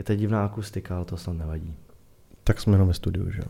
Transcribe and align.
Je 0.00 0.04
to 0.04 0.14
divná 0.14 0.44
akustika, 0.44 0.96
ale 0.96 1.04
to 1.04 1.16
snad 1.16 1.36
nevadí. 1.36 1.74
Tak 2.44 2.60
jsme 2.60 2.74
jenom 2.74 2.88
ve 2.88 2.94
studiu, 2.94 3.30
že 3.30 3.38
jo? 3.38 3.48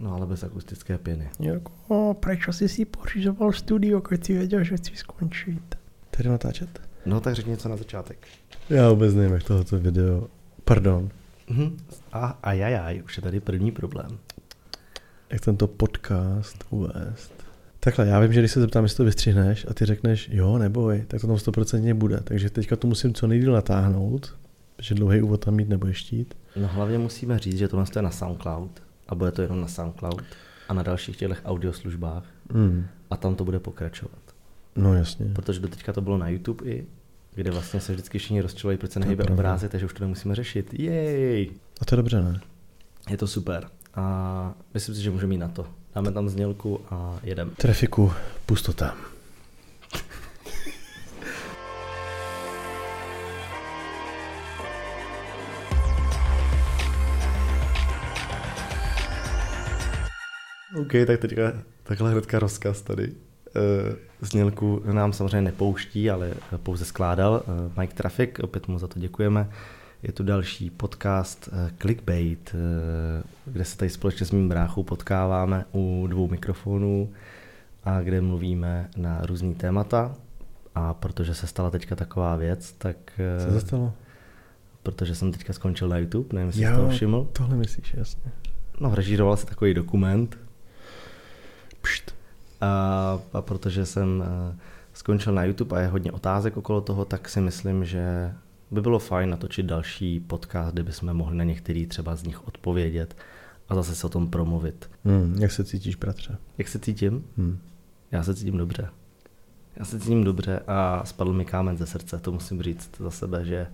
No 0.00 0.14
ale 0.14 0.26
bez 0.26 0.44
akustické 0.44 0.98
pěny. 0.98 1.30
Jako, 1.40 1.72
o, 1.88 2.14
proč 2.14 2.48
jsi 2.50 2.68
si 2.68 2.84
pořizoval 2.84 3.52
studio, 3.52 4.00
když 4.00 4.26
jsi 4.26 4.32
věděl, 4.32 4.64
že 4.64 4.76
chci 4.76 4.96
skončit? 4.96 5.74
Tady 6.10 6.28
natáčet? 6.28 6.80
No 7.06 7.20
tak 7.20 7.34
řekni 7.34 7.50
něco 7.50 7.68
na 7.68 7.76
začátek. 7.76 8.26
Já 8.70 8.90
vůbec 8.90 9.14
nevím, 9.14 9.32
jak 9.32 9.42
tohoto 9.42 9.78
video... 9.78 10.28
Pardon. 10.64 11.10
Mhm. 11.48 11.76
A 12.12 12.38
ajajaj, 12.42 13.02
už 13.02 13.16
je 13.16 13.22
tady 13.22 13.40
první 13.40 13.72
problém. 13.72 14.18
Jak 15.30 15.40
tento 15.40 15.66
podcast 15.66 16.64
uvést? 16.70 17.32
Takhle, 17.80 18.06
já 18.06 18.20
vím, 18.20 18.32
že 18.32 18.40
když 18.40 18.52
se 18.52 18.60
zeptám, 18.60 18.84
jestli 18.84 18.96
to 18.96 19.04
vystřihneš 19.04 19.66
a 19.70 19.74
ty 19.74 19.84
řekneš 19.84 20.28
jo, 20.32 20.58
neboj, 20.58 21.04
tak 21.08 21.20
to 21.20 21.26
tam 21.26 21.38
stoprocentně 21.38 21.94
bude. 21.94 22.20
Takže 22.20 22.50
teďka 22.50 22.76
to 22.76 22.86
musím 22.86 23.14
co 23.14 23.26
nejdýl 23.26 23.52
natáhnout, 23.52 24.34
že 24.82 24.94
dlouhý 24.94 25.22
úvod 25.22 25.44
tam 25.44 25.54
mít 25.54 25.68
nebo 25.68 25.92
štít. 25.92 26.34
No 26.56 26.68
hlavně 26.68 26.98
musíme 26.98 27.38
říct, 27.38 27.58
že 27.58 27.68
tohle 27.68 27.86
je 27.96 28.02
na 28.02 28.10
SoundCloud 28.10 28.82
a 29.08 29.14
bude 29.14 29.32
to 29.32 29.42
jenom 29.42 29.60
na 29.60 29.68
SoundCloud 29.68 30.22
a 30.68 30.74
na 30.74 30.82
dalších 30.82 31.16
těch 31.16 31.42
audioslužbách 31.44 32.24
Mm. 32.52 32.86
a 33.10 33.16
tam 33.16 33.34
to 33.34 33.44
bude 33.44 33.58
pokračovat. 33.60 34.18
No 34.76 34.94
jasně. 34.94 35.26
Protože 35.34 35.60
do 35.60 35.68
teďka 35.68 35.92
to 35.92 36.00
bylo 36.00 36.18
na 36.18 36.28
YouTube 36.28 36.64
i, 36.70 36.86
kde 37.34 37.50
vlastně 37.50 37.80
se 37.80 37.92
vždycky 37.92 38.18
všichni 38.18 38.40
rozčilují, 38.40 38.78
proč 38.78 38.90
se 38.90 39.00
To 39.00 39.04
nehybe 39.04 39.24
obrázek, 39.24 39.70
takže 39.70 39.86
už 39.86 39.92
to 39.94 40.04
nemusíme 40.04 40.34
řešit. 40.34 40.74
Jej! 40.74 41.50
A 41.80 41.84
to 41.84 41.94
je 41.94 41.96
dobře, 41.96 42.22
ne? 42.22 42.40
Je 43.10 43.16
to 43.16 43.26
super. 43.26 43.68
A 43.94 44.54
myslím 44.74 44.94
si, 44.94 45.02
že 45.02 45.10
můžeme 45.10 45.34
jít 45.34 45.38
na 45.38 45.48
to. 45.48 45.66
Dáme 45.94 46.12
tam 46.12 46.28
znělku 46.28 46.80
a 46.90 47.18
jedem. 47.22 47.50
Trafiku, 47.56 48.12
pustota. 48.46 48.96
OK, 60.76 60.92
tak 61.06 61.20
teďka 61.20 61.52
takhle 61.82 62.12
hnedka 62.12 62.38
rozkaz 62.38 62.82
tady. 62.82 63.12
Eh, 63.56 63.96
Znělku 64.20 64.82
nám 64.92 65.12
samozřejmě 65.12 65.42
nepouští, 65.42 66.10
ale 66.10 66.30
pouze 66.62 66.84
skládal 66.84 67.42
eh, 67.42 67.80
Mike 67.80 67.94
Traffic, 67.94 68.30
opět 68.42 68.68
mu 68.68 68.78
za 68.78 68.86
to 68.86 68.98
děkujeme. 68.98 69.50
Je 70.02 70.12
tu 70.12 70.22
další 70.22 70.70
podcast 70.70 71.48
eh, 71.52 71.70
Clickbait, 71.78 72.54
kde 73.44 73.64
se 73.64 73.76
tady 73.76 73.90
společně 73.90 74.26
s 74.26 74.30
mým 74.30 74.48
bráchou 74.48 74.82
potkáváme 74.82 75.64
u 75.74 76.06
dvou 76.06 76.28
mikrofonů 76.28 77.12
a 77.84 78.00
kde 78.00 78.20
mluvíme 78.20 78.88
na 78.96 79.26
různý 79.26 79.54
témata. 79.54 80.14
A 80.74 80.94
protože 80.94 81.34
se 81.34 81.46
stala 81.46 81.70
teďka 81.70 81.96
taková 81.96 82.36
věc, 82.36 82.72
tak 82.72 82.96
Co 83.46 83.52
se 83.52 83.60
stalo? 83.60 83.92
protože 84.82 85.14
jsem 85.14 85.32
teďka 85.32 85.52
skončil 85.52 85.88
na 85.88 85.98
YouTube, 85.98 86.28
nevím, 86.32 86.46
jestli 86.46 86.66
jsi 86.66 86.72
to 86.74 86.88
všiml. 86.88 87.28
tohle 87.32 87.56
myslíš, 87.56 87.94
jasně. 87.94 88.32
No, 88.80 88.94
režíroval 88.94 89.36
se 89.36 89.46
takový 89.46 89.74
dokument, 89.74 90.38
Pšt. 91.88 92.14
A, 92.60 93.18
a 93.32 93.42
protože 93.42 93.86
jsem 93.86 94.24
eh, 94.26 94.56
skončil 94.92 95.32
na 95.32 95.44
YouTube 95.44 95.76
a 95.76 95.80
je 95.80 95.88
hodně 95.88 96.12
otázek 96.12 96.56
okolo 96.56 96.80
toho, 96.80 97.04
tak 97.04 97.28
si 97.28 97.40
myslím, 97.40 97.84
že 97.84 98.34
by 98.70 98.80
bylo 98.80 98.98
fajn 98.98 99.30
natočit 99.30 99.66
další 99.66 100.20
podcast, 100.20 100.72
kde 100.72 100.82
bychom 100.82 101.14
mohli 101.14 101.36
na 101.36 101.44
některý 101.44 101.86
třeba 101.86 102.16
z 102.16 102.22
nich 102.22 102.48
odpovědět 102.48 103.16
a 103.68 103.74
zase 103.74 103.94
se 103.94 104.06
o 104.06 104.10
tom 104.10 104.30
promluvit. 104.30 104.90
Hmm, 105.04 105.36
jak 105.38 105.52
se 105.52 105.64
cítíš, 105.64 105.96
bratře? 105.96 106.38
Jak 106.58 106.68
se 106.68 106.78
cítím? 106.78 107.24
Hmm. 107.36 107.58
Já 108.10 108.22
se 108.22 108.34
cítím 108.34 108.58
dobře. 108.58 108.88
Já 109.76 109.84
se 109.84 110.00
cítím 110.00 110.24
dobře 110.24 110.60
a 110.66 111.04
spadl 111.04 111.32
mi 111.32 111.44
kámen 111.44 111.76
ze 111.76 111.86
srdce, 111.86 112.18
to 112.18 112.32
musím 112.32 112.62
říct 112.62 112.90
za 112.98 113.10
sebe, 113.10 113.44
že 113.44 113.66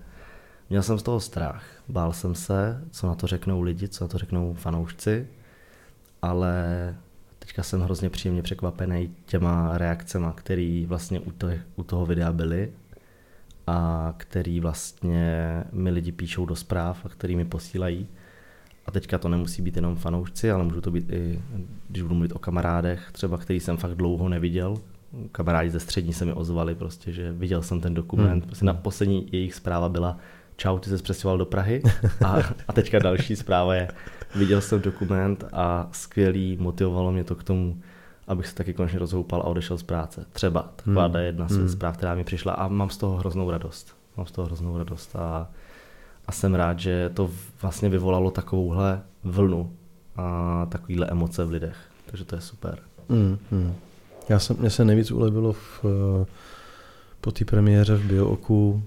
měl 0.70 0.82
jsem 0.82 0.98
z 0.98 1.02
toho 1.02 1.20
strach. 1.20 1.64
Bál 1.88 2.12
jsem 2.12 2.34
se, 2.34 2.84
co 2.90 3.06
na 3.06 3.14
to 3.14 3.26
řeknou 3.26 3.62
lidi, 3.62 3.88
co 3.88 4.04
na 4.04 4.08
to 4.08 4.18
řeknou 4.18 4.54
fanoušci, 4.54 5.26
ale 6.22 6.94
teďka 7.44 7.62
jsem 7.62 7.80
hrozně 7.80 8.10
příjemně 8.10 8.42
překvapený 8.42 9.10
těma 9.26 9.78
reakcemi, 9.78 10.26
které 10.34 10.84
vlastně 10.88 11.20
u, 11.20 11.30
to, 11.30 11.48
u 11.76 11.82
toho 11.82 12.06
videa 12.06 12.32
byly 12.32 12.72
a 13.66 14.14
který 14.16 14.60
vlastně 14.60 15.64
mi 15.72 15.90
lidi 15.90 16.12
píšou 16.12 16.46
do 16.46 16.56
zpráv 16.56 17.04
a 17.04 17.08
který 17.08 17.36
mi 17.36 17.44
posílají. 17.44 18.06
A 18.86 18.90
teďka 18.90 19.18
to 19.18 19.28
nemusí 19.28 19.62
být 19.62 19.76
jenom 19.76 19.96
fanoušci, 19.96 20.50
ale 20.50 20.64
můžu 20.64 20.80
to 20.80 20.90
být 20.90 21.10
i, 21.10 21.40
když 21.88 22.02
budu 22.02 22.14
mluvit 22.14 22.32
o 22.32 22.38
kamarádech, 22.38 23.08
třeba 23.12 23.38
který 23.38 23.60
jsem 23.60 23.76
fakt 23.76 23.94
dlouho 23.94 24.28
neviděl. 24.28 24.76
Kamarádi 25.32 25.70
ze 25.70 25.80
střední 25.80 26.12
se 26.12 26.24
mi 26.24 26.32
ozvali 26.32 26.74
prostě, 26.74 27.12
že 27.12 27.32
viděl 27.32 27.62
jsem 27.62 27.80
ten 27.80 27.94
dokument. 27.94 28.40
Hmm. 28.40 28.40
Prostě 28.40 28.64
na 28.64 28.74
poslední 28.74 29.28
jejich 29.32 29.54
zpráva 29.54 29.88
byla 29.88 30.18
čau, 30.56 30.78
ty 30.78 30.90
se 30.90 30.96
přestěhoval 31.02 31.38
do 31.38 31.44
Prahy. 31.46 31.82
A, 32.24 32.36
a 32.68 32.72
teďka 32.72 32.98
další 32.98 33.36
zpráva 33.36 33.74
je, 33.74 33.88
viděl 34.34 34.60
jsem 34.60 34.80
dokument 34.80 35.44
a 35.52 35.88
skvělý, 35.92 36.56
motivovalo 36.60 37.12
mě 37.12 37.24
to 37.24 37.34
k 37.34 37.42
tomu, 37.44 37.80
abych 38.28 38.46
se 38.46 38.54
taky 38.54 38.74
konečně 38.74 38.98
rozhoupal 38.98 39.40
a 39.40 39.44
odešel 39.44 39.78
z 39.78 39.82
práce. 39.82 40.26
Třeba 40.32 40.62
taková 40.76 41.04
Hmm. 41.06 41.16
je 41.16 41.22
jedna 41.24 41.48
z 41.48 41.56
Hmm. 41.56 41.68
zpráv, 41.68 41.96
která 41.96 42.14
mi 42.14 42.24
přišla 42.24 42.52
a 42.52 42.68
mám 42.68 42.90
z 42.90 42.96
toho 42.96 43.16
hroznou 43.16 43.50
radost. 43.50 43.96
Mám 44.16 44.26
z 44.26 44.32
toho 44.32 44.46
hroznou 44.46 44.78
radost 44.78 45.16
a, 45.16 45.48
a 46.26 46.32
jsem 46.32 46.54
rád, 46.54 46.78
že 46.78 47.10
to 47.14 47.30
vlastně 47.62 47.88
vyvolalo 47.88 48.30
takovouhle 48.30 49.02
vlnu 49.24 49.72
a 50.16 50.66
takovýhle 50.70 51.06
emoce 51.06 51.44
v 51.44 51.50
lidech. 51.50 51.76
Takže 52.06 52.24
to 52.24 52.34
je 52.34 52.40
super. 52.40 52.78
Hmm, 53.10 53.38
hmm. 53.50 53.74
Já 54.28 54.38
jsem, 54.38 54.56
mně 54.60 54.70
se 54.70 54.84
nejvíc 54.84 55.10
ulevilo 55.10 55.52
v, 55.52 55.84
po 57.20 57.32
té 57.32 57.44
premiéře 57.44 57.96
v 57.96 58.04
Biooku, 58.04 58.82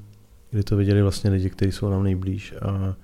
kdy 0.51 0.63
to 0.63 0.75
viděli 0.77 1.01
vlastně 1.01 1.29
lidi, 1.29 1.49
kteří 1.49 1.71
jsou 1.71 1.89
nám 1.89 2.03
nejblíž 2.03 2.53
a, 2.61 2.95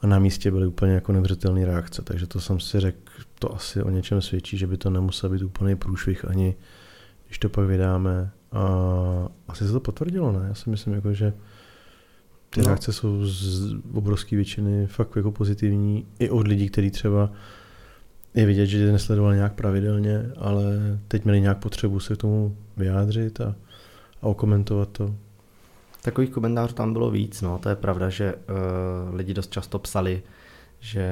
a 0.00 0.06
na 0.06 0.18
místě 0.18 0.50
byly 0.50 0.66
úplně 0.66 0.92
jako 0.92 1.12
nevřetelné 1.12 1.66
reakce, 1.66 2.02
takže 2.02 2.26
to 2.26 2.40
jsem 2.40 2.60
si 2.60 2.80
řekl, 2.80 2.98
to 3.38 3.54
asi 3.54 3.82
o 3.82 3.90
něčem 3.90 4.20
svědčí, 4.22 4.58
že 4.58 4.66
by 4.66 4.76
to 4.76 4.90
nemusel 4.90 5.30
být 5.30 5.42
úplný 5.42 5.76
průšvih 5.76 6.24
ani, 6.30 6.54
když 7.26 7.38
to 7.38 7.48
pak 7.48 7.66
vydáme. 7.66 8.30
A 8.52 8.68
asi 9.48 9.66
se 9.66 9.72
to 9.72 9.80
potvrdilo, 9.80 10.32
ne? 10.32 10.44
Já 10.48 10.54
si 10.54 10.70
myslím, 10.70 10.94
jako, 10.94 11.12
že 11.12 11.32
ty 12.50 12.60
No. 12.60 12.66
reakce 12.66 12.92
jsou 12.92 13.26
z 13.26 13.74
obrovské 13.94 14.36
většiny 14.36 14.86
fakt 14.86 15.16
jako 15.16 15.32
pozitivní 15.32 16.06
i 16.18 16.30
od 16.30 16.48
lidí, 16.48 16.68
kteří 16.68 16.90
třeba 16.90 17.32
je 18.34 18.46
vidět, 18.46 18.66
že 18.66 18.78
je 18.78 18.92
nesledovali 18.92 19.36
nějak 19.36 19.52
pravidelně, 19.54 20.30
ale 20.36 20.64
teď 21.08 21.24
měli 21.24 21.40
nějak 21.40 21.58
potřebu 21.58 22.00
se 22.00 22.14
k 22.14 22.18
tomu 22.18 22.56
vyjádřit 22.76 23.40
a, 23.40 23.54
a 24.22 24.26
okomentovat 24.26 24.88
to. 24.88 25.14
Takových 26.04 26.30
komentářů 26.30 26.74
tam 26.74 26.92
bylo 26.92 27.10
víc, 27.10 27.42
no, 27.42 27.58
to 27.58 27.68
je 27.68 27.76
pravda, 27.76 28.08
že 28.10 28.34
uh, 28.34 29.14
lidi 29.14 29.34
dost 29.34 29.50
často 29.50 29.78
psali, 29.78 30.22
že 30.80 31.08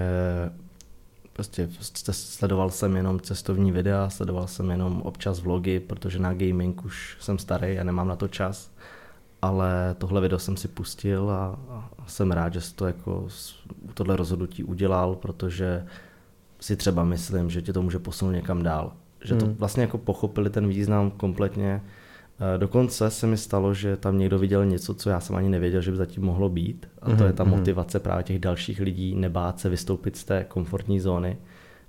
prostě 1.33 1.69
sledoval 2.11 2.71
jsem 2.71 2.97
jenom 2.97 3.21
cestovní 3.21 3.73
videa, 3.73 4.11
sledoval 4.11 4.47
jsem 4.47 4.71
jenom 4.71 5.03
občas 5.03 5.41
vlogy, 5.41 5.81
protože 5.81 6.19
na 6.19 6.35
gaming 6.35 6.85
už 6.85 7.17
jsem 7.21 7.39
starý 7.39 7.79
a 7.79 7.85
nemám 7.85 8.09
na 8.09 8.17
to 8.17 8.29
čas, 8.29 8.71
ale 9.43 9.95
tohle 9.99 10.21
video 10.21 10.39
jsem 10.39 10.57
si 10.57 10.69
pustil 10.69 11.31
a, 11.31 11.59
a 11.71 11.91
jsem 12.07 12.33
rád, 12.33 12.53
že 12.53 12.61
jsi 12.61 12.75
to 12.75 12.87
jako 12.87 13.29
tohle 13.95 14.17
rozhodnutí 14.17 14.65
udělal, 14.65 15.15
protože 15.15 15.87
si 16.61 16.77
třeba 16.77 17.05
myslím, 17.05 17.51
že 17.51 17.63
tě 17.63 17.73
to 17.73 17.83
může 17.83 17.99
posunout 17.99 18.33
někam 18.33 18.63
dál. 18.63 18.93
Že 19.25 19.35
to 19.35 19.45
Hmm. 19.47 19.55
vlastně 19.55 19.83
jako 19.83 19.99
pochopili 19.99 20.51
ten 20.51 20.69
význam 20.69 21.11
kompletně. 21.11 21.83
Eh, 22.41 22.59
Dokonce 22.59 23.11
se 23.11 23.27
mi 23.27 23.37
stalo, 23.37 23.75
že 23.75 23.97
tam 23.97 24.19
někdo 24.19 24.39
viděl 24.39 24.65
něco, 24.67 24.95
co 24.95 25.11
já 25.11 25.21
jsem 25.21 25.37
ani 25.37 25.49
nevěděl, 25.49 25.81
že 25.81 25.91
by 25.91 25.97
zatím 25.97 26.25
mohlo 26.25 26.49
být. 26.49 26.89
A 27.03 27.07
to 27.07 27.13
Mhm, 27.13 27.27
je 27.27 27.33
ta 27.33 27.45
mhm. 27.45 27.59
motivace 27.59 28.01
právě 28.01 28.25
těch 28.25 28.39
dalších 28.39 28.81
lidí, 28.81 29.15
nebát 29.15 29.61
se 29.61 29.69
vystoupit 29.69 30.17
z 30.17 30.25
té 30.25 30.45
komfortní 30.49 31.01
zóny, 31.01 31.37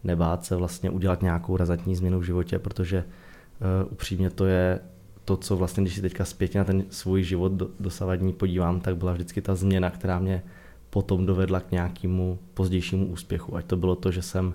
nebát 0.04 0.46
se 0.46 0.56
vlastně 0.56 0.90
udělat 0.90 1.22
nějakou 1.22 1.58
razantní 1.58 1.96
změnu 1.96 2.20
v 2.20 2.24
životě, 2.24 2.60
protože 2.60 3.04
uh, 3.04 3.92
upřímně 3.92 4.30
to 4.30 4.46
je 4.46 4.80
to, 5.26 5.38
co 5.38 5.58
vlastně, 5.58 5.84
když 5.84 5.96
si 5.96 6.02
teďka 6.02 6.26
zpětně 6.26 6.58
na 6.58 6.64
ten 6.64 6.84
svůj 6.90 7.24
život 7.24 7.52
do, 7.52 7.68
dosavadní 7.80 8.34
podívám, 8.34 8.80
tak 8.80 8.98
byla 8.98 9.14
vždycky 9.14 9.42
ta 9.42 9.56
změna, 9.56 9.90
která 9.90 10.20
mě 10.20 10.44
potom 10.90 11.26
dovedla 11.26 11.60
k 11.60 11.72
nějakému 11.72 12.40
pozdějšímu 12.54 13.06
úspěchu. 13.08 13.56
Ať 13.56 13.66
to 13.66 13.78
bylo 13.78 13.96
to, 13.96 14.12
že 14.12 14.22
jsem 14.22 14.54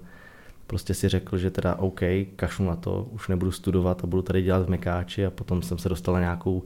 prostě 0.69 0.95
si 0.95 1.09
řekl, 1.09 1.39
že 1.39 1.51
teda 1.51 1.75
OK, 1.75 2.01
kašlu 2.37 2.67
na 2.67 2.77
to, 2.77 3.09
už 3.11 3.29
nebudu 3.29 3.51
studovat 3.53 4.05
a 4.05 4.07
budu 4.07 4.23
tady 4.23 4.43
dělat 4.43 4.67
v 4.67 4.69
Mekáči 4.69 5.27
a 5.27 5.31
potom 5.31 5.63
jsem 5.63 5.79
se 5.79 5.89
dostal 5.89 6.15
na 6.15 6.21
nějakou 6.21 6.63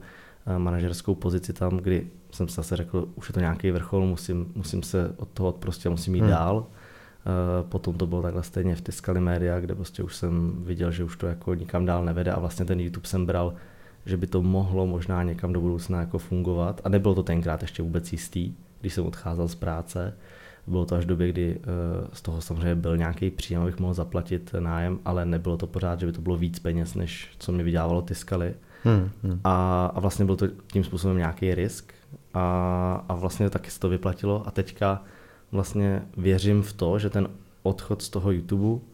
eh, 0.47 0.59
manažerskou 0.59 1.15
pozici 1.15 1.53
tam, 1.53 1.77
kdy 1.77 2.07
jsem 2.31 2.47
si 2.47 2.55
zase 2.55 2.75
řekl, 2.75 3.07
už 3.15 3.29
je 3.29 3.33
to 3.33 3.39
nějaký 3.39 3.71
vrchol, 3.71 4.05
musím, 4.05 4.51
musím 4.55 4.83
se 4.83 5.13
od 5.17 5.27
toho 5.29 5.51
prostě 5.51 5.89
musím 5.89 6.15
jít 6.15 6.21
Hmm. 6.21 6.29
dál. 6.29 6.65
Eh, 7.25 7.63
Potom 7.63 7.93
to 7.95 8.07
bylo 8.07 8.21
takhle 8.21 8.43
stejně 8.43 8.75
v 8.75 8.81
Tiskali 8.81 9.19
média, 9.21 9.59
kde 9.59 9.75
prostě 9.75 10.03
už 10.03 10.15
jsem 10.15 10.53
viděl, 10.65 10.91
že 10.91 11.03
už 11.03 11.17
to 11.17 11.27
jako 11.27 11.53
nikam 11.53 11.85
dál 11.85 12.05
nevede 12.05 12.31
a 12.31 12.39
vlastně 12.39 12.65
ten 12.65 12.79
YouTube 12.79 13.07
jsem 13.07 13.25
bral, 13.25 13.53
že 14.05 14.17
by 14.17 14.27
to 14.27 14.41
mohlo 14.41 14.87
možná 14.87 15.23
někam 15.23 15.53
do 15.53 15.61
budoucna 15.61 15.99
jako 15.99 16.17
fungovat 16.17 16.81
a 16.83 16.89
nebylo 16.89 17.15
to 17.15 17.23
tenkrát 17.23 17.61
ještě 17.61 17.83
vůbec 17.83 18.11
jistý, 18.11 18.53
když 18.81 18.93
jsem 18.93 19.05
odcházel 19.05 19.47
z 19.47 19.55
práce. 19.55 20.13
Bylo 20.67 20.85
to 20.85 20.95
až 20.95 21.03
v 21.03 21.07
době, 21.07 21.29
kdy 21.29 21.59
eh, 21.59 22.07
z 22.13 22.21
toho 22.21 22.41
samozřejmě 22.41 22.75
byl 22.75 22.97
nějaký 22.97 23.31
příjem, 23.31 23.61
abych 23.61 23.79
mohl 23.79 23.93
zaplatit 23.93 24.55
nájem, 24.59 24.99
ale 25.05 25.25
nebylo 25.25 25.57
to 25.57 25.67
pořád, 25.67 25.99
že 25.99 26.05
by 26.05 26.11
to 26.11 26.21
bylo 26.21 26.37
víc 26.37 26.59
peněz, 26.59 26.95
než 26.95 27.29
co 27.39 27.51
mi 27.51 27.63
vydělávalo 27.63 28.01
Tiskali. 28.01 28.53
Hmm, 28.83 29.09
hmm. 29.23 29.39
A, 29.43 29.85
a 29.85 29.99
vlastně 29.99 30.25
byl 30.25 30.35
to 30.35 30.47
tím 30.47 30.83
způsobem 30.83 31.17
nějaký 31.17 31.55
risk 31.55 31.93
a, 32.33 33.05
a 33.09 33.15
vlastně 33.15 33.49
taky 33.49 33.71
se 33.71 33.79
to 33.79 33.89
vyplatilo 33.89 34.47
a 34.47 34.51
teďka 34.51 35.03
vlastně 35.51 36.01
věřím 36.17 36.61
v 36.61 36.73
to, 36.73 36.99
že 36.99 37.09
ten 37.09 37.27
odchod 37.63 38.01
z 38.01 38.09
toho 38.09 38.31
YouTube 38.31 38.85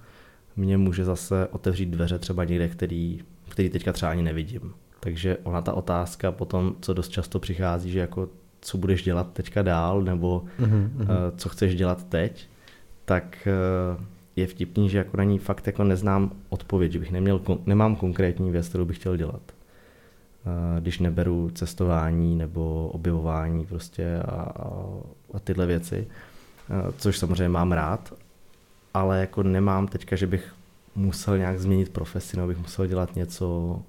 mě 0.56 0.77
může 0.77 1.06
zase 1.06 1.48
otevřít 1.48 1.86
dveře 1.86 2.19
třeba 2.19 2.44
někde, 2.44 2.68
který, 2.68 3.21
který 3.50 3.69
teďka 3.69 3.94
třeba 3.94 4.12
ani 4.12 4.21
nevidím. 4.21 4.74
Takže 5.00 5.38
ona 5.44 5.62
ta 5.62 5.74
otázka 5.74 6.31
potom, 6.31 6.75
co 6.81 6.94
dost 6.94 7.10
často 7.10 7.39
přichází, 7.39 7.92
že 7.92 8.00
jako 8.00 8.30
co 8.61 8.77
budeš 8.77 9.03
dělat 9.03 9.33
teďka 9.33 9.61
dál, 9.61 10.01
nebo 10.01 10.44
Mm-hmm. 10.59 11.01
uh, 11.01 11.07
co 11.38 11.50
chceš 11.50 11.75
dělat 11.75 12.03
teď, 12.03 12.47
tak 13.06 13.47
uh, 13.97 14.03
je 14.35 14.47
vtipný, 14.47 14.89
že 14.89 14.97
jako 14.97 15.17
na 15.17 15.23
ní 15.23 15.39
fakt 15.39 15.67
jako 15.67 15.83
neznám 15.83 16.31
odpověď, 16.50 16.91
že 16.91 17.00
bych 17.00 17.11
neměl, 17.11 17.41
nemám 17.65 17.95
konkrétní 17.95 18.51
věc, 18.51 18.69
kterou 18.69 18.85
bych 18.85 18.97
chtěl 18.97 19.17
dělat. 19.17 19.41
Uh, 20.45 20.79
když 20.79 21.00
neberu 21.00 21.50
cestování 21.50 22.35
nebo 22.35 22.89
objevování 22.94 23.65
prostě 23.65 24.19
a, 24.19 24.31
a, 24.31 24.88
a 25.33 25.39
tyhle 25.39 25.65
věci, 25.65 26.07
uh, 26.69 26.91
což 26.97 27.17
samozřejmě 27.17 27.50
mám 27.50 27.71
rád, 27.71 28.13
ale 28.94 29.19
jako 29.19 29.44
nemám 29.44 29.88
teďka, 29.88 30.15
že 30.15 30.27
bych 30.27 30.53
musel 30.95 31.38
nějak 31.38 31.59
změnit 31.59 31.89
profesi, 31.89 32.38
nebo 32.38 32.47
bych 32.47 32.57
musel 32.57 32.88
dělat 32.88 33.15
něco, 33.15 33.79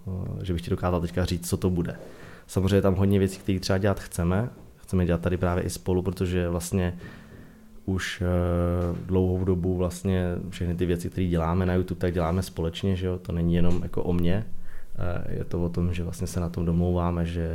že 0.42 0.52
bych 0.52 0.62
ti 0.62 0.70
dokázal 0.70 1.00
teďka 1.00 1.24
říct, 1.24 1.48
co 1.48 1.56
to 1.56 1.70
bude. 1.70 1.96
Samozřejmě 2.50 2.76
je 2.76 2.82
tam 2.82 2.94
hodně 2.94 3.18
věcí, 3.18 3.38
které 3.38 3.60
třeba 3.60 3.78
dělat 3.78 4.00
chceme, 4.00 4.48
chceme 4.76 5.06
dělat 5.06 5.20
tady 5.20 5.36
právě 5.36 5.64
i 5.64 5.70
spolu, 5.70 6.02
protože 6.02 6.48
vlastně 6.48 6.98
už 7.84 8.22
uh, 8.22 8.98
dlouhou 9.06 9.44
dobu 9.44 9.76
vlastně 9.76 10.24
všechny 10.48 10.74
ty 10.74 10.86
věci, 10.86 11.10
které 11.10 11.26
děláme 11.26 11.66
na 11.66 11.74
YouTube, 11.74 12.00
tak 12.00 12.14
děláme 12.14 12.42
společně, 12.42 12.96
že 12.96 13.06
jo? 13.06 13.18
to 13.18 13.32
není 13.32 13.54
jenom 13.54 13.82
jako 13.82 14.02
o 14.02 14.12
mně, 14.12 14.46
uh, 14.46 15.32
je 15.38 15.44
to 15.44 15.62
o 15.62 15.68
tom, 15.68 15.92
že 15.92 16.02
vlastně 16.02 16.26
se 16.26 16.40
na 16.40 16.48
tom 16.48 16.64
domlouváme, 16.64 17.26
že 17.26 17.48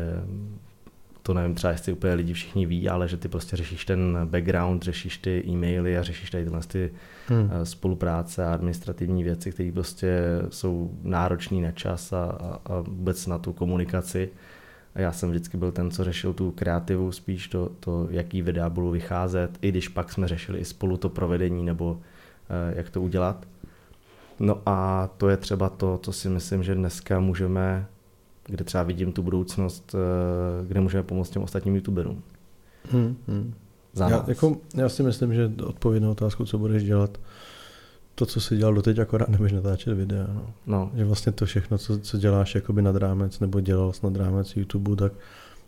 to 1.22 1.34
nevím 1.34 1.56
třeba, 1.56 1.72
jestli 1.72 1.94
úplně 1.94 2.14
lidi 2.14 2.34
všichni 2.34 2.66
ví, 2.66 2.90
ale 2.90 3.08
že 3.08 3.18
ty 3.18 3.28
prostě 3.28 3.56
řešíš 3.56 3.86
ten 3.86 4.20
background, 4.26 4.84
řešíš 4.84 5.18
ty 5.18 5.44
e-maily 5.48 5.98
a 5.98 6.04
řešíš 6.04 6.30
tady 6.30 6.44
tyhle 6.44 6.62
ty 6.68 6.92
hmm. 7.28 7.50
spolupráce 7.64 8.46
a 8.46 8.54
administrativní 8.54 9.24
věci, 9.24 9.52
které 9.52 9.72
prostě 9.72 10.22
jsou 10.50 10.92
náročné 11.04 11.62
na 11.62 11.72
čas 11.72 12.14
a, 12.14 12.24
a, 12.24 12.60
a 12.66 12.80
vůbec 12.80 13.28
na 13.28 13.38
tu 13.38 13.54
komunikaci. 13.54 14.30
A 14.96 15.02
já 15.02 15.12
jsem 15.12 15.30
vždycky 15.30 15.58
byl 15.58 15.72
ten, 15.72 15.92
co 15.92 16.04
řešil 16.04 16.34
tu 16.34 16.52
kreativu, 16.52 17.12
spíš 17.12 17.48
to, 17.48 17.72
to 17.80 18.08
jaký 18.12 18.42
videa 18.42 18.70
budou 18.70 18.92
vycházet, 18.92 19.50
i 19.62 19.70
když 19.70 19.88
pak 19.88 20.12
jsme 20.12 20.28
řešili 20.28 20.60
i 20.60 20.66
spolu 20.66 20.98
to 20.98 21.10
provedení 21.10 21.66
nebo 21.66 21.92
uh, 21.92 22.00
jak 22.76 22.90
to 22.90 23.02
udělat. 23.02 23.48
No 24.40 24.62
a 24.66 25.10
to 25.18 25.30
je 25.30 25.38
třeba 25.38 25.70
to, 25.70 26.00
co 26.04 26.14
si 26.14 26.30
myslím, 26.30 26.64
že 26.64 26.76
dneska 26.76 27.20
můžeme, 27.20 27.88
kde 28.46 28.64
třeba 28.64 28.84
vidím 28.84 29.12
tu 29.12 29.24
budoucnost, 29.24 29.96
uh, 29.96 30.68
kde 30.68 30.80
můžeme 30.80 31.04
pomoct 31.04 31.30
těm 31.30 31.42
ostatním 31.42 31.76
youtuberům. 31.76 32.24
Hmm, 32.92 33.16
hmm. 33.28 33.54
Za 33.94 34.10
já, 34.10 34.26
jako, 34.28 34.58
já 34.76 34.90
si 34.90 35.04
myslím, 35.04 35.34
že 35.34 35.52
odpověď 35.64 36.04
na 36.04 36.10
otázku, 36.10 36.46
co 36.46 36.58
budeš 36.58 36.84
dělat, 36.84 37.18
to, 38.16 38.26
co 38.26 38.42
jsi 38.42 38.58
dělal 38.58 38.74
doteď, 38.74 39.00
akorát 39.00 39.30
nebudeš 39.30 39.52
natáčet 39.52 39.94
videa. 39.94 40.28
No. 40.34 40.54
No. 40.66 40.92
Že 40.96 41.06
vlastně 41.06 41.32
to 41.32 41.46
všechno, 41.46 41.78
co, 41.78 42.00
co 42.00 42.18
děláš 42.18 42.56
jakoby 42.56 42.82
nad 42.82 42.96
rámec, 42.96 43.40
nebo 43.40 43.60
dělal 43.60 43.94
jsi 43.94 44.00
nad 44.04 44.16
rámec 44.16 44.58
YouTube, 44.58 44.96
tak 44.96 45.14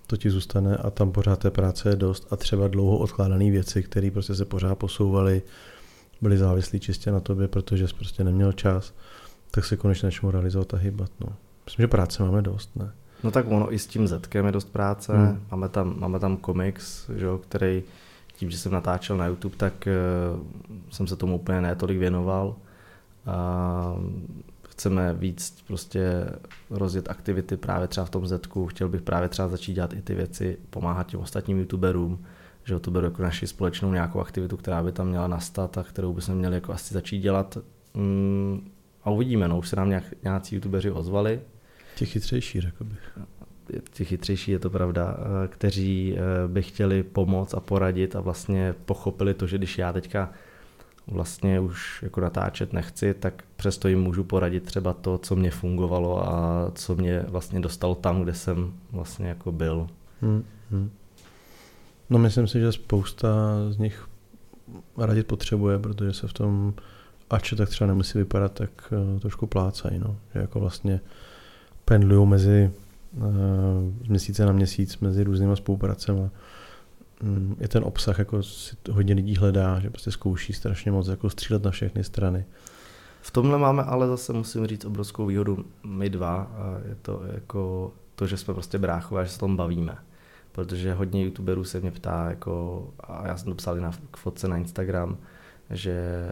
to 0.08 0.18
ti 0.18 0.30
zůstane 0.30 0.78
a 0.78 0.90
tam 0.90 1.12
pořád 1.12 1.40
té 1.40 1.52
práce 1.52 1.90
je 1.90 1.96
dost 1.96 2.28
a 2.32 2.36
třeba 2.36 2.68
dlouho 2.68 2.98
odkládané 2.98 3.52
věci, 3.52 3.84
které 3.84 4.12
prostě 4.12 4.36
se 4.36 4.46
pořád 4.46 4.76
posouvaly, 4.76 5.42
byly 6.22 6.38
závislí 6.38 6.80
čistě 6.80 7.12
na 7.12 7.20
tobě, 7.20 7.48
protože 7.48 7.88
jsi 7.88 7.94
prostě 7.96 8.24
neměl 8.24 8.52
čas, 8.52 8.94
tak 9.52 9.66
se 9.66 9.78
konečně 9.78 10.08
začnou 10.08 10.32
realizovat 10.32 10.74
a 10.74 10.78
hýbat. 10.78 11.12
No. 11.20 11.28
Myslím, 11.66 11.84
že 11.84 11.88
práce 11.88 12.24
máme 12.24 12.42
dost, 12.42 12.76
ne? 12.76 12.92
No 13.24 13.32
tak 13.32 13.46
ono 13.48 13.74
i 13.74 13.80
s 13.80 13.88
tím 13.88 14.08
Zetkem 14.08 14.46
je 14.46 14.52
dost 14.52 14.72
práce, 14.72 15.18
hmm. 15.18 15.44
máme, 15.52 15.70
tam, 15.70 16.00
máme 16.00 16.20
tam 16.20 16.38
komiks, 16.38 17.10
že, 17.10 17.28
který 17.50 17.84
tím, 18.38 18.50
že 18.50 18.58
jsem 18.58 18.72
natáčel 18.72 19.18
na 19.18 19.28
YouTube, 19.28 19.56
tak 19.58 19.88
uh, 19.88 20.44
jsem 20.90 21.08
se 21.08 21.16
tomu 21.16 21.36
úplně 21.36 21.62
netolik 21.62 21.98
věnoval. 21.98 22.56
Uh, 23.28 24.04
chceme 24.70 25.14
víc 25.14 25.64
prostě 25.68 26.30
rozjet 26.70 27.10
aktivity 27.10 27.58
právě 27.58 27.88
třeba 27.88 28.06
v 28.06 28.10
tom 28.10 28.28
Zetku. 28.28 28.68
Chtěl 28.68 28.90
bych 28.90 29.02
právě 29.02 29.30
třeba 29.30 29.48
začít 29.48 29.74
dělat 29.74 29.94
i 29.94 30.02
ty 30.02 30.16
věci, 30.16 30.58
pomáhat 30.70 31.08
těm 31.08 31.20
ostatním 31.20 31.60
youtuberům, 31.60 32.26
že 32.64 32.80
to 32.80 32.92
beru 32.92 33.06
jako 33.06 33.22
naši 33.22 33.48
společnou 33.48 33.92
nějakou 33.92 34.20
aktivitu, 34.20 34.58
která 34.58 34.84
by 34.84 34.92
tam 34.92 35.08
měla 35.08 35.28
nastat 35.28 35.78
a 35.78 35.84
kterou 35.84 36.14
bychom 36.14 36.36
měli 36.36 36.56
jako 36.56 36.74
asi 36.74 36.94
začít 36.94 37.20
dělat. 37.20 37.58
Mm, 37.94 38.72
a 39.04 39.10
uvidíme, 39.10 39.48
no, 39.48 39.58
už 39.60 39.70
se 39.70 39.76
nám 39.76 39.90
nějak, 39.90 40.04
nějací 40.24 40.56
youtubeři 40.56 40.92
ozvali. 40.92 41.42
Těch 41.96 42.10
chytřejší, 42.10 42.62
řekl 42.62 42.84
bych 42.84 43.18
ti 43.92 44.06
chytřejší, 44.06 44.52
je 44.52 44.60
to 44.60 44.70
pravda, 44.70 45.18
eh, 45.20 45.48
kteří 45.48 46.16
eh, 46.18 46.48
by 46.48 46.62
chtěli 46.62 47.04
pomoct 47.04 47.54
a 47.54 47.60
poradit 47.60 48.16
a 48.16 48.22
vlastně 48.22 48.76
pochopili 48.86 49.34
to, 49.34 49.48
že 49.48 49.58
když 49.58 49.78
já 49.78 49.94
teďka 49.94 50.32
vlastně 51.08 51.60
už 51.60 52.04
jako 52.04 52.22
natáčet 52.22 52.74
nechci, 52.74 53.14
tak 53.14 53.44
přesto 53.56 53.88
jim 53.88 54.02
můžu 54.02 54.24
poradit 54.24 54.64
třeba 54.64 54.94
to, 54.94 55.18
co 55.18 55.36
mě 55.36 55.52
fungovalo 55.52 56.30
a 56.30 56.72
co 56.76 56.96
mě 56.96 57.26
vlastně 57.28 57.60
dostalo 57.60 57.96
tam, 57.96 58.22
kde 58.24 58.34
jsem 58.34 58.74
vlastně 58.92 59.28
jako 59.28 59.52
byl. 59.52 59.88
Hmm, 60.22 60.44
hmm. 60.72 60.92
No 62.10 62.20
myslím 62.20 62.48
si, 62.48 62.60
že 62.60 62.72
spousta 62.72 63.30
z 63.70 63.78
nich 63.78 64.08
radit 64.98 65.28
potřebuje, 65.28 65.80
protože 65.80 66.14
se 66.14 66.28
v 66.28 66.34
tom 66.34 66.74
ač 67.30 67.54
tak 67.58 67.70
třeba 67.70 67.88
nemusí 67.88 68.18
vypadat, 68.18 68.52
tak 68.52 68.70
uh, 69.14 69.20
trošku 69.20 69.48
plácají, 69.48 70.00
no. 70.00 70.18
Že 70.34 70.40
jako 70.40 70.60
vlastně 70.60 71.00
pendlují 71.86 72.28
mezi 72.28 72.72
z 73.14 74.06
eh, 74.06 74.10
měsíce 74.10 74.46
na 74.46 74.52
měsíc 74.52 74.98
mezi 74.98 75.24
různýma 75.24 75.56
spolupracemi. 75.56 76.30
Mm, 77.22 77.56
je 77.60 77.68
ten 77.68 77.84
obsah, 77.84 78.20
jako 78.20 78.44
si 78.44 78.76
hodně 78.92 79.14
lidí 79.14 79.36
hledá, 79.36 79.80
že 79.80 79.90
prostě 79.90 80.12
zkouší 80.12 80.54
strašně 80.54 80.92
moc 80.92 81.08
jako 81.08 81.30
střílet 81.30 81.64
na 81.64 81.72
všechny 81.72 82.04
strany. 82.04 82.46
V 83.22 83.32
tomhle 83.32 83.58
máme 83.58 83.84
ale 83.84 84.08
zase, 84.08 84.34
musím 84.34 84.68
říct, 84.68 84.86
obrovskou 84.86 85.26
výhodu 85.26 85.66
my 85.84 86.10
dva. 86.10 86.36
A 86.36 86.78
je 86.90 86.96
to 86.96 87.22
jako 87.34 87.94
to, 88.16 88.28
že 88.28 88.38
jsme 88.38 88.54
prostě 88.54 88.78
bráchové, 88.78 89.26
že 89.26 89.32
se 89.32 89.40
tom 89.40 89.58
bavíme. 89.58 89.98
Protože 90.52 90.94
hodně 90.94 91.24
youtuberů 91.24 91.64
se 91.64 91.80
mě 91.80 91.92
ptá, 91.92 92.30
jako, 92.30 92.88
a 93.00 93.28
já 93.28 93.38
jsem 93.38 93.52
to 93.52 93.56
psal 93.56 93.76
na 93.76 93.92
k 94.12 94.18
fotce 94.18 94.48
na 94.48 94.58
Instagram, 94.58 95.18
že 95.70 96.32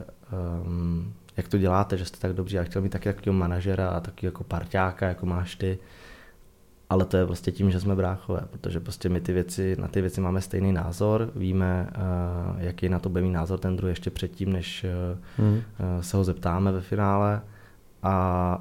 um, 0.66 1.14
jak 1.38 1.48
to 1.48 1.58
děláte, 1.58 1.98
že 1.98 2.06
jste 2.06 2.18
tak 2.20 2.34
dobří. 2.34 2.56
Já 2.56 2.64
chtěl 2.64 2.82
mít 2.82 2.90
taky 2.90 3.14
takového 3.14 3.34
manažera 3.40 3.90
a 3.90 4.00
taky 4.00 4.26
jako 4.26 4.44
parťáka, 4.44 5.08
jako 5.08 5.26
máš 5.26 5.56
ty 5.56 5.80
ale 6.90 7.06
to 7.06 7.18
je 7.18 7.26
prostě 7.26 7.52
tím, 7.52 7.72
že 7.72 7.80
jsme 7.80 7.96
bráchové, 7.96 8.42
protože 8.52 8.80
prostě 8.80 9.10
my 9.10 9.22
ty 9.22 9.34
věci, 9.34 9.76
na 9.80 9.88
ty 9.88 10.02
věci 10.02 10.22
máme 10.22 10.42
stejný 10.42 10.74
názor, 10.74 11.32
víme, 11.36 11.88
uh, 11.98 12.62
jaký 12.62 12.90
na 12.90 13.00
to 13.00 13.10
bude 13.10 13.22
mít 13.24 13.32
názor 13.32 13.60
ten 13.60 13.76
druhý 13.76 13.92
ještě 13.92 14.10
předtím, 14.10 14.54
než 14.54 14.86
hmm. 15.38 15.62
se 16.02 16.18
ho 16.18 16.24
zeptáme 16.24 16.72
ve 16.72 16.82
finále 16.82 17.42
a, 18.04 18.14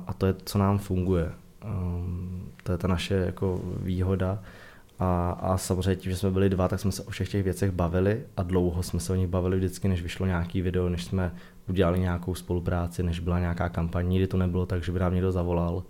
a 0.07 0.13
to 0.13 0.27
je, 0.27 0.35
co 0.45 0.59
nám 0.59 0.79
funguje. 0.79 1.33
Um, 1.65 2.49
to 2.63 2.73
je 2.73 2.79
ta 2.79 2.89
naše 2.89 3.15
jako 3.15 3.61
výhoda 3.77 4.39
a, 4.99 5.31
a 5.31 5.57
samozřejmě 5.57 5.97
tím, 5.97 6.13
že 6.13 6.19
jsme 6.19 6.31
byli 6.31 6.51
dva, 6.51 6.69
tak 6.69 6.81
jsme 6.81 6.93
se 6.93 7.03
o 7.03 7.11
všech 7.11 7.29
těch 7.29 7.45
věcech 7.45 7.71
bavili 7.71 8.23
a 8.37 8.43
dlouho 8.43 8.83
jsme 8.83 9.01
se 9.01 9.13
o 9.13 9.17
nich 9.17 9.29
bavili 9.29 9.57
vždycky, 9.57 9.89
než 9.89 10.03
vyšlo 10.03 10.27
nějaký 10.27 10.63
video, 10.63 10.89
než 10.89 11.05
jsme 11.05 11.33
udělali 11.69 12.01
nějakou 12.01 12.35
spolupráci, 12.35 13.03
než 13.03 13.21
byla 13.21 13.39
nějaká 13.39 13.69
kampaň, 13.69 14.09
nikdy 14.09 14.27
to 14.27 14.37
nebylo 14.37 14.67
tak, 14.67 14.85
že 14.85 14.93
by 14.93 14.99
nám 14.99 15.15
někdo 15.15 15.33
zavolal 15.33 15.83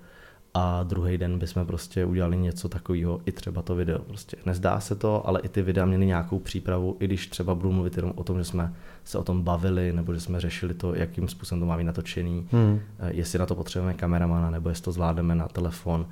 a 0.54 0.82
druhý 0.82 1.18
den 1.18 1.38
bychom 1.38 1.66
prostě 1.66 2.04
udělali 2.04 2.37
něco 2.37 2.68
takového, 2.68 3.20
i 3.26 3.32
třeba 3.32 3.62
to 3.62 3.75
video. 3.75 3.99
Prostě 3.99 4.37
nezdá 4.46 4.80
se 4.80 4.94
to, 4.94 5.28
ale 5.28 5.40
i 5.40 5.49
ty 5.49 5.62
videa 5.62 5.87
měly 5.87 6.06
nějakou 6.06 6.38
přípravu, 6.38 6.96
i 7.00 7.04
když 7.04 7.26
třeba 7.26 7.54
budu 7.54 7.73
mluvit 7.73 7.96
jenom 7.96 8.12
o 8.16 8.25
tom, 8.25 8.38
že 8.38 8.44
jsme 8.44 8.75
se 9.04 9.18
o 9.18 9.25
tom 9.25 9.42
bavili, 9.42 9.92
nebo 9.92 10.14
že 10.14 10.20
jsme 10.20 10.40
řešili 10.40 10.75
to, 10.75 10.94
jakým 10.94 11.28
způsobem 11.28 11.61
to 11.61 11.66
má 11.66 11.76
být 11.76 11.84
natočený, 11.84 12.46
hmm. 12.52 12.80
Eh, 12.99 13.11
jestli 13.14 13.38
na 13.38 13.46
to 13.46 13.54
potřebujeme 13.54 13.94
kameramana, 13.99 14.50
nebo 14.50 14.68
jestli 14.68 14.84
to 14.84 14.92
zvládneme 14.92 15.34
na 15.34 15.49
telefon. 15.49 16.06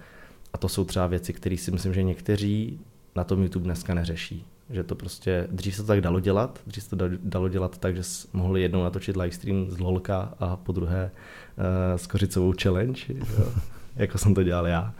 A 0.52 0.58
to 0.58 0.68
jsou 0.68 0.84
třeba 0.84 1.06
věci, 1.06 1.32
které 1.32 1.56
si 1.56 1.70
myslím, 1.70 1.94
že 1.94 2.02
někteří 2.02 2.80
na 3.16 3.24
tom 3.24 3.42
YouTube 3.42 3.64
dneska 3.64 3.94
neřeší. 3.94 4.44
Že 4.70 4.84
to 4.84 4.94
prostě, 4.94 5.48
dřív 5.50 5.74
se 5.74 5.82
to 5.82 5.86
tak 5.86 6.00
dalo 6.00 6.20
dělat, 6.20 6.60
dřív 6.66 6.84
se 6.84 6.96
to 6.96 7.08
dalo 7.22 7.48
dělat 7.48 7.78
tak, 7.78 7.96
že 7.96 8.02
mohli 8.32 8.62
jednou 8.62 8.82
natočit 8.82 9.16
livestream 9.16 9.70
z 9.70 9.78
LOLka 9.78 10.34
a 10.40 10.56
po 10.56 10.72
druhé 10.72 11.10
uh, 11.58 11.96
s 11.96 12.06
kořicovou 12.06 12.52
challenge. 12.62 13.02
Jo. 13.08 13.46
jako 13.96 14.18
jsem 14.18 14.34
to 14.34 14.42
dělal 14.42 14.66
já. 14.66 14.94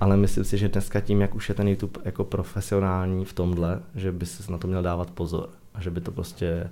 Ale 0.00 0.16
myslím 0.16 0.44
si, 0.44 0.58
že 0.58 0.68
dneska 0.68 1.00
tím, 1.00 1.20
jak 1.20 1.34
už 1.34 1.48
je 1.48 1.54
ten 1.54 1.68
YouTube 1.68 2.00
jako 2.04 2.24
profesionální 2.24 3.24
v 3.24 3.32
tomhle, 3.32 3.80
že 3.94 4.12
by 4.12 4.26
se 4.26 4.52
na 4.52 4.58
to 4.58 4.68
měl 4.68 4.82
dávat 4.82 5.10
pozor. 5.10 5.48
A 5.74 5.80
že 5.80 5.90
by 5.90 6.00
to 6.00 6.12
prostě, 6.12 6.70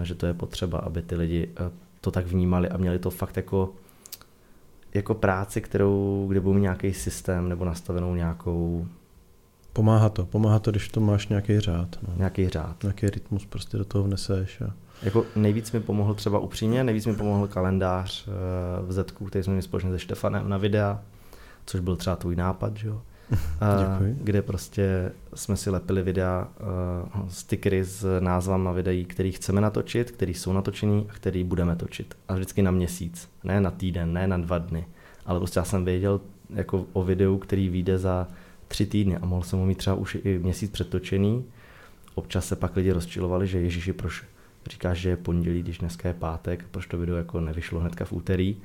eh, 0.00 0.04
že 0.04 0.14
to 0.14 0.26
je 0.26 0.34
potřeba, 0.34 0.78
aby 0.78 1.02
ty 1.02 1.14
lidi 1.14 1.48
eh, 1.56 1.70
to 2.00 2.10
tak 2.10 2.26
vnímali 2.26 2.68
a 2.68 2.76
měli 2.76 2.98
to 2.98 3.10
fakt 3.10 3.36
jako 3.36 3.72
jako 4.94 5.14
práci, 5.14 5.60
kterou, 5.60 6.26
kde 6.28 6.40
budou 6.40 6.58
nějaký 6.58 6.94
systém 6.94 7.48
nebo 7.48 7.64
nastavenou 7.64 8.14
nějakou... 8.14 8.86
Pomáhá 9.72 10.08
to, 10.08 10.26
pomáhá 10.26 10.58
to, 10.58 10.70
když 10.70 10.88
to 10.88 11.00
máš 11.00 11.28
nějaký 11.28 11.60
řád. 11.60 11.96
No. 12.08 12.14
Nějaký 12.16 12.48
řád. 12.48 12.82
Nějaký 12.82 13.10
rytmus 13.10 13.46
prostě 13.46 13.76
do 13.76 13.84
toho 13.84 14.04
vneseš. 14.04 14.60
A... 14.60 14.72
Jako 15.02 15.26
nejvíc 15.36 15.72
mi 15.72 15.80
pomohl 15.80 16.14
třeba 16.14 16.38
upřímně, 16.38 16.84
nejvíc 16.84 17.06
mi 17.06 17.16
pomohl 17.16 17.46
kalendář 17.46 18.28
eh, 18.28 18.30
v 18.86 18.92
Zetku, 18.92 19.24
který 19.24 19.44
jsme 19.44 19.52
měli 19.52 19.62
společně 19.62 19.90
se 19.90 19.98
Štefanem 19.98 20.48
na 20.48 20.56
videa. 20.56 21.00
což 21.66 21.80
byl 21.80 21.96
třeba 21.96 22.16
tvůj 22.16 22.36
nápad, 22.36 22.76
že 22.76 22.88
jo? 22.88 23.02
Děkuji. 23.78 24.16
kde 24.20 24.42
prostě 24.42 25.12
jsme 25.34 25.56
si 25.56 25.70
lepili 25.70 26.02
videa, 26.02 26.48
uh, 27.14 27.28
stickery 27.28 27.84
s 27.84 28.20
názvama 28.20 28.72
videí, 28.72 29.04
který 29.04 29.32
chceme 29.32 29.60
natočit, 29.60 30.10
který 30.10 30.34
jsou 30.34 30.52
natočený 30.52 31.06
a 31.10 31.12
který 31.12 31.44
budeme 31.44 31.76
točit. 31.76 32.14
A 32.28 32.34
vždycky 32.34 32.62
na 32.62 32.70
měsíc, 32.70 33.28
ne 33.44 33.60
na 33.60 33.70
týden, 33.70 34.12
ne 34.12 34.26
na 34.26 34.36
dva 34.36 34.58
dny. 34.58 34.86
Ale 35.26 35.38
prostě 35.38 35.58
já 35.58 35.64
jsem 35.64 35.84
věděl 35.84 36.20
jako 36.54 36.86
o 36.92 37.04
videu, 37.04 37.38
který 37.38 37.68
vyjde 37.68 37.98
za 37.98 38.26
tři 38.68 38.86
týdny 38.86 39.16
a 39.16 39.26
mohl 39.26 39.42
jsem 39.42 39.58
ho 39.58 39.66
mít 39.66 39.78
třeba 39.78 39.96
už 39.96 40.18
i 40.24 40.38
měsíc 40.38 40.70
předtočený. 40.70 41.44
Občas 42.14 42.46
se 42.46 42.56
pak 42.56 42.76
lidi 42.76 42.92
rozčilovali, 42.92 43.46
že 43.46 43.60
Ježíši, 43.60 43.92
proč 43.92 44.24
říkáš, 44.68 44.98
že 44.98 45.08
je 45.08 45.16
pondělí, 45.16 45.62
když 45.62 45.78
dneska 45.78 46.08
je 46.08 46.14
pátek, 46.14 46.64
proč 46.70 46.86
to 46.86 46.98
video 46.98 47.16
jako 47.16 47.40
nevyšlo 47.40 47.80
hnedka 47.80 48.04
v 48.04 48.12
úterý 48.12 48.56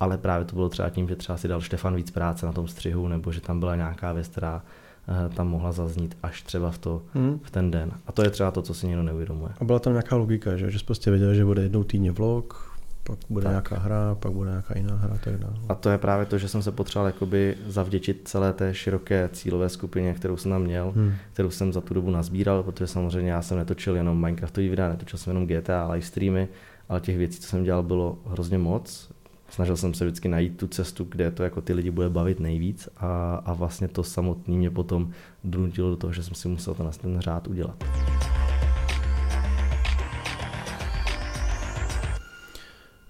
ale 0.00 0.18
právě 0.18 0.44
to 0.44 0.54
bylo 0.54 0.68
třeba 0.68 0.90
tím, 0.90 1.08
že 1.08 1.16
třeba 1.16 1.38
si 1.38 1.48
dal 1.48 1.60
Štefan 1.60 1.96
víc 1.96 2.10
práce 2.10 2.46
na 2.46 2.52
tom 2.52 2.68
střihu, 2.68 3.08
nebo 3.08 3.32
že 3.32 3.40
tam 3.40 3.60
byla 3.60 3.76
nějaká 3.76 4.12
věc, 4.12 4.28
která 4.28 4.62
uh, 5.08 5.34
tam 5.34 5.48
mohla 5.48 5.72
zaznít 5.72 6.16
až 6.22 6.42
třeba 6.42 6.70
v, 6.70 6.78
to, 6.78 7.02
hmm. 7.14 7.40
v 7.42 7.50
ten 7.50 7.70
den. 7.70 7.92
A 8.06 8.12
to 8.12 8.22
je 8.22 8.30
třeba 8.30 8.50
to, 8.50 8.62
co 8.62 8.74
si 8.74 8.86
někdo 8.86 9.02
neuvědomuje. 9.02 9.52
A 9.60 9.64
byla 9.64 9.78
tam 9.78 9.92
nějaká 9.92 10.16
logika, 10.16 10.56
že, 10.56 10.70
že 10.70 10.78
jsi 10.78 10.84
prostě 10.84 11.10
věděl, 11.10 11.34
že 11.34 11.44
bude 11.44 11.62
jednou 11.62 11.84
týdně 11.84 12.12
vlog, 12.12 12.73
pak 13.04 13.18
bude 13.28 13.42
tak. 13.44 13.50
nějaká 13.50 13.78
hra, 13.78 14.14
pak 14.14 14.32
bude 14.32 14.50
nějaká 14.50 14.78
jiná 14.78 14.96
hra 14.96 15.14
a 15.14 15.18
tak 15.18 15.38
dále. 15.38 15.54
A 15.68 15.74
to 15.74 15.90
je 15.90 15.98
právě 15.98 16.26
to, 16.26 16.38
že 16.38 16.48
jsem 16.48 16.62
se 16.62 16.72
potřeboval 16.72 17.06
jakoby 17.06 17.56
zavděčit 17.66 18.20
celé 18.24 18.52
té 18.52 18.74
široké 18.74 19.28
cílové 19.32 19.68
skupině, 19.68 20.14
kterou 20.14 20.36
jsem 20.36 20.50
tam 20.50 20.62
měl, 20.62 20.92
hmm. 20.96 21.12
kterou 21.32 21.50
jsem 21.50 21.72
za 21.72 21.80
tu 21.80 21.94
dobu 21.94 22.10
nazbíral, 22.10 22.62
protože 22.62 22.86
samozřejmě 22.86 23.30
já 23.30 23.42
jsem 23.42 23.58
netočil 23.58 23.96
jenom 23.96 24.20
Minecraftový 24.20 24.68
videa, 24.68 24.88
netočil 24.88 25.18
jsem 25.18 25.30
jenom 25.30 25.46
GTA 25.46 25.88
live 25.88 26.06
streamy, 26.06 26.48
ale 26.88 27.00
těch 27.00 27.18
věcí, 27.18 27.40
co 27.40 27.48
jsem 27.48 27.64
dělal, 27.64 27.82
bylo 27.82 28.18
hrozně 28.26 28.58
moc 28.58 29.10
snažil 29.54 29.76
jsem 29.76 29.94
se 29.94 30.04
vždycky 30.04 30.28
najít 30.28 30.56
tu 30.56 30.66
cestu, 30.66 31.04
kde 31.04 31.30
to 31.30 31.42
jako 31.42 31.60
ty 31.60 31.72
lidi 31.72 31.90
bude 31.90 32.08
bavit 32.08 32.40
nejvíc 32.40 32.88
a, 32.96 33.34
a 33.44 33.52
vlastně 33.52 33.88
to 33.88 34.02
samotný 34.02 34.58
mě 34.58 34.70
potom 34.70 35.10
donutilo 35.44 35.90
do 35.90 35.96
toho, 35.96 36.12
že 36.12 36.22
jsem 36.22 36.34
si 36.34 36.48
musel 36.48 36.74
ten, 36.74 36.90
ten 37.00 37.20
řád 37.20 37.48
udělat. 37.48 37.84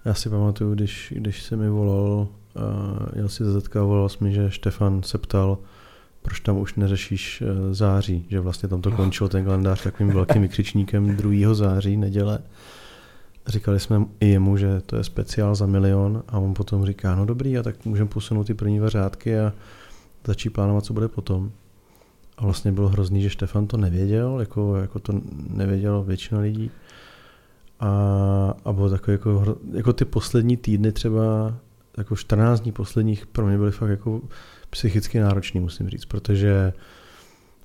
Já 0.05 0.13
si 0.13 0.29
pamatuju, 0.29 0.73
když, 0.73 1.13
když 1.15 1.43
se 1.43 1.55
mi 1.55 1.69
volal, 1.69 2.27
uh, 2.55 2.63
jel 3.15 3.29
si 3.29 3.43
ZK, 3.45 3.75
volal 3.75 4.07
mi, 4.19 4.33
že 4.33 4.51
Štefan 4.51 5.03
se 5.03 5.17
ptal, 5.17 5.57
proč 6.21 6.39
tam 6.39 6.57
už 6.57 6.75
neřešíš 6.75 7.41
uh, 7.41 7.73
září, 7.73 8.25
že 8.29 8.39
vlastně 8.39 8.69
tam 8.69 8.81
to 8.81 8.89
no. 8.89 8.95
končilo 8.95 9.29
ten 9.29 9.45
kalendář 9.45 9.83
takovým 9.83 10.13
velkým 10.13 10.41
vykřičníkem 10.41 11.15
2. 11.15 11.53
září, 11.53 11.97
neděle. 11.97 12.39
Říkali 13.47 13.79
jsme 13.79 14.05
i 14.19 14.27
jemu, 14.27 14.57
že 14.57 14.81
to 14.85 14.95
je 14.95 15.03
speciál 15.03 15.55
za 15.55 15.65
milion 15.65 16.23
a 16.27 16.39
on 16.39 16.53
potom 16.53 16.85
říká, 16.85 17.15
no 17.15 17.25
dobrý, 17.25 17.57
a 17.57 17.63
tak 17.63 17.85
můžeme 17.85 18.09
posunout 18.09 18.43
ty 18.43 18.53
první 18.53 18.79
řádky 18.85 19.39
a 19.39 19.53
začít 20.27 20.49
plánovat, 20.49 20.85
co 20.85 20.93
bude 20.93 21.07
potom. 21.07 21.51
A 22.37 22.43
vlastně 22.43 22.71
bylo 22.71 22.89
hrozný, 22.89 23.21
že 23.21 23.29
Štefan 23.29 23.67
to 23.67 23.77
nevěděl, 23.77 24.39
jako, 24.39 24.75
jako 24.75 24.99
to 24.99 25.21
nevěděl 25.49 26.03
většina 26.03 26.39
lidí. 26.39 26.71
A, 27.79 28.53
a 28.65 28.73
bylo 28.73 28.89
takové 28.89 29.13
jako, 29.13 29.57
jako 29.73 29.93
ty 29.93 30.05
poslední 30.05 30.57
týdny 30.57 30.91
třeba, 30.91 31.55
jako 31.97 32.15
14 32.15 32.59
dní 32.59 32.71
posledních 32.71 33.25
pro 33.25 33.47
mě 33.47 33.57
byly 33.57 33.71
fakt 33.71 33.89
jako 33.89 34.21
psychicky 34.69 35.19
náročný, 35.19 35.59
musím 35.59 35.89
říct, 35.89 36.05
protože 36.05 36.73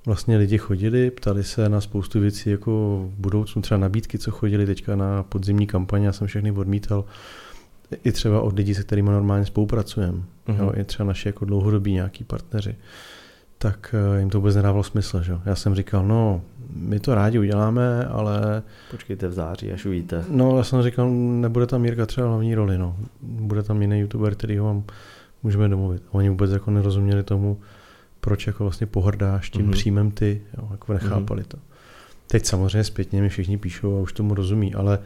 vlastně 0.05 0.37
lidi 0.37 0.57
chodili, 0.57 1.11
ptali 1.11 1.43
se 1.43 1.69
na 1.69 1.81
spoustu 1.81 2.19
věcí 2.19 2.49
jako 2.49 2.71
v 3.11 3.19
budoucnu, 3.19 3.61
třeba 3.61 3.77
nabídky, 3.77 4.17
co 4.17 4.31
chodili 4.31 4.65
teďka 4.65 4.95
na 4.95 5.23
podzimní 5.23 5.67
kampaně, 5.67 6.05
já 6.05 6.13
jsem 6.13 6.27
všechny 6.27 6.51
odmítal. 6.51 7.05
I 8.03 8.11
třeba 8.11 8.41
od 8.41 8.57
lidí, 8.57 8.75
se 8.75 8.83
kterými 8.83 9.09
normálně 9.09 9.45
spolupracujeme, 9.45 10.21
mm-hmm. 10.47 10.79
i 10.79 10.83
třeba 10.83 11.07
naši 11.07 11.27
jako 11.29 11.45
dlouhodobí 11.45 11.93
nějaký 11.93 12.23
partneři, 12.23 12.75
tak 13.61 13.95
eh, 14.15 14.19
jim 14.19 14.29
to 14.29 14.37
vůbec 14.37 14.55
nedávalo 14.55 14.83
smysl. 14.83 15.21
Že? 15.21 15.33
Já 15.45 15.55
jsem 15.55 15.75
říkal, 15.75 16.07
no, 16.07 16.41
my 16.75 16.99
to 16.99 17.15
rádi 17.15 17.39
uděláme, 17.39 18.05
ale... 18.05 18.63
Počkejte 18.91 19.27
v 19.27 19.33
září, 19.33 19.71
až 19.71 19.85
uvidíte. 19.85 20.25
No, 20.29 20.57
já 20.57 20.63
jsem 20.63 20.83
říkal, 20.83 21.09
nebude 21.11 21.67
tam 21.67 21.85
Jirka 21.85 22.05
třeba 22.05 22.27
hlavní 22.27 22.55
roli, 22.55 22.77
no. 22.77 22.97
Bude 23.21 23.63
tam 23.63 23.81
jiný 23.81 23.99
youtuber, 23.99 24.35
který 24.35 24.57
ho 24.57 24.65
vám 24.65 24.83
můžeme 25.43 25.69
domluvit. 25.69 26.03
Oni 26.11 26.29
vůbec 26.29 26.51
jako 26.51 26.71
nerozuměli 26.71 27.23
tomu, 27.23 27.59
proč 28.19 28.47
jako 28.47 28.63
vlastně 28.63 28.87
pohrdáš 28.87 29.49
tím 29.49 29.67
mm-hmm. 29.67 29.71
příjmem 29.71 30.11
ty, 30.11 30.41
jo, 30.57 30.67
jako 30.71 30.93
nechápali 30.93 31.41
mm-hmm. 31.41 31.47
to. 31.47 31.57
Teď 32.27 32.45
samozřejmě 32.45 32.83
zpětně 32.83 33.21
mi 33.21 33.29
všichni 33.29 33.57
píšou 33.57 33.97
a 33.97 34.01
už 34.01 34.13
tomu 34.13 34.33
rozumí, 34.33 34.73
ale 34.73 34.99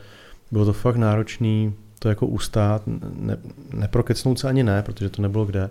bylo 0.52 0.66
to 0.66 0.74
fakt 0.74 0.96
náročný 0.96 1.74
to 2.00 2.10
jako 2.10 2.28
ustát, 2.28 2.82
ne, 3.14 3.38
neprokecnout 3.74 4.40
se 4.40 4.48
ani 4.48 4.64
ne, 4.64 4.84
protože 4.84 5.10
to 5.10 5.22
nebylo 5.22 5.46
kde, 5.46 5.70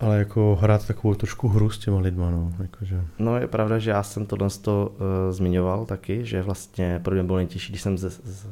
ale 0.00 0.18
jako 0.18 0.58
hrát 0.60 0.86
takovou 0.86 1.14
trošku 1.14 1.48
hru 1.48 1.70
s 1.70 1.78
těma 1.78 2.00
lidma, 2.00 2.30
no. 2.30 2.52
Jakože. 2.62 3.04
No 3.18 3.36
je 3.36 3.46
pravda, 3.46 3.78
že 3.78 3.90
já 3.90 4.02
jsem 4.02 4.26
tohle 4.26 4.48
to 4.62 4.92
uh, 4.92 5.32
zmiňoval 5.32 5.86
taky, 5.86 6.24
že 6.24 6.42
vlastně 6.42 7.00
pro 7.04 7.14
mě 7.14 7.22
bylo 7.22 7.38
nejtěžší, 7.38 7.72
když 7.72 7.82
jsem 7.82 7.98
s, 7.98 8.04
s, 8.04 8.46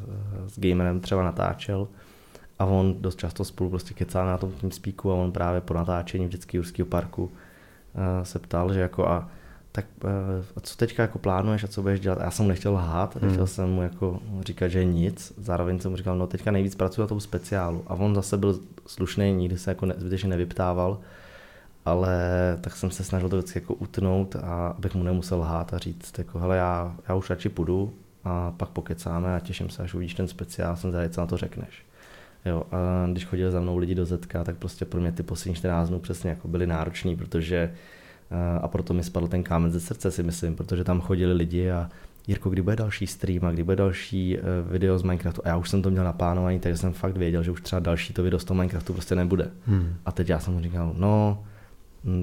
s 0.47 0.59
gamerem 0.59 1.01
třeba 1.01 1.25
natáčel 1.25 1.89
a 2.59 2.65
on 2.65 2.95
dost 3.01 3.19
často 3.19 3.45
spolu 3.45 3.71
prostě 3.71 3.95
kecá 3.95 4.25
na 4.25 4.39
tom 4.39 4.53
tím 4.53 4.71
spíku 4.71 5.13
a 5.13 5.15
on 5.15 5.33
právě 5.33 5.61
po 5.61 5.75
natáčení 5.75 6.27
vždycky 6.27 6.57
Jurského 6.57 6.87
parku 6.87 7.31
Eh, 7.95 8.25
se 8.25 8.39
ptal, 8.39 8.73
že 8.73 8.81
jako 8.81 9.09
a 9.09 9.29
tak 9.73 9.85
a 10.05 10.09
eh, 10.57 10.61
co 10.63 10.77
teďka 10.77 11.03
jako 11.03 11.19
plánuješ 11.19 11.65
a 11.65 11.69
co 11.69 11.83
budeš 11.83 12.01
dělat? 12.01 12.19
A 12.19 12.25
já 12.25 12.31
jsem 12.31 12.45
mu 12.45 12.49
nechtěl 12.49 12.73
lhát, 12.73 13.17
hmm. 13.17 13.29
nechtěl 13.29 13.47
jsem 13.47 13.69
mu 13.69 13.83
jako 13.83 14.21
říkat, 14.41 14.69
že 14.69 14.85
nic. 14.85 15.33
Zároveň 15.39 15.79
jsem 15.79 15.91
mu 15.91 15.97
říkal, 15.97 16.19
no 16.19 16.27
teďka 16.27 16.51
nejvíc 16.51 16.75
pracuji 16.75 17.01
na 17.01 17.07
tom 17.07 17.21
speciálu. 17.21 17.85
A 17.87 17.95
on 17.95 18.15
zase 18.15 18.37
byl 18.37 18.59
slušný, 18.87 19.33
nikdy 19.33 19.59
se 19.59 19.71
jako 19.71 19.87
zbytečně 19.97 20.29
nevyptával. 20.29 20.99
Ale 21.85 22.19
tak 22.61 22.77
jsem 22.77 22.91
se 22.91 23.05
snažil 23.05 23.29
to 23.29 23.37
vždycky 23.37 23.59
jako 23.59 23.75
utnout 23.75 24.37
a 24.37 24.75
abych 24.79 24.95
mu 24.95 25.03
nemusel 25.03 25.39
lhát 25.39 25.75
a 25.75 25.79
říct, 25.79 26.19
jako 26.19 26.39
hele, 26.39 26.57
já, 26.57 26.97
já 27.09 27.15
už 27.15 27.31
radši 27.31 27.49
půjdu 27.49 27.95
a 28.25 28.51
pak 28.51 28.69
pokecáme 28.69 29.37
a 29.37 29.41
těším 29.41 29.71
se, 29.71 29.83
až 29.83 29.95
uvidíš 29.95 30.15
ten 30.15 30.29
speciál, 30.29 30.77
jsem 30.77 30.91
zvědavý, 30.91 31.15
co 31.15 31.21
na 31.21 31.27
to 31.27 31.37
řekneš. 31.37 31.87
Jo, 32.45 32.63
a 32.73 33.07
když 33.13 33.25
chodili 33.25 33.53
za 33.53 33.61
mnou 33.61 33.77
lidi 33.77 33.95
do 33.95 34.05
Zetka, 34.05 34.45
tak 34.45 34.57
prostě 34.57 34.85
pro 34.85 35.01
mě 35.01 35.13
ty 35.13 35.23
poslední 35.23 35.55
14 35.55 35.89
dnů 35.89 35.99
přesně 35.99 36.31
jako 36.31 36.49
byly 36.49 36.67
náročný, 36.67 37.17
protože 37.17 37.75
a 38.61 38.69
proto 38.69 38.95
mi 38.95 39.05
spadl 39.05 39.29
ten 39.29 39.43
kámen 39.43 39.71
ze 39.71 39.81
srdce 39.81 40.11
si 40.11 40.23
myslím, 40.23 40.57
protože 40.57 40.85
tam 40.85 41.01
chodili 41.01 41.33
lidi 41.33 41.71
a 41.71 41.89
Jirko, 42.27 42.51
kdy 42.51 42.63
bude 42.63 42.77
další 42.77 43.07
stream 43.07 43.45
a 43.45 43.53
kdy 43.53 43.65
bude 43.65 43.77
další 43.77 44.39
e, 44.39 44.43
video 44.71 44.99
z 44.99 45.03
Minecraftu. 45.03 45.43
A 45.45 45.49
já 45.49 45.57
už 45.57 45.71
jsem 45.71 45.83
to 45.83 45.91
měl 45.91 46.05
naplánovaný, 46.05 46.61
takže 46.61 46.77
jsem 46.77 46.93
fakt 46.93 47.17
věděl, 47.17 47.43
že 47.43 47.51
už 47.51 47.61
třeba 47.61 47.81
další 47.81 48.13
to 48.15 48.23
video 48.23 48.39
z 48.39 48.45
toho 48.45 48.57
Minecraftu 48.57 48.93
prostě 48.93 49.15
nebude. 49.15 49.51
Hmm. 49.67 49.95
A 50.07 50.13
teď 50.13 50.29
já 50.29 50.39
jsem 50.39 50.55
mu 50.55 50.61
říkal, 50.61 50.95
no, 50.97 51.45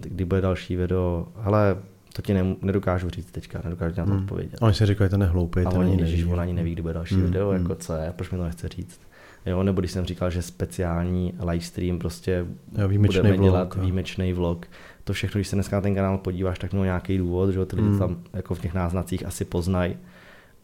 kdy 0.02 0.26
bude 0.26 0.42
další 0.42 0.76
video, 0.76 1.28
ale 1.36 1.78
to 2.14 2.22
ti 2.22 2.34
ne, 2.34 2.56
nedokážu 2.62 3.10
říct 3.10 3.32
teďka, 3.32 3.62
nedokážu 3.64 3.96
na 3.98 4.06
to 4.06 4.12
hmm. 4.12 4.22
odpovědět. 4.22 4.58
Oni 4.62 4.74
si 4.74 4.86
říkají, 4.86 5.10
to 5.10 5.18
nehloupý, 5.18 5.64
to 5.64 5.70
oni, 5.70 5.98
neví. 5.98 6.26
on 6.26 6.40
ani 6.40 6.54
neví, 6.54 6.72
kdy 6.74 6.82
bude 6.82 6.94
další 6.94 7.16
hmm. 7.16 7.24
video, 7.24 7.52
jako 7.52 7.66
hmm. 7.66 7.78
co 7.80 7.94
je, 7.94 8.14
proč 8.16 8.30
mi 8.30 8.38
to 8.38 8.44
nechce 8.44 8.68
říct. 8.68 9.02
Jo, 9.46 9.64
nebo 9.64 9.82
když 9.82 9.92
jsem 9.92 10.06
říkal, 10.06 10.30
že 10.30 10.42
speciální 10.42 11.34
livestream 11.40 12.00
prostě 12.00 12.46
jo, 12.78 12.88
výjimečný 12.88 13.20
budeme 13.20 13.38
vlog, 13.38 13.52
dělat 13.52 13.76
jo. 13.76 13.82
výjimečný 13.82 14.34
vlog. 14.34 14.66
To 15.04 15.14
všechno, 15.14 15.40
když 15.40 15.48
se 15.48 15.56
dneska 15.56 15.76
na 15.76 15.82
ten 15.82 15.96
kanál 15.96 16.18
podíváš, 16.18 16.60
tak 16.60 16.72
mělo 16.72 16.86
nějaký 16.86 17.18
důvod, 17.18 17.52
že 17.52 17.66
ty 17.66 17.76
lidi 17.76 17.88
hmm. 17.88 18.00
tam 18.00 18.18
jako 18.34 18.56
v 18.56 18.60
těch 18.60 18.74
náznacích 18.74 19.26
asi 19.26 19.46
poznají. 19.46 19.98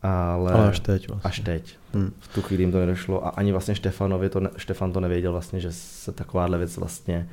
Ale, 0.01 0.51
ale 0.51 0.69
až 0.69 0.79
teď 0.79 1.07
vlastně. 1.07 1.29
Až 1.29 1.39
teď. 1.39 1.77
Hmm. 1.93 2.11
V 2.19 2.33
tu 2.33 2.41
chvíli 2.41 2.63
jim 2.63 2.71
to 2.71 2.79
nedošlo 2.79 3.27
a 3.27 3.29
ani 3.29 3.51
vlastně 3.51 3.75
Štefanovi 3.75 4.29
to 4.29 4.39
ne, 4.39 4.49
Štefan 4.57 4.91
to 4.91 4.99
nevěděl 4.99 5.31
vlastně, 5.31 5.59
že 5.59 5.71
se 5.71 6.11
takováhle 6.11 6.57
věc 6.57 6.77
vlastně 6.77 7.29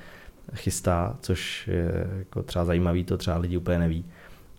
chystá, 0.54 1.16
což 1.20 1.68
je 1.68 2.06
jako 2.18 2.42
třeba 2.42 2.64
zajímavý, 2.64 3.04
to 3.04 3.16
třeba 3.16 3.36
lidi 3.36 3.56
úplně 3.56 3.78
neví. 3.78 4.04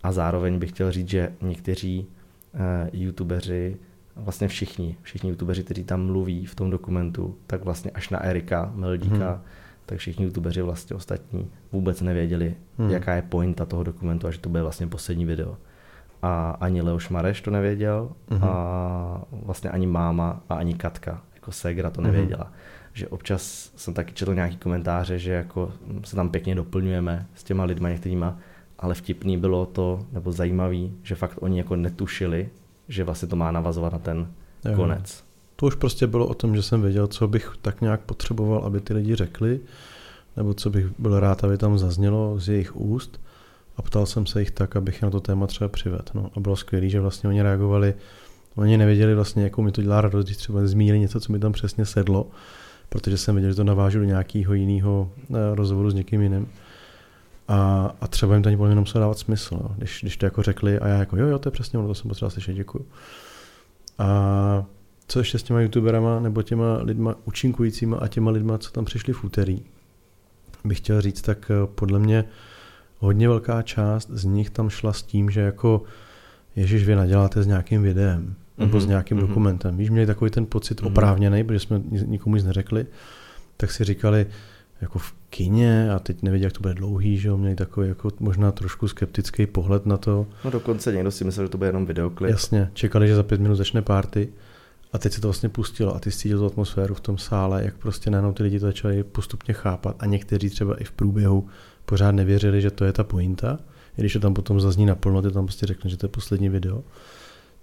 A 0.02 0.12
zároveň 0.12 0.58
bych 0.58 0.70
chtěl 0.70 0.92
říct, 0.92 1.08
že 1.08 1.32
někteří 1.40 2.06
uh, 2.54 2.60
youtubeři 2.92 3.76
vlastně 4.16 4.48
všichni, 4.48 4.96
všichni 5.02 5.30
youtubeři, 5.30 5.64
kteří 5.64 5.84
tam 5.84 6.06
mluví 6.06 6.46
v 6.46 6.54
tom 6.54 6.70
dokumentu, 6.70 7.36
tak 7.46 7.64
vlastně 7.64 7.90
až 7.90 8.10
na 8.10 8.24
Erika 8.24 8.72
Meldíka, 8.74 9.30
hmm. 9.30 9.40
tak 9.86 9.98
všichni 9.98 10.24
youtubeři 10.24 10.62
vlastně 10.62 10.96
ostatní 10.96 11.50
vůbec 11.72 12.00
nevěděli, 12.00 12.54
hmm. 12.78 12.90
jaká 12.90 13.14
je 13.14 13.22
pointa 13.22 13.66
toho 13.66 13.82
dokumentu 13.82 14.26
a 14.26 14.30
že 14.30 14.38
to 14.38 14.48
bude 14.48 14.62
vlastně 14.62 14.86
poslední 14.86 15.24
video. 15.24 15.56
A 16.22 16.56
ani 16.60 16.82
Leoš 16.82 17.08
Mareš 17.08 17.40
to 17.40 17.50
nevěděl 17.50 18.10
hmm. 18.30 18.44
a 18.44 19.24
vlastně 19.32 19.70
ani 19.70 19.86
máma 19.86 20.40
a 20.48 20.54
ani 20.54 20.74
Katka, 20.74 21.22
jako 21.34 21.52
Segra 21.52 21.90
to 21.90 22.00
mhm. 22.00 22.12
nevěděla. 22.12 22.44
Hmm. 22.44 22.54
Že 22.96 23.08
občas 23.08 23.72
jsem 23.76 23.94
taky 23.94 24.12
četl 24.12 24.34
nějaký 24.34 24.56
komentáře, 24.56 25.18
že 25.18 25.32
jako 25.32 25.72
se 26.04 26.16
tam 26.16 26.30
pěkně 26.30 26.54
doplňujeme 26.54 27.26
s 27.34 27.44
těma 27.44 27.64
lidma 27.64 27.88
některýma, 27.88 28.38
ale 28.78 28.94
vtipný 28.94 29.38
bylo 29.38 29.66
to, 29.66 30.06
nebo 30.12 30.32
zajímavý, 30.32 30.92
že 31.02 31.14
fakt 31.14 31.38
oni 31.40 31.58
jako 31.58 31.76
netušili, 31.76 32.48
že 32.88 33.04
vlastně 33.04 33.28
to 33.28 33.36
má 33.36 33.52
navazovat 33.52 33.92
na 33.92 33.98
ten 33.98 34.28
jo. 34.64 34.76
konec. 34.76 35.24
To 35.56 35.66
už 35.66 35.74
prostě 35.74 36.06
bylo 36.06 36.26
o 36.26 36.34
tom, 36.34 36.56
že 36.56 36.62
jsem 36.62 36.82
věděl, 36.82 37.06
co 37.06 37.28
bych 37.28 37.52
tak 37.62 37.80
nějak 37.80 38.00
potřeboval, 38.00 38.64
aby 38.64 38.80
ty 38.80 38.94
lidi 38.94 39.14
řekli, 39.14 39.60
nebo 40.36 40.54
co 40.54 40.70
bych 40.70 40.86
byl 40.98 41.20
rád, 41.20 41.44
aby 41.44 41.58
tam 41.58 41.78
zaznělo 41.78 42.38
z 42.38 42.48
jejich 42.48 42.76
úst 42.76 43.20
a 43.76 43.82
ptal 43.82 44.06
jsem 44.06 44.26
se 44.26 44.40
jich 44.40 44.50
tak, 44.50 44.76
abych 44.76 45.02
na 45.02 45.10
to 45.10 45.20
téma 45.20 45.46
třeba 45.46 45.68
přivedl. 45.68 46.04
No, 46.14 46.30
a 46.36 46.40
bylo 46.40 46.56
skvělé, 46.56 46.88
že 46.88 47.00
vlastně 47.00 47.28
oni 47.28 47.42
reagovali, 47.42 47.94
oni 48.54 48.78
nevěděli 48.78 49.14
vlastně, 49.14 49.42
jakou 49.44 49.62
mi 49.62 49.72
to 49.72 49.82
dělá 49.82 50.00
radost, 50.00 50.24
když 50.24 50.36
třeba 50.36 50.66
zmínili 50.66 50.98
něco, 50.98 51.20
co 51.20 51.32
mi 51.32 51.38
tam 51.38 51.52
přesně 51.52 51.84
sedlo, 51.84 52.26
protože 52.88 53.18
jsem 53.18 53.34
věděl, 53.34 53.50
že 53.50 53.56
to 53.56 53.64
navážu 53.64 53.98
do 53.98 54.04
nějakého 54.04 54.54
jiného 54.54 55.10
eh, 55.30 55.34
rozhovoru 55.54 55.90
s 55.90 55.94
někým 55.94 56.22
jiným. 56.22 56.48
A, 57.48 57.90
a 58.00 58.08
třeba 58.08 58.34
jim 58.34 58.42
to 58.42 58.48
ani 58.48 58.62
jenom 58.62 58.78
muselo 58.78 59.02
dávat 59.02 59.18
smysl, 59.18 59.58
no. 59.62 59.74
když, 59.76 59.98
když 60.02 60.16
to 60.16 60.26
jako 60.26 60.42
řekli 60.42 60.78
a 60.78 60.88
já 60.88 60.98
jako 60.98 61.16
jo, 61.16 61.26
jo, 61.26 61.38
to 61.38 61.48
je 61.48 61.50
přesně 61.50 61.78
ono, 61.78 61.88
to 61.88 61.94
jsem 61.94 62.08
potřeboval 62.08 62.30
slyšet, 62.30 62.54
děkuju. 62.54 62.86
A 63.98 64.64
co 65.08 65.18
ještě 65.18 65.38
s 65.38 65.42
těma 65.42 65.60
youtuberama 65.60 66.20
nebo 66.20 66.42
těma 66.42 66.78
lidma 66.82 67.14
účinkujícíma 67.24 67.96
a 67.96 68.08
těma 68.08 68.30
lidma, 68.30 68.58
co 68.58 68.70
tam 68.70 68.84
přišli 68.84 69.12
v 69.12 69.24
úterý, 69.24 69.62
bych 70.64 70.78
chtěl 70.78 71.00
říct, 71.00 71.22
tak 71.22 71.50
eh, 71.50 71.66
podle 71.74 71.98
mě 71.98 72.24
hodně 72.98 73.28
velká 73.28 73.62
část 73.62 74.10
z 74.10 74.24
nich 74.24 74.50
tam 74.50 74.70
šla 74.70 74.92
s 74.92 75.02
tím, 75.02 75.30
že 75.30 75.40
jako 75.40 75.82
Ježíš, 76.56 76.84
vy 76.84 76.94
naděláte 76.94 77.42
s 77.42 77.46
nějakým 77.46 77.82
videem 77.82 78.34
nebo 78.58 78.80
s 78.80 78.86
nějakým 78.86 79.16
mm-hmm. 79.16 79.26
dokumentem. 79.26 79.76
Víš, 79.76 79.90
měli 79.90 80.06
takový 80.06 80.30
ten 80.30 80.46
pocit 80.46 80.80
mm-hmm. 80.80 80.86
oprávněný, 80.86 81.44
protože 81.44 81.60
jsme 81.60 81.82
nikomu 82.06 82.36
nic 82.36 82.44
neřekli, 82.44 82.86
tak 83.56 83.70
si 83.70 83.84
říkali, 83.84 84.26
jako 84.80 84.98
v 84.98 85.14
kině 85.30 85.92
a 85.92 85.98
teď 85.98 86.22
nevědí, 86.22 86.44
jak 86.44 86.52
to 86.52 86.60
bude 86.60 86.74
dlouhý, 86.74 87.18
že 87.18 87.28
jo, 87.28 87.36
měli 87.36 87.56
takový 87.56 87.88
jako 87.88 88.10
možná 88.20 88.52
trošku 88.52 88.88
skeptický 88.88 89.46
pohled 89.46 89.86
na 89.86 89.96
to. 89.96 90.26
No 90.44 90.50
dokonce 90.50 90.92
někdo 90.92 91.10
si 91.10 91.24
myslel, 91.24 91.46
že 91.46 91.50
to 91.50 91.58
bude 91.58 91.68
jenom 91.68 91.86
videoklip. 91.86 92.30
Jasně, 92.30 92.70
čekali, 92.74 93.08
že 93.08 93.14
za 93.14 93.22
pět 93.22 93.40
minut 93.40 93.54
začne 93.54 93.82
party 93.82 94.28
a 94.92 94.98
teď 94.98 95.12
se 95.12 95.20
to 95.20 95.28
vlastně 95.28 95.48
pustilo 95.48 95.96
a 95.96 95.98
ty 95.98 96.10
cítil 96.10 96.38
tu 96.38 96.46
atmosféru 96.46 96.94
v 96.94 97.00
tom 97.00 97.18
sále, 97.18 97.64
jak 97.64 97.74
prostě 97.74 98.10
najednou 98.10 98.32
ty 98.32 98.42
lidi 98.42 98.60
to 98.60 98.66
začali 98.66 99.02
postupně 99.02 99.54
chápat 99.54 99.96
a 99.98 100.06
někteří 100.06 100.50
třeba 100.50 100.80
i 100.80 100.84
v 100.84 100.92
průběhu 100.92 101.46
pořád 101.84 102.12
nevěřili, 102.12 102.60
že 102.62 102.70
to 102.70 102.84
je 102.84 102.92
ta 102.92 103.04
pointa, 103.04 103.58
i 103.98 104.00
když 104.00 104.12
to 104.12 104.20
tam 104.20 104.34
potom 104.34 104.60
zazní 104.60 104.86
naplno, 104.86 105.22
ty 105.22 105.30
tam 105.30 105.46
prostě 105.46 105.66
řekne, 105.66 105.90
že 105.90 105.96
to 105.96 106.06
je 106.06 106.10
poslední 106.10 106.48
video, 106.48 106.82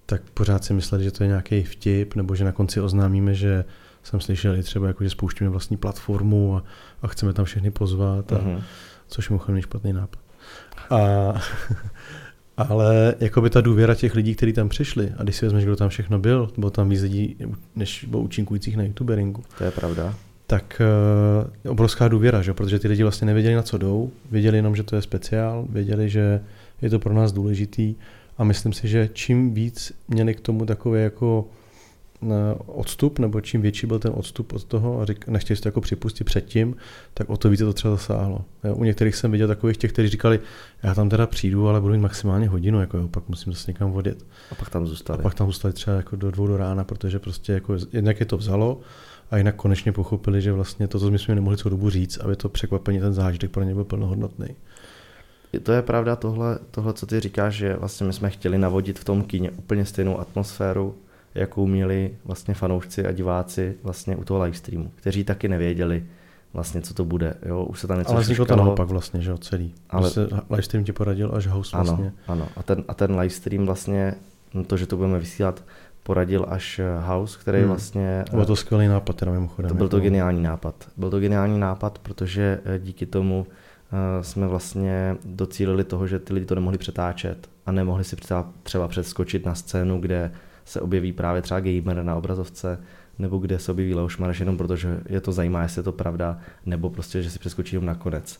tak 0.06 0.22
pořád 0.34 0.64
si 0.64 0.74
mysleli, 0.74 1.04
že 1.04 1.12
to 1.12 1.24
je 1.24 1.28
nějaký 1.28 1.64
vtip, 1.64 2.16
nebo 2.16 2.36
že 2.36 2.44
na 2.44 2.52
konci 2.52 2.82
oznámíme, 2.82 3.34
že 3.34 3.66
jsem 4.04 4.20
slyšel 4.20 4.56
i 4.56 4.64
třeba, 4.64 4.88
jako, 4.88 5.04
že 5.04 5.10
spouštíme 5.10 5.50
vlastní 5.50 5.78
platformu 5.78 6.58
a, 6.58 6.64
a 7.02 7.08
chceme 7.08 7.34
tam 7.34 7.46
všechny 7.46 7.72
pozvat, 7.72 8.32
a, 8.32 8.36
uh-huh. 8.36 8.64
což 9.08 9.30
mimochodem 9.30 9.54
není 9.56 9.62
špatný 9.62 9.94
nápad. 9.94 10.20
A, 10.90 11.34
ale 12.58 13.16
jako 13.20 13.42
by 13.42 13.50
ta 13.50 13.62
důvěra 13.62 13.96
těch 13.96 14.16
lidí, 14.16 14.36
kteří 14.36 14.54
tam 14.54 14.70
přišli, 14.70 15.14
a 15.18 15.24
když 15.24 15.36
si 15.36 15.46
vezmeš, 15.46 15.64
kdo 15.64 15.76
tam 15.76 15.90
všechno 15.90 16.20
byl, 16.20 16.50
bylo 16.58 16.72
tam 16.72 16.90
víc 16.90 17.02
lidí, 17.02 17.38
než 17.76 18.06
bylo 18.10 18.22
účinkujících 18.22 18.78
na 18.78 18.84
youtuberingu. 18.84 19.44
To 19.58 19.64
je 19.64 19.72
pravda. 19.72 20.16
Tak 20.48 20.82
uh, 21.66 21.72
obrovská 21.72 22.08
důvěra, 22.08 22.42
že? 22.42 22.54
protože 22.54 22.80
ty 22.80 22.88
lidi 22.88 23.04
vlastně 23.04 23.26
nevěděli, 23.26 23.56
na 23.56 23.62
co 23.62 23.78
jdou, 23.78 24.12
věděli 24.32 24.58
jenom, 24.58 24.76
že 24.76 24.84
to 24.84 24.96
je 24.96 25.02
speciál, 25.02 25.66
věděli, 25.70 26.10
že 26.10 26.42
je 26.82 26.90
to 26.90 27.00
pro 27.00 27.14
nás 27.14 27.32
důležitý 27.32 27.96
a 28.38 28.44
myslím 28.44 28.74
si, 28.74 28.88
že 28.88 29.10
čím 29.14 29.54
víc 29.54 29.92
měli 30.08 30.36
k 30.36 30.42
tomu 30.42 30.66
takové 30.66 31.00
jako 31.02 31.48
odstup, 32.66 33.20
nebo 33.20 33.42
čím 33.42 33.62
větší 33.62 33.88
byl 33.88 34.00
ten 34.00 34.12
odstup 34.16 34.54
od 34.54 34.64
toho 34.64 35.02
a 35.02 35.06
řík, 35.06 35.28
nechtěli 35.28 35.58
si 35.58 35.64
to 35.64 35.68
jako 35.68 35.82
připustit 35.82 36.24
předtím, 36.24 36.76
tak 37.14 37.30
o 37.30 37.38
to 37.38 37.50
více 37.50 37.64
to 37.64 37.74
třeba 37.74 37.96
zasáhlo. 37.96 38.46
U 38.74 38.84
některých 38.84 39.16
jsem 39.16 39.32
viděl 39.32 39.48
takových 39.48 39.78
těch, 39.78 39.92
kteří 39.92 40.10
říkali, 40.10 40.40
já 40.84 40.96
tam 40.96 41.10
teda 41.10 41.28
přijdu, 41.28 41.68
ale 41.68 41.82
budu 41.82 41.94
mít 41.94 42.00
maximálně 42.00 42.48
hodinu, 42.48 42.82
jako 42.82 42.98
jo, 42.98 43.08
pak 43.08 43.30
musím 43.30 43.54
zase 43.54 43.72
někam 43.72 43.92
vodit. 43.92 44.26
A 44.52 44.56
pak 44.56 44.70
tam 44.70 44.88
zůstali. 44.88 45.20
A 45.20 45.22
pak 45.22 45.34
tam 45.34 45.48
zůstali 45.48 45.74
třeba 45.74 45.98
jako 45.98 46.16
do 46.16 46.32
dvou 46.32 46.48
do 46.48 46.58
rána, 46.58 46.84
protože 46.84 47.20
prostě 47.20 47.54
jako 47.54 47.78
jednak 47.94 48.20
je 48.20 48.26
to 48.26 48.38
vzalo 48.38 48.80
a 49.32 49.38
jinak 49.38 49.56
konečně 49.56 49.92
pochopili, 49.92 50.42
že 50.42 50.52
vlastně 50.52 50.88
to, 50.88 51.00
co 51.00 51.12
my 51.12 51.20
jsme 51.20 51.36
nemohli 51.36 51.58
celou 51.58 51.70
dobu 51.70 51.90
říct, 51.90 52.18
aby 52.18 52.36
to 52.36 52.50
překvapení, 52.50 53.00
ten 53.00 53.14
zážitek 53.14 53.52
pro 53.52 53.64
ně 53.64 53.74
byl 53.74 53.84
plnohodnotný. 53.84 54.48
To 55.60 55.72
je 55.72 55.82
pravda, 55.82 56.16
tohle, 56.16 56.60
tohle, 56.72 56.94
co 56.94 57.06
ty 57.06 57.20
říkáš, 57.20 57.54
že 57.54 57.76
vlastně 57.76 58.08
my 58.08 58.14
jsme 58.14 58.30
chtěli 58.30 58.58
navodit 58.58 59.00
v 59.00 59.04
tom 59.04 59.24
kíně 59.24 59.52
úplně 59.52 59.86
stejnou 59.86 60.20
atmosféru, 60.20 60.96
jakou 61.36 61.68
měli 61.68 62.18
vlastně 62.26 62.54
fanoušci 62.54 63.06
a 63.06 63.12
diváci 63.12 63.76
vlastně 63.84 64.16
u 64.16 64.24
toho 64.24 64.44
livestreamu, 64.44 64.92
kteří 64.96 65.24
taky 65.24 65.48
nevěděli 65.48 66.04
vlastně, 66.54 66.82
co 66.82 66.94
to 66.94 67.06
bude. 67.06 67.34
Jo, 67.46 67.64
už 67.64 67.80
se 67.80 67.88
tam 67.88 68.00
něco 68.00 68.12
Ale 68.12 68.22
vzniklo 68.22 68.46
to 68.46 68.56
naopak 68.56 68.88
vlastně, 68.88 69.22
že 69.22 69.32
jo, 69.32 69.38
celý. 69.38 69.74
Ale 69.90 70.10
se 70.10 70.28
livestream 70.50 70.84
ti 70.84 70.94
poradil 70.94 71.32
až 71.36 71.48
host 71.48 71.76
ano, 71.76 71.84
vlastně. 71.84 72.14
Ano, 72.28 72.48
a 72.58 72.64
ten, 72.64 72.84
a 72.88 72.94
ten 72.94 73.20
livestream 73.20 73.66
vlastně, 73.66 74.16
no 74.54 74.64
to, 74.64 74.78
že 74.78 74.88
to 74.88 74.98
budeme 74.98 75.20
vysílat, 75.20 75.64
poradil 76.04 76.46
až 76.50 76.82
House, 77.00 77.40
který 77.40 77.60
hmm. 77.60 77.68
vlastně... 77.68 78.26
Byl 78.32 78.46
to 78.46 78.56
skvělý 78.56 78.88
nápad, 78.88 79.16
teda 79.16 79.32
mimochodem. 79.32 79.70
To 79.70 79.76
byl 79.76 79.90
to 79.90 79.98
jako- 79.98 80.04
geniální 80.04 80.44
nápad. 80.44 80.76
Byl 80.98 81.10
to 81.10 81.20
geniální 81.20 81.60
nápad, 81.60 82.00
protože 82.00 82.60
eh, 82.66 82.80
díky 82.80 83.06
tomu 83.06 83.48
jsme 84.22 84.48
vlastně 84.48 85.18
docílili 85.26 85.84
toho, 85.84 86.08
že 86.08 86.20
ty 86.20 86.34
lidi 86.34 86.46
to 86.46 86.56
nemohli 86.56 86.78
přetáčet 86.78 87.50
a 87.66 87.72
nemohli 87.72 88.04
si 88.04 88.16
třeba 88.64 88.88
předskočit 88.88 89.46
na 89.46 89.56
scénu, 89.56 90.00
kde 90.00 90.32
se 90.66 90.82
objeví 90.82 91.12
právě 91.12 91.42
třeba 91.42 91.60
gamer 91.60 92.04
na 92.04 92.16
obrazovce, 92.16 92.80
nebo 93.20 93.38
kde 93.38 93.60
se 93.60 93.72
objeví 93.72 93.96
Leoš 93.96 94.18
Mareš 94.18 94.40
jenom 94.40 94.58
protože 94.58 95.00
je 95.10 95.22
to 95.22 95.32
zajímá, 95.32 95.64
jestli 95.64 95.80
je 95.80 95.84
to 95.84 95.92
pravda, 95.92 96.40
nebo 96.66 96.90
prostě, 96.90 97.22
že 97.22 97.30
si 97.30 97.40
přeskočí 97.40 97.76
jenom 97.76 97.86
nakonec. 97.86 98.40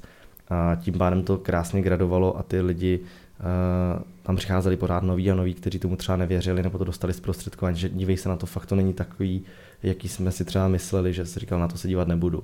A 0.50 0.76
tím 0.76 0.94
pádem 0.94 1.24
to 1.24 1.38
krásně 1.38 1.82
gradovalo 1.82 2.38
a 2.38 2.44
ty 2.44 2.62
lidi 2.62 3.00
uh, 3.00 4.02
tam 4.24 4.36
přicházeli 4.36 4.78
pořád 4.78 5.04
noví 5.04 5.32
a 5.32 5.36
noví, 5.36 5.54
kteří 5.54 5.80
tomu 5.80 5.96
třeba 5.96 6.16
nevěřili, 6.16 6.64
nebo 6.64 6.78
to 6.78 6.84
dostali 6.84 7.14
zprostředkování, 7.14 7.78
že 7.78 7.90
dívej 7.90 8.18
se 8.18 8.30
na 8.30 8.36
to, 8.36 8.46
fakt 8.46 8.66
to 8.66 8.76
není 8.76 8.94
takový, 8.94 9.42
jaký 9.84 10.08
jsme 10.10 10.32
si 10.32 10.46
třeba 10.46 10.68
mysleli, 10.68 11.14
že 11.14 11.26
si 11.26 11.40
říkal, 11.40 11.60
na 11.60 11.68
to 11.68 11.78
se 11.78 11.88
dívat 11.88 12.08
nebudu. 12.08 12.44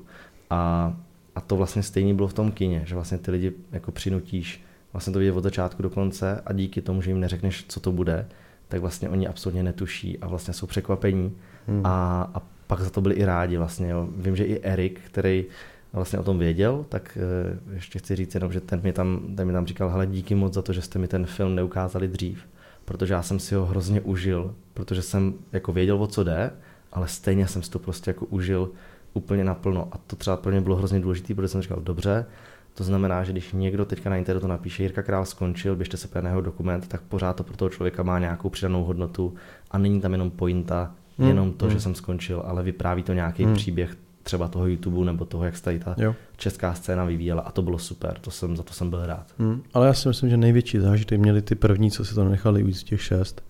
A, 0.49 0.93
a 1.35 1.41
to 1.41 1.55
vlastně 1.55 1.83
stejně 1.83 2.13
bylo 2.13 2.27
v 2.27 2.33
tom 2.33 2.51
kině, 2.51 2.83
že 2.85 2.95
vlastně 2.95 3.17
ty 3.17 3.31
lidi 3.31 3.53
jako 3.71 3.91
přinutíš 3.91 4.63
vlastně 4.93 5.13
to 5.13 5.19
vidět 5.19 5.31
od 5.31 5.43
začátku 5.43 5.83
do 5.83 5.89
konce 5.89 6.41
a 6.45 6.53
díky 6.53 6.81
tomu, 6.81 7.01
že 7.01 7.09
jim 7.09 7.19
neřekneš, 7.19 7.65
co 7.67 7.79
to 7.79 7.91
bude, 7.91 8.27
tak 8.67 8.81
vlastně 8.81 9.09
oni 9.09 9.27
absolutně 9.27 9.63
netuší 9.63 10.19
a 10.19 10.27
vlastně 10.27 10.53
jsou 10.53 10.67
překvapení 10.67 11.35
hmm. 11.67 11.85
a, 11.85 12.21
a 12.33 12.41
pak 12.67 12.81
za 12.81 12.89
to 12.89 13.01
byli 13.01 13.15
i 13.15 13.25
rádi 13.25 13.57
vlastně. 13.57 13.89
Jo. 13.89 14.07
Vím, 14.17 14.35
že 14.35 14.45
i 14.45 14.59
Erik, 14.63 15.01
který 15.05 15.45
vlastně 15.93 16.19
o 16.19 16.23
tom 16.23 16.39
věděl, 16.39 16.85
tak 16.89 17.17
uh, 17.17 17.73
ještě 17.73 17.99
chci 17.99 18.15
říct 18.15 18.35
jenom, 18.35 18.51
že 18.51 18.61
ten 18.61 18.81
mi 18.83 18.93
tam, 18.93 19.35
ten 19.35 19.47
mi 19.47 19.53
tam 19.53 19.65
říkal, 19.65 19.89
hele 19.89 20.07
díky 20.07 20.35
moc 20.35 20.53
za 20.53 20.61
to, 20.61 20.73
že 20.73 20.81
jste 20.81 20.99
mi 20.99 21.07
ten 21.07 21.25
film 21.25 21.55
neukázali 21.55 22.07
dřív, 22.07 22.43
protože 22.85 23.13
já 23.13 23.21
jsem 23.21 23.39
si 23.39 23.55
ho 23.55 23.65
hrozně 23.65 24.01
užil, 24.01 24.55
protože 24.73 25.01
jsem 25.01 25.33
jako 25.51 25.71
věděl, 25.73 26.03
o 26.03 26.07
co 26.07 26.23
jde, 26.23 26.51
ale 26.91 27.07
stejně 27.07 27.47
jsem 27.47 27.63
si 27.63 27.71
to 27.71 27.79
prostě 27.79 28.09
jako 28.09 28.25
užil 28.25 28.71
úplně 29.19 29.43
naplno 29.43 29.87
a 29.91 29.97
to 30.07 30.15
třeba 30.15 30.37
pro 30.37 30.51
mě 30.51 30.61
bylo 30.61 30.75
hrozně 30.75 30.99
důležité, 30.99 31.35
protože 31.35 31.47
jsem 31.47 31.61
říkal, 31.61 31.79
dobře, 31.81 32.25
to 32.73 32.83
znamená, 32.83 33.23
že 33.23 33.31
když 33.31 33.53
někdo 33.53 33.85
teďka 33.85 34.09
na 34.09 34.17
internetu 34.17 34.47
napíše 34.47 34.83
Jirka 34.83 35.01
Král 35.01 35.25
skončil, 35.25 35.75
běžte 35.75 35.97
se 35.97 36.21
na 36.21 36.29
jeho 36.29 36.41
dokument, 36.41 36.87
tak 36.87 37.01
pořád 37.01 37.35
to 37.35 37.43
pro 37.43 37.57
toho 37.57 37.69
člověka 37.69 38.03
má 38.03 38.19
nějakou 38.19 38.49
přidanou 38.49 38.83
hodnotu 38.83 39.33
a 39.71 39.77
není 39.77 40.01
tam 40.01 40.11
jenom 40.11 40.31
pointa, 40.31 40.91
mm, 41.17 41.27
jenom 41.27 41.53
to, 41.53 41.65
mm. 41.65 41.71
že 41.71 41.79
jsem 41.79 41.95
skončil, 41.95 42.43
ale 42.45 42.63
vypráví 42.63 43.03
to 43.03 43.13
nějaký 43.13 43.45
mm. 43.45 43.53
příběh 43.53 43.97
třeba 44.23 44.47
toho 44.47 44.67
YouTube 44.67 45.05
nebo 45.05 45.25
toho, 45.25 45.43
jak 45.43 45.57
se 45.57 45.63
tady 45.63 45.79
ta 45.79 45.95
jo. 45.97 46.15
česká 46.37 46.73
scéna 46.73 47.05
vyvíjela 47.05 47.41
a 47.41 47.51
to 47.51 47.61
bylo 47.61 47.79
super, 47.79 48.17
to 48.21 48.31
jsem, 48.31 48.57
za 48.57 48.63
to 48.63 48.73
jsem 48.73 48.89
byl 48.89 49.05
rád. 49.05 49.25
Mm, 49.37 49.61
ale 49.73 49.87
já 49.87 49.93
si 49.93 50.07
myslím, 50.07 50.29
že 50.29 50.37
největší 50.37 50.79
zážitek 50.79 51.19
měli 51.19 51.41
ty 51.41 51.55
první, 51.55 51.91
co 51.91 52.05
si 52.05 52.15
to 52.15 52.23
nechali 52.23 52.63
víc 52.63 52.83
těch 52.83 53.01
šest 53.01 53.43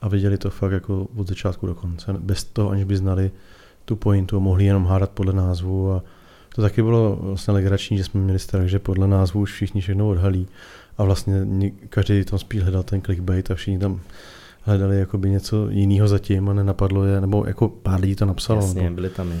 a 0.00 0.08
viděli 0.08 0.38
to 0.38 0.50
fakt 0.50 0.72
jako 0.72 1.08
od 1.16 1.28
začátku 1.28 1.66
do 1.66 1.74
konce, 1.74 2.12
bez 2.12 2.44
toho, 2.44 2.70
aniž 2.70 2.84
by 2.84 2.96
znali 2.96 3.30
tu 3.90 3.96
pointu, 3.96 4.40
mohli 4.40 4.64
jenom 4.64 4.86
hádat 4.86 5.10
podle 5.10 5.32
názvu 5.32 5.92
a 5.92 6.02
to 6.54 6.62
taky 6.62 6.82
bylo 6.82 7.18
vlastně 7.20 7.54
legrační, 7.54 7.96
že 7.96 8.04
jsme 8.04 8.20
měli 8.20 8.38
strach, 8.38 8.66
že 8.66 8.78
podle 8.78 9.08
názvu 9.08 9.40
už 9.40 9.52
všichni 9.52 9.80
všechno 9.80 10.08
odhalí 10.08 10.46
a 10.98 11.04
vlastně 11.04 11.46
každý 11.88 12.24
tam 12.24 12.38
spíš 12.38 12.62
hledal 12.62 12.82
ten 12.82 13.02
clickbait 13.02 13.50
a 13.50 13.54
všichni 13.54 13.78
tam 13.78 14.00
hledali 14.62 14.98
jakoby 14.98 15.30
něco 15.30 15.68
jiného 15.70 16.08
zatím 16.08 16.48
a 16.48 16.52
nenapadlo 16.52 17.04
je, 17.04 17.20
nebo 17.20 17.44
jako 17.46 17.68
pár 17.68 18.00
lidí 18.00 18.14
to 18.14 18.26
napsalo. 18.26 18.60
Jasně, 18.60 18.82
nebo, 18.82 18.94
byli 18.94 19.10
tam 19.10 19.32
i. 19.32 19.40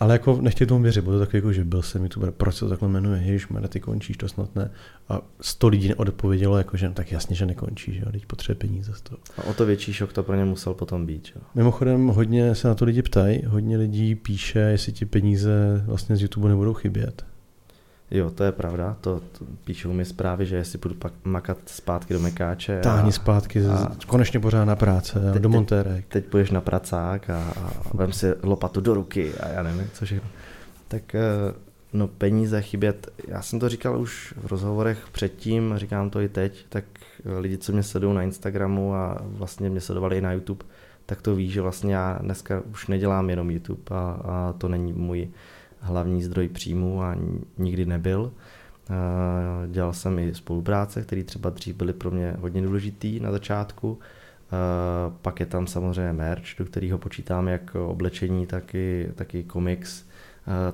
Ale 0.00 0.12
jako 0.12 0.38
nechtěl 0.40 0.66
tomu 0.66 0.82
věřit, 0.82 1.00
bylo 1.00 1.14
to 1.14 1.20
takový, 1.20 1.38
jako, 1.38 1.52
že 1.52 1.64
byl 1.64 1.82
jsem 1.82 2.02
youtuber, 2.02 2.30
proč 2.30 2.54
se 2.54 2.60
to 2.60 2.68
takhle 2.68 2.88
jmenuje, 2.88 3.22
ježiš, 3.22 3.46
ty 3.68 3.80
končíš, 3.80 4.16
to 4.16 4.28
snad 4.28 4.56
ne. 4.56 4.70
A 5.08 5.20
sto 5.40 5.68
lidí 5.68 5.94
odpovědělo, 5.94 6.58
jako, 6.58 6.76
že 6.76 6.88
no, 6.88 6.94
tak 6.94 7.12
jasně, 7.12 7.36
že 7.36 7.46
nekončíš, 7.46 7.96
jo, 7.96 8.12
teď 8.12 8.26
potřebuje 8.26 8.68
peníze 8.68 8.92
z 8.94 9.00
toho. 9.00 9.18
A 9.38 9.44
o 9.44 9.54
to 9.54 9.66
větší 9.66 9.92
šok 9.92 10.12
to 10.12 10.22
pro 10.22 10.36
ně 10.36 10.44
musel 10.44 10.74
potom 10.74 11.06
být. 11.06 11.32
Jo. 11.36 11.42
Mimochodem, 11.54 12.06
hodně 12.06 12.54
se 12.54 12.68
na 12.68 12.74
to 12.74 12.84
lidi 12.84 13.02
ptají, 13.02 13.42
hodně 13.46 13.76
lidí 13.76 14.14
píše, 14.14 14.58
jestli 14.58 14.92
ti 14.92 15.04
peníze 15.04 15.82
vlastně 15.86 16.16
z 16.16 16.22
YouTube 16.22 16.48
nebudou 16.48 16.74
chybět. 16.74 17.24
Jo, 18.14 18.30
to 18.30 18.44
je 18.44 18.52
pravda, 18.52 18.96
to, 19.00 19.20
to 19.38 19.44
píšou 19.64 19.92
mi 19.92 20.04
zprávy, 20.04 20.46
že 20.46 20.56
jestli 20.56 20.78
budu 20.78 20.94
pak 20.94 21.12
makat 21.24 21.58
zpátky 21.66 22.14
do 22.14 22.20
Mekáče. 22.20 22.80
Táhni 22.80 23.08
a, 23.08 23.12
zpátky, 23.12 23.66
a, 23.66 23.90
konečně 24.06 24.40
pořád 24.40 24.64
na 24.64 24.76
práce, 24.76 25.20
teď, 25.32 25.42
do 25.42 25.48
montérek. 25.48 25.94
Teď, 25.94 26.06
teď 26.08 26.24
půjdeš 26.24 26.50
na 26.50 26.60
pracák 26.60 27.30
a, 27.30 27.38
a 27.38 27.72
vem 27.94 28.12
si 28.12 28.34
lopatu 28.42 28.80
do 28.80 28.94
ruky 28.94 29.34
a 29.34 29.48
já 29.48 29.62
nevím, 29.62 29.90
co 29.92 30.04
všechno. 30.04 30.28
Tak 30.88 31.14
eh, 31.14 31.20
no 31.92 32.08
peníze 32.08 32.62
chybět, 32.62 33.08
já 33.28 33.42
jsem 33.42 33.60
to 33.60 33.68
říkal 33.68 34.00
už 34.00 34.34
v 34.42 34.46
rozhovorech 34.46 34.98
předtím, 35.12 35.74
říkám 35.76 36.10
to 36.10 36.20
i 36.20 36.28
teď, 36.28 36.66
tak 36.68 36.84
lidi, 37.38 37.58
co 37.58 37.72
mě 37.72 37.82
sledují 37.82 38.14
na 38.14 38.22
Instagramu 38.22 38.94
a 38.94 39.18
vlastně 39.24 39.70
mě 39.70 39.80
sledovali 39.80 40.18
i 40.18 40.20
na 40.20 40.32
YouTube, 40.32 40.64
tak 41.06 41.22
to 41.22 41.34
ví, 41.34 41.50
že 41.50 41.60
vlastně 41.60 41.94
já 41.94 42.18
dneska 42.22 42.62
už 42.70 42.86
nedělám 42.86 43.30
jenom 43.30 43.50
YouTube 43.50 43.82
a, 43.90 44.20
a 44.24 44.54
to 44.58 44.68
není 44.68 44.92
můj 44.92 45.28
hlavní 45.82 46.22
zdroj 46.22 46.48
příjmu 46.48 47.02
a 47.02 47.16
nikdy 47.58 47.86
nebyl. 47.86 48.32
Dělal 49.68 49.92
jsem 49.92 50.18
i 50.18 50.34
spolupráce, 50.34 51.02
které 51.02 51.24
třeba 51.24 51.50
dřív 51.50 51.76
byly 51.76 51.92
pro 51.92 52.10
mě 52.10 52.36
hodně 52.38 52.62
důležitý 52.62 53.20
na 53.20 53.32
začátku. 53.32 53.98
Pak 55.22 55.40
je 55.40 55.46
tam 55.46 55.66
samozřejmě 55.66 56.12
merch, 56.12 56.44
do 56.58 56.64
kterého 56.64 56.98
počítám 56.98 57.48
jak 57.48 57.74
oblečení, 57.74 58.46
tak 58.46 58.74
i, 58.74 59.12
tak 59.14 59.34
i 59.34 59.42
komiks. 59.44 60.04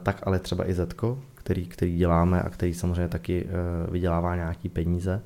tak 0.03 0.21
ale 0.27 0.39
třeba 0.39 0.71
i 0.71 0.75
Zetko, 0.75 1.19
který, 1.35 1.67
který 1.67 1.97
děláme 1.97 2.43
a 2.43 2.49
který 2.49 2.75
samozřejmě 2.75 3.09
taky 3.09 3.47
vydělává 3.91 4.37
nějaký 4.37 4.69
peníze. 4.69 5.23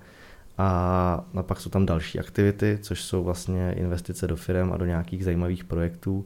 A, 0.59 1.25
a 1.35 1.43
pak 1.43 1.61
jsou 1.61 1.71
tam 1.71 1.87
další 1.87 2.19
aktivity, 2.19 2.79
což 2.83 3.03
jsou 3.03 3.25
vlastně 3.25 3.73
investice 3.77 4.27
do 4.27 4.37
firm 4.37 4.73
a 4.73 4.77
do 4.77 4.85
nějakých 4.85 5.25
zajímavých 5.25 5.65
projektů, 5.65 6.25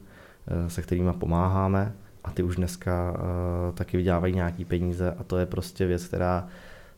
se 0.68 0.82
kterými 0.82 1.12
pomáháme 1.12 1.92
a 2.26 2.30
ty 2.30 2.42
už 2.42 2.56
dneska 2.56 3.12
uh, 3.12 3.74
taky 3.74 3.96
vydělávají 3.96 4.34
nějaký 4.34 4.64
peníze 4.64 5.14
a 5.18 5.24
to 5.24 5.38
je 5.38 5.46
prostě 5.46 5.86
věc, 5.86 6.04
která 6.04 6.48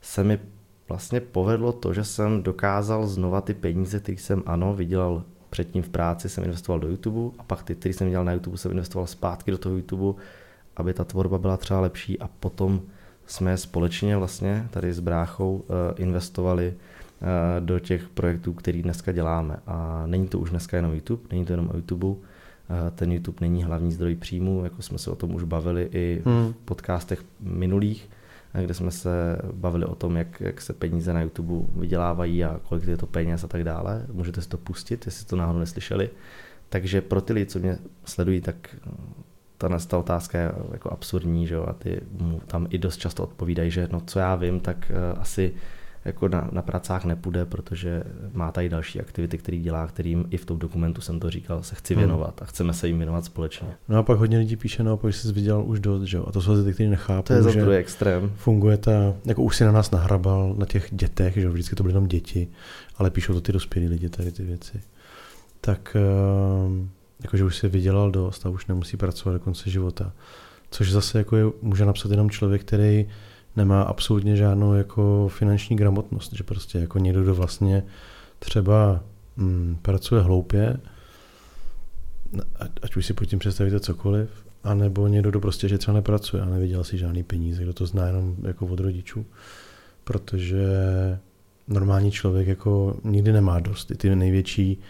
se 0.01 0.25
mi 0.25 0.39
vlastně 0.89 1.21
povedlo 1.21 1.73
to, 1.73 1.95
že 1.95 2.05
jsem 2.05 2.43
dokázal 2.43 3.07
znova 3.07 3.41
ty 3.41 3.55
peníze, 3.55 4.01
které 4.01 4.19
jsem 4.19 4.43
ano 4.47 4.75
vydělal 4.75 5.23
předtím 5.51 5.83
v 5.83 5.89
práci, 5.89 6.29
jsem 6.29 6.45
investoval 6.45 6.81
do 6.81 6.89
YouTube 6.89 7.37
a 7.39 7.43
pak 7.43 7.63
ty, 7.63 7.75
které 7.75 7.95
jsem 7.95 8.11
dělal 8.11 8.25
na 8.25 8.33
YouTube, 8.33 8.57
jsem 8.57 8.71
investoval 8.71 9.07
zpátky 9.07 9.51
do 9.51 9.59
toho 9.59 9.77
YouTube, 9.77 10.21
aby 10.77 10.95
ta 10.95 11.05
tvorba 11.05 11.39
byla 11.39 11.57
třeba 11.57 11.81
lepší 11.81 12.19
a 12.19 12.29
potom 12.41 12.81
jsme 13.27 13.57
společně 13.57 14.17
vlastně 14.17 14.69
tady 14.71 14.93
s 14.93 15.01
bráchou 15.01 15.57
uh, 15.57 15.65
investovali 15.97 16.75
uh, 16.75 17.27
do 17.67 17.79
těch 17.79 18.09
projektů, 18.09 18.53
který 18.53 18.83
dneska 18.83 19.13
děláme. 19.13 19.57
A 19.67 20.03
není 20.07 20.29
to 20.29 20.39
už 20.39 20.51
dneska 20.51 20.77
jenom 20.77 20.95
YouTube, 20.95 21.23
není 21.31 21.45
to 21.45 21.53
jenom 21.53 21.71
o 21.75 21.77
YouTube, 21.77 22.17
ten 22.95 23.13
YouTube 23.13 23.39
není 23.41 23.65
hlavní 23.65 23.93
zdroj 23.93 24.15
příjmu, 24.15 24.65
jako 24.65 24.83
jsme 24.83 24.99
se 24.99 25.11
o 25.11 25.17
tom 25.17 25.35
už 25.35 25.45
bavili 25.45 25.89
i 25.93 26.23
v 26.25 26.27
hmm. 26.27 26.55
podcastech 26.65 27.25
minulých, 27.41 28.11
kde 28.63 28.75
jsme 28.75 28.91
se 28.91 29.39
bavili 29.53 29.85
o 29.85 29.95
tom, 29.95 30.17
jak, 30.17 30.41
jak 30.41 30.61
se 30.61 30.73
peníze 30.73 31.13
na 31.13 31.23
YouTube 31.23 31.81
vydělávají 31.81 32.45
a 32.45 32.61
kolik 32.69 32.87
je 32.87 32.97
to 32.97 33.07
peněz 33.07 33.45
a 33.45 33.49
tak 33.49 33.65
dále. 33.65 34.07
Můžete 34.13 34.43
si 34.43 34.49
to 34.49 34.59
pustit, 34.59 35.07
jestli 35.07 35.27
to 35.27 35.37
náhodou 35.37 35.59
neslyšeli. 35.59 36.11
Takže 36.69 37.01
pro 37.01 37.21
ty 37.21 37.33
lidi, 37.33 37.47
co 37.47 37.59
mě 37.59 37.79
sledují, 38.05 38.41
tak 38.41 38.77
ta, 39.59 39.79
ta 39.79 39.99
otázka 39.99 40.39
je 40.39 40.53
jako 40.73 40.91
absurdní, 40.91 41.47
že 41.47 41.55
jo? 41.55 41.65
a 41.69 41.73
ty 41.73 42.01
mu 42.19 42.41
tam 42.47 42.67
i 42.71 42.79
dost 42.79 42.97
často 42.97 43.23
odpovídají, 43.23 43.71
že 43.71 43.89
no 43.93 44.01
co 44.07 44.19
já 44.19 44.37
vím, 44.37 44.61
tak 44.61 44.93
uh, 45.15 45.21
asi 45.21 45.55
jako 46.09 46.29
na, 46.29 46.49
na 46.53 46.63
pracách 46.63 47.05
nepůjde, 47.05 47.45
protože 47.45 48.03
má 48.33 48.53
tady 48.53 48.69
další 48.69 49.01
aktivity, 49.01 49.39
který 49.39 49.61
dělá, 49.61 49.87
kterým 49.87 50.27
i 50.31 50.37
v 50.37 50.45
tom 50.45 50.59
dokumentu 50.59 51.01
jsem 51.01 51.21
to 51.21 51.31
říkal, 51.31 51.63
se 51.63 51.75
chci 51.75 51.95
hmm. 51.95 52.01
věnovat 52.01 52.43
a 52.43 52.45
chceme 52.45 52.73
se 52.75 52.87
jim 52.87 52.97
věnovat 52.97 53.25
společně. 53.25 53.69
No 53.89 53.99
a 53.99 54.03
pak 54.03 54.19
hodně 54.19 54.39
lidí 54.39 54.57
píše, 54.57 54.83
no, 54.83 55.01
že 55.07 55.13
jsi 55.13 55.33
viděl 55.33 55.63
už 55.67 55.81
dost, 55.81 56.03
že? 56.03 56.19
a 56.19 56.33
to 56.33 56.43
jsou 56.43 56.65
ty, 56.65 56.73
kteří 56.73 56.91
nechápou, 56.91 57.27
to 57.27 57.33
je 57.33 57.43
za 57.43 57.51
druhý 57.51 57.77
extrém. 57.77 58.33
Funguje 58.37 58.77
ta, 58.77 59.15
jako 59.25 59.43
už 59.43 59.57
si 59.57 59.65
na 59.65 59.73
nás 59.73 59.91
nahrabal 59.91 60.55
na 60.59 60.67
těch 60.67 60.89
dětech, 60.91 61.35
že 61.35 61.49
vždycky 61.49 61.77
to 61.77 61.83
byly 61.83 61.91
jenom 61.91 62.07
děti, 62.07 62.49
ale 62.97 63.11
píšou 63.11 63.33
to 63.35 63.41
ty 63.41 63.53
dospělí 63.53 63.89
lidi, 63.89 64.09
tady 64.09 64.33
ty 64.33 64.43
věci. 64.43 64.81
Tak 65.61 65.97
ehm, 65.97 66.91
jakože 67.23 67.45
už 67.45 67.57
si 67.57 67.69
vydělal 67.69 68.11
dost 68.11 68.47
a 68.47 68.49
už 68.49 68.67
nemusí 68.67 68.97
pracovat 68.97 69.33
do 69.33 69.41
konce 69.41 69.71
života. 69.71 70.13
Což 70.71 70.93
zase 70.93 71.19
jako 71.19 71.37
je, 71.37 71.45
může 71.63 71.85
napsat 71.85 72.11
jenom 72.11 72.31
člověk, 72.31 72.61
který 72.61 73.07
nemá 73.59 73.83
absolutně 73.83 74.37
žádnou 74.37 74.75
jako 74.75 75.29
finanční 75.29 75.77
gramotnost, 75.77 76.33
že 76.33 76.45
prostě 76.45 76.79
jako 76.79 76.99
někdo, 76.99 77.23
kdo 77.23 77.35
vlastně 77.35 77.83
třeba 78.39 79.01
mm, 79.37 79.79
pracuje 79.83 80.23
hloupě, 80.23 80.77
ať, 82.83 82.97
už 82.97 83.07
si 83.07 83.13
pod 83.13 83.25
tím 83.25 83.39
představíte 83.39 83.81
cokoliv, 83.81 84.31
anebo 84.65 85.07
někdo, 85.07 85.31
kdo 85.31 85.41
prostě, 85.41 85.69
že 85.69 85.79
třeba 85.79 85.95
nepracuje 85.95 86.43
a 86.43 86.47
neviděl 86.47 86.85
si 86.85 86.99
žádný 86.99 87.23
peníze, 87.23 87.63
kdo 87.63 87.73
to 87.73 87.87
zná 87.87 88.07
jenom 88.07 88.37
jako 88.43 88.67
od 88.67 88.81
rodičů, 88.81 89.27
protože 90.05 90.67
normální 91.69 92.11
člověk 92.11 92.49
jako 92.49 92.97
nikdy 93.05 93.33
nemá 93.33 93.61
dost. 93.61 93.91
I 93.91 93.95
ty 93.95 94.17
největší, 94.17 94.81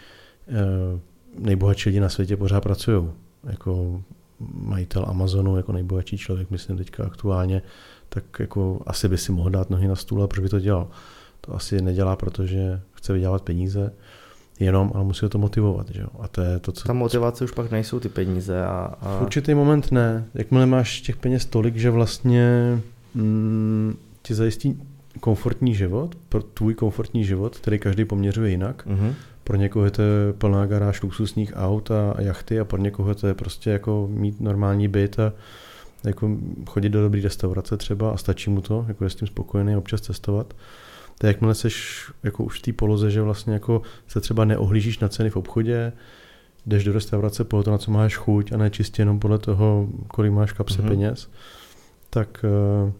eh, 0.47 0.99
nejbohatší 1.39 1.89
lidi 1.89 1.99
na 1.99 2.09
světě 2.09 2.37
pořád 2.37 2.61
pracují. 2.61 3.09
Jako 3.43 4.03
majitel 4.53 5.05
Amazonu, 5.07 5.57
jako 5.57 5.71
nejbohatší 5.71 6.17
člověk, 6.17 6.51
myslím 6.51 6.77
teďka 6.77 7.03
aktuálně, 7.05 7.61
tak 8.09 8.23
jako 8.39 8.81
asi 8.85 9.07
by 9.07 9.17
si 9.17 9.31
mohl 9.31 9.49
dát 9.49 9.69
nohy 9.69 9.87
na 9.87 9.95
stůl, 9.95 10.23
a 10.23 10.27
proč 10.27 10.43
by 10.43 10.49
to 10.49 10.59
dělal? 10.59 10.87
To 11.41 11.55
asi 11.55 11.81
nedělá, 11.81 12.15
protože 12.15 12.81
chce 12.91 13.13
vydělávat 13.13 13.41
peníze, 13.41 13.93
jenom, 14.59 14.91
ale 14.95 15.03
musí 15.03 15.29
to 15.29 15.37
motivovat. 15.37 15.89
Že 15.89 16.01
jo? 16.01 16.07
A 16.19 16.27
to 16.27 16.41
je 16.41 16.59
to, 16.59 16.71
co... 16.71 16.87
Ta 16.87 16.93
motivace 16.93 17.43
už 17.43 17.51
pak 17.51 17.71
nejsou 17.71 17.99
ty 17.99 18.09
peníze. 18.09 18.65
A, 18.65 18.95
a... 19.01 19.17
V 19.17 19.21
určitý 19.21 19.53
moment 19.53 19.91
ne. 19.91 20.25
Jakmile 20.33 20.65
máš 20.65 21.01
těch 21.01 21.15
peněz 21.15 21.45
tolik, 21.45 21.75
že 21.75 21.89
vlastně 21.89 22.77
mm, 23.15 23.97
ti 24.21 24.33
zajistí 24.33 24.81
komfortní 25.19 25.75
život, 25.75 26.15
pro 26.29 26.43
tvůj 26.43 26.73
komfortní 26.73 27.23
život, 27.23 27.57
který 27.57 27.79
každý 27.79 28.05
poměřuje 28.05 28.49
jinak. 28.49 28.87
Mm-hmm. 28.87 29.13
Pro 29.43 29.57
někoho 29.57 29.85
je 29.85 29.91
to 29.91 30.03
plná 30.37 30.65
garáž 30.65 31.01
luxusních 31.01 31.53
aut 31.55 31.91
a 31.91 32.21
jachty 32.21 32.59
a 32.59 32.65
pro 32.65 32.81
někoho 32.81 33.15
to 33.15 33.27
je 33.27 33.33
prostě 33.33 33.69
jako 33.69 34.07
mít 34.11 34.41
normální 34.41 34.87
byt 34.87 35.19
a 35.19 35.33
jako 36.03 36.37
chodit 36.67 36.89
do 36.89 37.01
dobré 37.01 37.21
restaurace 37.21 37.77
třeba 37.77 38.11
a 38.11 38.17
stačí 38.17 38.49
mu 38.49 38.61
to, 38.61 38.85
jako 38.87 39.03
je 39.03 39.09
s 39.09 39.15
tím 39.15 39.27
spokojený 39.27 39.75
občas 39.75 40.01
cestovat. 40.01 40.53
To 41.17 41.27
je, 41.27 41.29
jakmile 41.29 41.55
seš 41.55 42.03
jako 42.23 42.43
už 42.43 42.59
v 42.59 42.61
té 42.61 42.73
poloze, 42.73 43.11
že 43.11 43.21
vlastně 43.21 43.53
jako 43.53 43.81
se 44.07 44.21
třeba 44.21 44.45
neohlížíš 44.45 44.99
na 44.99 45.09
ceny 45.09 45.29
v 45.29 45.35
obchodě, 45.35 45.93
jdeš 46.65 46.83
do 46.83 46.93
restaurace 46.93 47.43
podle 47.43 47.63
toho, 47.63 47.71
na 47.71 47.77
co 47.77 47.91
máš 47.91 48.15
chuť 48.15 48.51
a 48.51 48.57
ne 48.57 48.69
čistě 48.69 49.01
jenom 49.01 49.19
podle 49.19 49.37
toho, 49.37 49.87
kolik 50.07 50.31
máš 50.31 50.51
kapse 50.51 50.81
mm-hmm. 50.81 50.87
peněz, 50.87 51.29
tak 52.09 52.45
uh, 52.85 52.91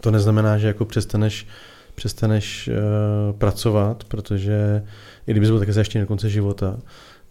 to 0.00 0.10
neznamená, 0.10 0.58
že 0.58 0.66
jako 0.66 0.84
přestaneš, 0.84 1.46
přestaneš 1.94 2.68
uh, 2.68 3.38
pracovat, 3.38 4.04
protože 4.04 4.84
i 5.26 5.30
kdyby 5.30 5.46
byl 5.46 5.58
také 5.58 5.78
ještě 5.78 6.00
na 6.00 6.06
konce 6.06 6.30
života, 6.30 6.78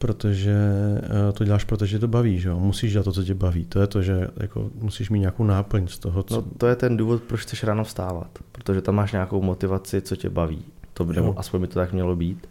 protože 0.04 0.56
eh, 1.04 1.32
to 1.34 1.44
děláš, 1.44 1.64
protože 1.64 2.00
to 2.00 2.08
baví, 2.08 2.40
že 2.40 2.50
jo? 2.50 2.60
Musíš 2.60 2.92
dělat 2.92 3.04
to, 3.04 3.12
co 3.12 3.24
tě 3.24 3.34
baví. 3.34 3.66
To 3.66 3.82
je 3.82 3.88
to, 3.88 4.02
že 4.02 4.28
jako 4.38 4.70
musíš 4.76 5.10
mít 5.10 5.20
nějakou 5.20 5.44
náplň 5.44 5.88
z 5.88 6.00
toho, 6.00 6.24
co... 6.24 6.36
No, 6.36 6.42
to 6.58 6.68
je 6.68 6.76
ten 6.76 6.98
důvod, 6.98 7.24
proč 7.24 7.42
chceš 7.42 7.64
ráno 7.64 7.84
vstávat, 7.84 8.40
protože 8.52 8.82
tam 8.82 8.96
máš 8.96 9.12
nějakou 9.12 9.42
motivaci, 9.42 10.02
co 10.02 10.16
tě 10.16 10.30
baví. 10.30 10.66
To 10.94 11.06
by, 11.06 11.14
nebo 11.14 11.40
aspoň 11.40 11.62
by 11.62 11.68
to 11.68 11.74
tak 11.74 11.94
mělo 11.94 12.16
být. 12.16 12.50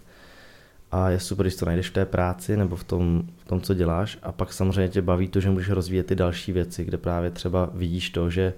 A 0.92 1.10
je 1.10 1.20
super, 1.20 1.44
když 1.44 1.56
to 1.56 1.66
najdeš 1.66 1.90
v 1.90 1.92
té 1.92 2.04
práci 2.04 2.56
nebo 2.56 2.76
v 2.76 2.84
tom, 2.84 3.22
v 3.36 3.44
tom, 3.44 3.60
co 3.60 3.74
děláš. 3.74 4.18
A 4.22 4.32
pak 4.32 4.52
samozřejmě 4.52 4.88
tě 4.88 5.02
baví 5.02 5.28
to, 5.28 5.40
že 5.40 5.50
můžeš 5.50 5.70
rozvíjet 5.70 6.06
ty 6.06 6.14
další 6.14 6.52
věci, 6.52 6.84
kde 6.84 6.98
právě 6.98 7.30
třeba 7.30 7.70
vidíš 7.74 8.10
to, 8.10 8.30
že 8.30 8.52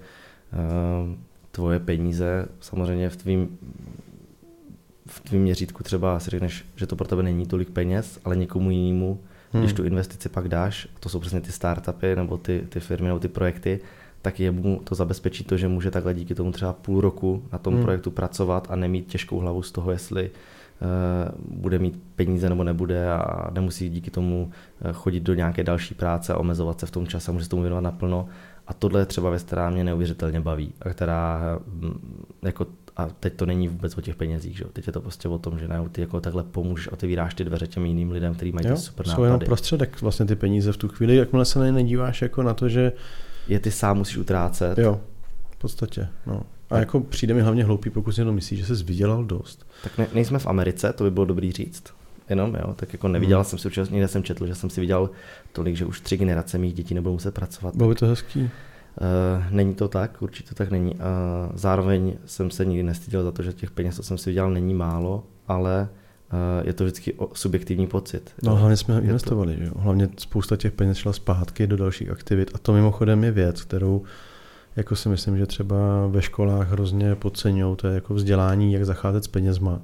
uh, 0.53 1.15
tvoje 1.51 1.79
peníze 1.79 2.47
samozřejmě 2.59 3.09
v 3.09 3.15
tvým 3.15 3.57
v 5.07 5.19
tvém 5.19 5.41
měřítku 5.41 5.83
třeba 5.83 6.19
si 6.19 6.29
řekneš, 6.29 6.65
že 6.75 6.87
to 6.87 6.95
pro 6.95 7.07
tebe 7.07 7.23
není 7.23 7.45
tolik 7.45 7.69
peněz, 7.69 8.19
ale 8.25 8.35
někomu 8.35 8.71
jinému, 8.71 9.19
hmm. 9.51 9.63
když 9.63 9.73
tu 9.73 9.83
investici 9.83 10.29
pak 10.29 10.47
dáš, 10.47 10.87
to 10.99 11.09
jsou 11.09 11.19
přesně 11.19 11.41
ty 11.41 11.51
startupy 11.51 12.15
nebo 12.15 12.37
ty, 12.37 12.65
ty 12.69 12.79
firmy 12.79 13.07
nebo 13.07 13.19
ty 13.19 13.27
projekty, 13.27 13.79
tak 14.21 14.39
jemu 14.39 14.81
to 14.83 14.95
zabezpečí 14.95 15.43
to, 15.43 15.57
že 15.57 15.67
může 15.67 15.91
takhle 15.91 16.13
díky 16.13 16.35
tomu 16.35 16.51
třeba 16.51 16.73
půl 16.73 17.01
roku 17.01 17.43
na 17.51 17.59
tom 17.59 17.73
hmm. 17.73 17.83
projektu 17.83 18.11
pracovat 18.11 18.67
a 18.69 18.75
nemít 18.75 19.07
těžkou 19.07 19.39
hlavu 19.39 19.61
z 19.61 19.71
toho, 19.71 19.91
jestli 19.91 20.31
uh, 20.31 21.57
bude 21.57 21.79
mít 21.79 22.01
peníze 22.15 22.49
nebo 22.49 22.63
nebude 22.63 23.11
a 23.11 23.51
nemusí 23.53 23.89
díky 23.89 24.11
tomu 24.11 24.51
uh, 24.85 24.91
chodit 24.91 25.19
do 25.19 25.33
nějaké 25.33 25.63
další 25.63 25.95
práce 25.95 26.33
a 26.33 26.37
omezovat 26.37 26.79
se 26.79 26.85
v 26.85 26.91
tom 26.91 27.07
čase, 27.07 27.31
může 27.31 27.43
se 27.43 27.49
tomu 27.49 27.61
věnovat 27.61 27.81
naplno. 27.81 28.27
A 28.67 28.73
tohle 28.73 29.01
je 29.01 29.05
třeba 29.05 29.29
věc, 29.29 29.43
která 29.43 29.69
mě 29.69 29.83
neuvěřitelně 29.83 30.39
baví 30.39 30.73
a 30.81 30.89
která 30.89 31.39
mm, 31.67 32.25
jako 32.41 32.65
a 32.97 33.07
teď 33.19 33.33
to 33.33 33.45
není 33.45 33.67
vůbec 33.67 33.97
o 33.97 34.01
těch 34.01 34.15
penězích, 34.15 34.57
že? 34.57 34.65
teď 34.73 34.87
je 34.87 34.93
to 34.93 35.01
prostě 35.01 35.27
o 35.27 35.37
tom, 35.37 35.59
že 35.59 35.67
najednou 35.67 35.89
ty 35.89 36.01
jako 36.01 36.21
takhle 36.21 36.43
pomůžeš, 36.43 36.87
otevíráš 36.87 37.33
ty 37.33 37.43
dveře 37.43 37.67
těm 37.67 37.85
jiným 37.85 38.11
lidem, 38.11 38.35
kteří 38.35 38.51
mají 38.51 38.67
jo, 38.67 38.75
ty 38.75 38.81
super 38.81 39.07
nápady. 39.07 39.27
jenom 39.27 39.39
prostředek 39.39 40.01
vlastně 40.01 40.25
ty 40.25 40.35
peníze 40.35 40.71
v 40.71 40.77
tu 40.77 40.87
chvíli, 40.87 41.15
jakmile 41.15 41.45
se 41.45 41.59
na 41.59 41.65
ně 41.65 41.71
nedíváš 41.71 42.21
jako 42.21 42.43
na 42.43 42.53
to, 42.53 42.69
že... 42.69 42.91
Je 43.47 43.59
ty 43.59 43.71
sám 43.71 43.97
musíš 43.97 44.17
utrácet. 44.17 44.77
Jo, 44.77 45.01
v 45.51 45.57
podstatě, 45.57 46.07
no. 46.25 46.43
A 46.69 46.77
jako 46.77 46.99
přijde 46.99 47.33
mi 47.33 47.41
hlavně 47.41 47.63
hloupý, 47.63 47.89
pokud 47.89 48.11
si 48.11 48.21
jenom 48.21 48.35
myslíš, 48.35 48.65
že 48.65 48.75
jsi 48.75 48.83
vydělal 48.83 49.25
dost. 49.25 49.67
Tak 49.83 49.97
ne, 49.97 50.07
nejsme 50.13 50.39
v 50.39 50.47
Americe, 50.47 50.93
to 50.93 51.03
by 51.03 51.11
bylo 51.11 51.25
dobrý 51.25 51.51
říct. 51.51 51.83
Jenom, 52.29 52.55
jo, 52.55 52.73
tak 52.75 52.93
jako 52.93 53.07
neviděl 53.07 53.37
hmm. 53.37 53.45
jsem 53.45 53.59
si 53.59 53.67
určitě, 53.67 53.91
někde 53.91 54.07
jsem 54.07 54.23
četl, 54.23 54.47
že 54.47 54.55
jsem 54.55 54.69
si 54.69 54.81
viděl 54.81 55.09
tolik, 55.51 55.75
že 55.75 55.85
už 55.85 56.01
tři 56.01 56.17
generace 56.17 56.57
mých 56.57 56.73
dětí 56.73 56.93
nebudou 56.93 57.13
muset 57.13 57.33
pracovat. 57.33 57.75
Bylo 57.75 57.89
by 57.89 57.95
to 57.95 58.07
hezký. 58.07 58.49
Uh, 59.01 59.43
není 59.51 59.75
to 59.75 59.87
tak, 59.87 60.21
určitě 60.21 60.55
tak 60.55 60.71
není. 60.71 60.95
Uh, 60.95 60.99
zároveň 61.53 62.13
jsem 62.25 62.51
se 62.51 62.65
nikdy 62.65 62.83
nestyděl 62.83 63.23
za 63.23 63.31
to, 63.31 63.43
že 63.43 63.53
těch 63.53 63.71
peněz, 63.71 63.95
co 63.95 64.03
jsem 64.03 64.17
si 64.17 64.29
vydělal, 64.29 64.51
není 64.51 64.73
málo, 64.73 65.23
ale 65.47 65.89
uh, 66.33 66.67
je 66.67 66.73
to 66.73 66.83
vždycky 66.83 67.13
subjektivní 67.33 67.87
pocit. 67.87 68.33
No 68.43 68.55
hlavně 68.55 68.77
jsme 68.77 69.01
investovali, 69.01 69.55
to... 69.55 69.63
že 69.63 69.71
hlavně 69.77 70.09
spousta 70.17 70.57
těch 70.57 70.73
peněz 70.73 70.97
šla 70.97 71.13
zpátky 71.13 71.67
do 71.67 71.77
dalších 71.77 72.09
aktivit 72.09 72.51
a 72.55 72.57
to 72.57 72.73
mimochodem 72.73 73.23
je 73.23 73.31
věc, 73.31 73.61
kterou 73.61 74.03
jako 74.75 74.95
si 74.95 75.09
myslím, 75.09 75.37
že 75.37 75.45
třeba 75.45 76.07
ve 76.07 76.21
školách 76.21 76.71
hrozně 76.71 77.15
podceňují, 77.15 77.75
to 77.75 77.87
je 77.87 77.95
jako 77.95 78.13
vzdělání, 78.13 78.73
jak 78.73 78.85
zacházet 78.85 79.23
s 79.23 79.27
penězma 79.27 79.81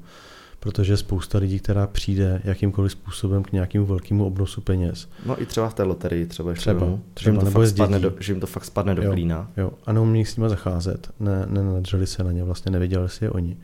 protože 0.64 0.98
spousta 0.98 1.38
lidí, 1.38 1.60
která 1.60 1.88
přijde 1.88 2.42
jakýmkoliv 2.44 2.92
způsobem 2.92 3.44
k 3.44 3.52
nějakému 3.52 3.86
velkému 3.86 4.26
obnosu 4.26 4.62
peněz. 4.62 5.10
No 5.26 5.42
i 5.42 5.46
třeba 5.46 5.70
v 5.70 5.74
té 5.74 5.84
loterii 5.84 6.26
třeba 6.26 6.54
třeba, 6.54 7.00
třeba 7.14 7.20
že, 7.20 7.30
jim 7.30 7.40
to 7.40 7.52
fakt 7.52 7.68
spadne 7.68 8.00
do, 8.00 8.14
že 8.20 8.32
jim 8.34 8.40
to 8.40 8.48
fakt 8.48 8.66
spadne 8.66 8.96
do 8.96 9.04
jo, 9.04 9.12
klína. 9.12 9.52
Jo, 9.58 9.72
a 9.86 9.94
neumí 9.94 10.26
s 10.26 10.38
nimi 10.38 10.50
zacházet, 10.50 11.10
ne, 11.20 11.46
nenadřeli 11.50 12.08
se 12.08 12.24
na 12.24 12.32
ně, 12.32 12.44
vlastně 12.44 12.72
nevěděli 12.72 13.10
si 13.10 13.26
je 13.26 13.32
oni. 13.32 13.58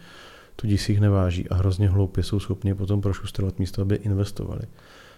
Tudíž 0.55 0.81
si 0.81 0.91
jich 0.91 1.01
neváží 1.01 1.49
a 1.49 1.55
hrozně 1.55 1.89
hloupě 1.89 2.23
jsou 2.23 2.39
schopni 2.39 2.75
potom 2.75 3.01
prošustrovat 3.01 3.60
místo, 3.60 3.81
aby 3.81 3.95
investovali. 3.95 4.62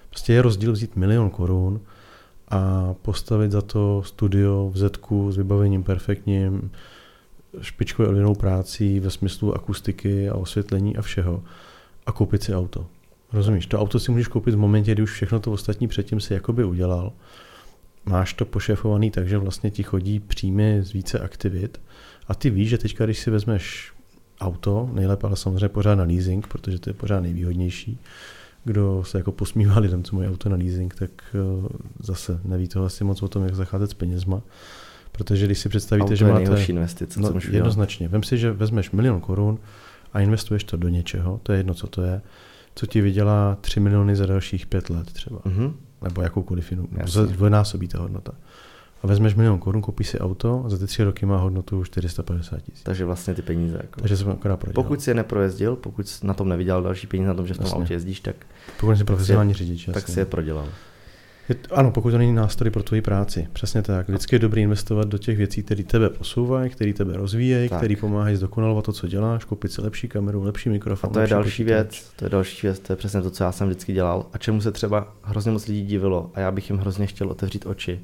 Prostě 0.10 0.34
je 0.34 0.42
rozdíl 0.42 0.72
vzít 0.72 0.96
milion 0.96 1.30
korun 1.30 1.80
a 2.48 2.94
postavit 3.02 3.52
za 3.52 3.62
to 3.62 4.04
studio 4.04 4.70
v 4.74 4.78
Zetku 4.78 5.32
s 5.32 5.38
vybavením 5.38 5.84
perfektním, 5.84 6.72
špičkově 7.62 8.10
odvěnou 8.10 8.36
prácí 8.36 9.00
ve 9.00 9.10
smyslu 9.10 9.56
akustiky 9.56 10.30
a 10.30 10.36
osvětlení 10.36 10.98
a 10.98 11.02
všeho 11.02 11.44
a 12.10 12.12
koupit 12.12 12.44
si 12.44 12.56
auto. 12.56 12.88
Rozumíš? 13.34 13.66
To 13.66 13.80
auto 13.80 14.00
si 14.00 14.12
můžeš 14.12 14.28
koupit 14.28 14.56
v 14.56 14.58
momentě, 14.58 14.92
kdy 14.92 15.04
už 15.04 15.12
všechno 15.12 15.40
to 15.40 15.52
ostatní 15.52 15.88
předtím 15.88 16.20
si 16.20 16.34
jakoby 16.34 16.64
udělal. 16.64 17.14
Máš 18.06 18.34
to 18.34 18.46
pošefovaný 18.46 19.12
tak, 19.12 19.30
že 19.30 19.38
vlastně 19.38 19.72
ti 19.72 19.84
chodí 19.84 20.20
příjmy 20.20 20.80
z 20.82 20.92
více 20.94 21.20
aktivit 21.20 21.82
a 22.28 22.36
ty 22.36 22.50
víš, 22.50 22.70
že 22.70 22.78
teďka, 22.78 23.06
když 23.06 23.20
si 23.20 23.32
vezmeš 23.32 23.94
auto, 24.42 24.90
nejlépe 24.94 25.28
ale 25.28 25.36
samozřejmě 25.36 25.70
pořád 25.70 25.96
na 25.96 26.04
leasing, 26.04 26.48
protože 26.48 26.80
to 26.80 26.90
je 26.90 26.94
pořád 26.94 27.20
nejvýhodnější, 27.20 28.00
kdo 28.64 29.04
se 29.06 29.18
jako 29.18 29.32
posmívá 29.32 29.80
lidem, 29.80 30.04
co 30.04 30.16
mají 30.16 30.30
auto 30.30 30.50
na 30.50 30.56
leasing, 30.56 30.96
tak 30.96 31.12
eh, 31.34 31.68
zase 32.00 32.40
neví 32.44 32.68
to 32.68 32.86
asi 32.86 33.04
moc 33.04 33.24
o 33.24 33.28
tom, 33.28 33.44
jak 33.44 33.56
zacházet 33.56 33.90
s 33.90 33.94
penězma. 33.94 34.42
Protože 35.12 35.46
když 35.46 35.60
si 35.60 35.70
představíte, 35.70 36.04
Auto 36.04 36.16
že 36.16 36.26
máte... 36.26 36.64
investice, 36.64 37.20
no, 37.20 37.42
co 37.42 37.52
jednoznačně. 37.52 38.08
Vem 38.08 38.24
si, 38.24 38.38
že 38.38 38.52
vezmeš 38.52 38.92
milion 38.92 39.22
korun 39.22 39.60
a 40.14 40.20
investuješ 40.20 40.64
to 40.64 40.78
do 40.78 40.90
něčeho, 40.90 41.40
to 41.44 41.52
je 41.52 41.60
jedno, 41.60 41.74
co 41.74 41.88
to 41.88 42.02
je, 42.02 42.22
co 42.76 42.86
ti 42.86 43.02
vydělá 43.02 43.58
3 43.62 43.80
miliony 43.80 44.16
za 44.16 44.26
dalších 44.26 44.66
5 44.66 44.90
let 44.90 45.14
třeba. 45.14 45.40
Mm-hmm. 45.40 45.74
Nebo 46.02 46.22
jakoukoliv 46.22 46.72
jinou. 46.72 46.88
Dvojnásobí 47.26 47.88
ta 47.88 48.00
hodnota. 48.00 48.32
A 49.04 49.08
vezmeš 49.08 49.36
milion 49.36 49.60
korun, 49.60 49.82
koupíš 49.82 50.10
si 50.10 50.20
auto 50.20 50.64
a 50.66 50.70
za 50.70 50.78
ty 50.78 50.88
tři 50.88 51.04
roky 51.04 51.26
má 51.26 51.38
hodnotu 51.38 51.84
450 51.84 52.62
tisíc. 52.62 52.84
Takže 52.84 53.06
vlastně 53.06 53.34
ty 53.34 53.42
peníze. 53.42 53.78
Jako... 53.82 54.00
Takže 54.00 54.18
jsem 54.18 54.30
akorát 54.30 54.58
prodělal. 54.58 54.84
Pokud 54.84 55.02
si 55.02 55.10
je 55.10 55.14
neprojezdil, 55.14 55.76
pokud 55.76 56.08
jsi 56.08 56.28
na 56.28 56.34
tom 56.34 56.50
nevydělal 56.50 56.84
další 56.84 57.08
peníze 57.08 57.28
na 57.28 57.34
tom, 57.34 57.48
že 57.48 57.54
v 57.54 57.58
tom 57.58 57.66
Jasně. 57.66 57.82
autě 57.82 57.94
jezdíš, 57.94 58.20
tak, 58.20 58.36
Pokud 58.80 58.98
jsi 58.98 59.04
profesionální 59.04 59.54
řidič, 59.54 59.90
tak 59.94 60.08
si 60.08 60.20
je 60.20 60.26
prodělal. 60.26 60.68
Je, 61.50 61.56
ano, 61.72 61.92
pokud 61.92 62.12
to 62.12 62.18
není 62.18 62.34
nástroj 62.34 62.72
pro 62.72 62.84
tvoji 62.84 63.02
práci. 63.02 63.48
Přesně 63.54 63.82
tak. 63.82 64.08
Vždycky 64.08 64.36
je 64.36 64.40
dobré 64.40 64.62
investovat 64.62 65.08
do 65.08 65.18
těch 65.18 65.38
věcí, 65.38 65.64
které 65.64 65.84
tebe 65.84 66.10
posouvají, 66.10 66.70
které 66.70 66.94
tebe 66.94 67.18
rozvíjejí, 67.18 67.70
které 67.70 67.96
pomáhají 67.96 68.36
zdokonalovat 68.36 68.86
to, 68.86 68.94
co 68.94 69.08
děláš, 69.08 69.46
koupit 69.46 69.72
si 69.72 69.82
lepší 69.82 70.08
kameru, 70.08 70.44
lepší 70.44 70.70
mikrofon. 70.70 71.10
A 71.10 71.14
to 71.14 71.20
je 71.20 71.28
další 71.28 71.50
počítač. 71.50 71.68
věc, 71.68 72.14
to 72.16 72.26
je 72.26 72.30
další 72.30 72.68
věc, 72.68 72.80
to 72.80 72.94
je 72.94 72.98
přesně 72.98 73.22
to, 73.22 73.32
co 73.32 73.44
já 73.44 73.52
jsem 73.52 73.68
vždycky 73.68 73.94
dělal 73.94 74.26
a 74.34 74.38
čemu 74.38 74.62
se 74.62 74.72
třeba 74.72 75.16
hrozně 75.22 75.52
moc 75.52 75.68
lidí 75.68 75.86
divilo 75.86 76.32
a 76.34 76.40
já 76.40 76.52
bych 76.52 76.70
jim 76.70 76.80
hrozně 76.80 77.08
chtěl 77.08 77.30
otevřít 77.30 77.66
oči 77.66 78.00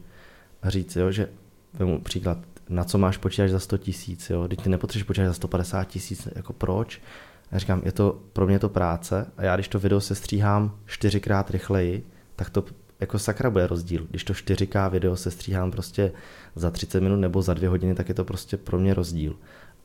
a 0.62 0.70
říct, 0.70 0.96
jo, 0.96 1.12
že 1.12 1.30
vemu 1.74 2.02
příklad, 2.02 2.38
na 2.70 2.84
co 2.84 2.98
máš 2.98 3.18
počítač 3.18 3.52
za 3.52 3.60
100 3.60 3.78
tisíc, 3.78 4.30
jo, 4.30 4.48
teď 4.48 4.62
ty 4.62 4.70
nepotřebuješ 4.70 5.04
počítač 5.04 5.28
za 5.28 5.34
150 5.34 5.84
tisíc, 5.84 6.28
jako 6.36 6.54
proč? 6.54 7.02
A 7.46 7.48
já 7.52 7.60
říkám, 7.60 7.82
je 7.86 7.92
to, 7.92 8.20
pro 8.34 8.48
mě 8.48 8.60
to 8.60 8.70
práce 8.70 9.28
a 9.38 9.44
já 9.44 9.56
když 9.56 9.68
to 9.68 9.80
video 9.80 10.02
sestříhám 10.02 10.78
čtyřikrát 10.86 11.52
rychleji, 11.52 12.08
tak 12.36 12.50
to 12.50 12.64
jako 13.00 13.20
sakra 13.20 13.50
bude 13.50 13.68
rozdíl. 13.68 14.08
Když 14.10 14.24
to 14.24 14.34
4K 14.34 14.90
video 14.90 15.16
sestříhám 15.16 15.72
prostě 15.72 16.12
za 16.56 16.72
30 16.72 17.02
minut 17.02 17.18
nebo 17.18 17.42
za 17.42 17.54
dvě 17.54 17.70
hodiny, 17.70 17.96
tak 17.96 18.10
je 18.10 18.16
to 18.16 18.26
prostě 18.26 18.58
pro 18.58 18.80
mě 18.80 18.94
rozdíl. 18.94 19.36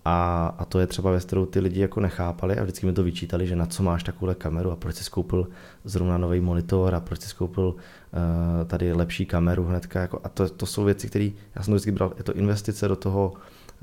A, 0.05 0.47
a 0.59 0.65
to 0.65 0.81
je 0.81 0.87
třeba 0.87 1.11
věc, 1.11 1.25
kterou 1.25 1.47
ty 1.47 1.61
lidi 1.61 1.81
jako 1.81 2.01
nechápali 2.01 2.59
a 2.59 2.63
vždycky 2.63 2.87
mi 2.87 2.93
to 2.93 3.03
vyčítali, 3.03 3.47
že 3.47 3.57
na 3.57 3.67
co 3.67 3.83
máš 3.83 4.03
takovou 4.03 4.35
kameru 4.35 4.71
a 4.71 4.77
proč 4.77 4.97
jsi 4.97 5.11
koupil 5.11 5.49
zrovna 5.85 6.19
nový 6.19 6.41
monitor 6.41 6.95
a 6.95 7.01
proč 7.01 7.21
jsi 7.21 7.35
koupil 7.35 7.65
uh, 7.65 8.67
tady 8.67 8.93
lepší 8.93 9.27
kameru 9.27 9.65
hnedka. 9.65 10.01
Jako, 10.01 10.21
a 10.25 10.29
to, 10.29 10.49
to 10.49 10.67
jsou 10.67 10.85
věci, 10.85 11.09
které 11.09 11.31
já 11.55 11.63
jsem 11.63 11.75
vždycky 11.75 11.93
bral, 11.93 12.13
je 12.19 12.25
to 12.25 12.33
investice 12.33 12.89
do 12.89 12.97
toho, 12.97 13.33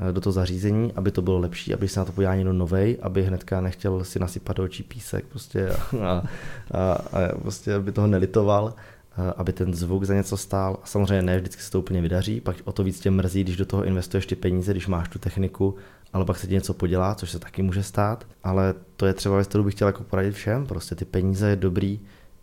eh, 0.10 0.14
do 0.14 0.22
toho 0.22 0.34
zařízení, 0.34 0.94
aby 0.96 1.12
to 1.12 1.22
bylo 1.22 1.40
lepší, 1.40 1.74
aby 1.74 1.88
se 1.88 2.00
na 2.00 2.06
to 2.06 2.12
podíval 2.12 2.36
někdo 2.36 2.54
novej, 2.54 2.98
aby 3.02 3.24
hnedka 3.24 3.62
nechtěl 3.62 4.04
si 4.04 4.20
nasypat 4.20 4.58
do 4.58 4.64
očí 4.64 4.84
písek 4.84 5.26
prostě 5.26 5.70
a, 5.70 5.80
a, 6.04 6.24
a, 6.72 6.94
a 6.94 7.38
prostě 7.42 7.74
aby 7.74 7.92
toho 7.92 8.08
nelitoval 8.08 8.74
eh, 8.78 8.97
aby 9.38 9.54
ten 9.54 9.74
zvuk 9.74 10.04
za 10.04 10.14
něco 10.14 10.38
stál. 10.38 10.80
Samozřejmě 10.84 11.22
ne 11.22 11.38
vždycky 11.38 11.62
se 11.62 11.72
to 11.72 11.80
úplně 11.80 12.02
vydaří, 12.02 12.42
pak 12.42 12.56
o 12.64 12.72
to 12.72 12.84
víc 12.84 13.00
tě 13.00 13.12
mrzí, 13.12 13.44
když 13.44 13.58
do 13.58 13.66
toho 13.66 13.84
investuješ 13.84 14.26
ty 14.26 14.36
peníze, 14.36 14.72
když 14.72 14.88
máš 14.88 15.10
tu 15.10 15.20
techniku, 15.20 15.76
ale 16.14 16.26
pak 16.26 16.38
se 16.38 16.48
ti 16.48 16.54
něco 16.54 16.74
podělá, 16.74 17.16
což 17.16 17.32
se 17.32 17.40
taky 17.40 17.62
může 17.62 17.84
stát. 17.84 18.28
Ale 18.44 18.74
to 18.96 19.06
je 19.06 19.14
třeba 19.14 19.36
věc, 19.36 19.48
kterou 19.48 19.64
bych 19.64 19.74
chtěl 19.74 19.88
jako 19.88 20.04
poradit 20.04 20.32
všem. 20.32 20.66
Prostě 20.66 20.96
ty 20.96 21.06
peníze 21.06 21.50
je 21.50 21.56
dobrý 21.56 22.00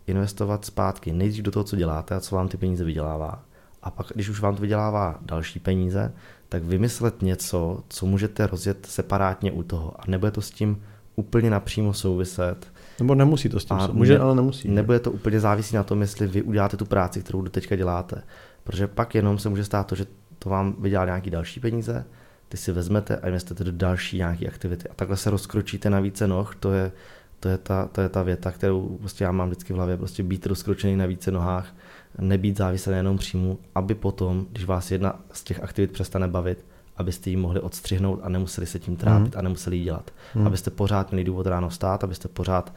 investovat 0.07 0.65
zpátky. 0.65 1.13
Nejdřív 1.13 1.43
do 1.43 1.51
toho, 1.51 1.63
co 1.63 1.75
děláte 1.75 2.15
a 2.15 2.19
co 2.19 2.35
vám 2.35 2.47
ty 2.47 2.57
peníze 2.57 2.83
vydělává. 2.83 3.43
A 3.83 3.91
pak, 3.91 4.07
když 4.15 4.29
už 4.29 4.39
vám 4.39 4.55
to 4.55 4.61
vydělává 4.61 5.19
další 5.21 5.59
peníze, 5.59 6.13
tak 6.49 6.63
vymyslet 6.63 7.21
něco, 7.21 7.83
co 7.89 8.05
můžete 8.05 8.47
rozjet 8.47 8.85
separátně 8.85 9.51
u 9.51 9.63
toho. 9.63 9.93
A 9.99 10.03
nebude 10.07 10.31
to 10.31 10.41
s 10.41 10.51
tím 10.51 10.81
úplně 11.15 11.49
napřímo 11.49 11.93
souviset. 11.93 12.67
Nebo 12.99 13.15
nemusí 13.15 13.49
to 13.49 13.59
s 13.59 13.65
tím, 13.65 13.77
A 13.77 13.87
může, 13.87 14.13
ne- 14.13 14.19
ale 14.19 14.35
nemusí. 14.35 14.67
Nebude 14.69 14.99
to 14.99 15.11
úplně 15.11 15.39
závisí 15.39 15.75
na 15.75 15.83
tom, 15.83 16.01
jestli 16.01 16.27
vy 16.27 16.41
uděláte 16.41 16.77
tu 16.77 16.85
práci, 16.85 17.21
kterou 17.21 17.41
do 17.41 17.49
teďka 17.49 17.75
děláte. 17.75 18.23
Protože 18.63 18.87
pak 18.87 19.15
jenom 19.15 19.39
se 19.39 19.49
může 19.49 19.63
stát 19.63 19.87
to, 19.87 19.95
že 19.95 20.05
to 20.39 20.49
vám 20.49 20.75
vydělá 20.79 21.05
nějaký 21.05 21.29
další 21.29 21.59
peníze, 21.59 22.05
ty 22.49 22.57
si 22.57 22.71
vezmete 22.71 23.17
a 23.17 23.27
investujete 23.27 23.63
do 23.63 23.71
další 23.71 24.17
nějaké 24.17 24.47
aktivity. 24.47 24.89
A 24.89 24.93
takhle 24.93 25.17
se 25.17 25.29
rozkročíte 25.29 25.89
na 25.89 25.99
více 25.99 26.27
noh, 26.27 26.55
to 26.59 26.71
je, 26.71 26.91
to 27.39 27.49
je, 27.49 27.57
ta, 27.57 27.85
to 27.91 28.01
je 28.01 28.09
ta 28.09 28.23
věta, 28.23 28.51
kterou 28.51 28.97
prostě 28.99 29.23
já 29.23 29.31
mám 29.31 29.47
vždycky 29.49 29.73
v 29.73 29.75
hlavě, 29.75 29.97
prostě 29.97 30.23
být 30.23 30.45
rozkročený 30.45 30.95
na 30.95 31.05
více 31.05 31.31
nohách, 31.31 31.75
nebýt 32.19 32.57
závislý 32.57 32.93
jenom 32.93 33.17
příjmu, 33.17 33.59
aby 33.75 33.95
potom, 33.95 34.45
když 34.51 34.65
vás 34.65 34.91
jedna 34.91 35.19
z 35.31 35.43
těch 35.43 35.63
aktivit 35.63 35.91
přestane 35.91 36.27
bavit, 36.27 36.65
abyste 36.97 37.29
ji 37.29 37.35
mohli 37.35 37.59
odstřihnout 37.59 38.19
a 38.23 38.29
nemuseli 38.29 38.67
se 38.67 38.79
tím 38.79 38.95
trápit 38.95 39.31
Mhm. 39.33 39.39
a 39.39 39.41
nemuseli 39.41 39.77
ji 39.77 39.83
dělat. 39.83 40.11
Hmm. 40.33 40.47
Abyste 40.47 40.71
pořád 40.71 41.11
měli 41.11 41.23
důvod 41.23 41.47
ráno 41.47 41.69
vstát, 41.69 42.03
abyste 42.03 42.27
pořád 42.27 42.73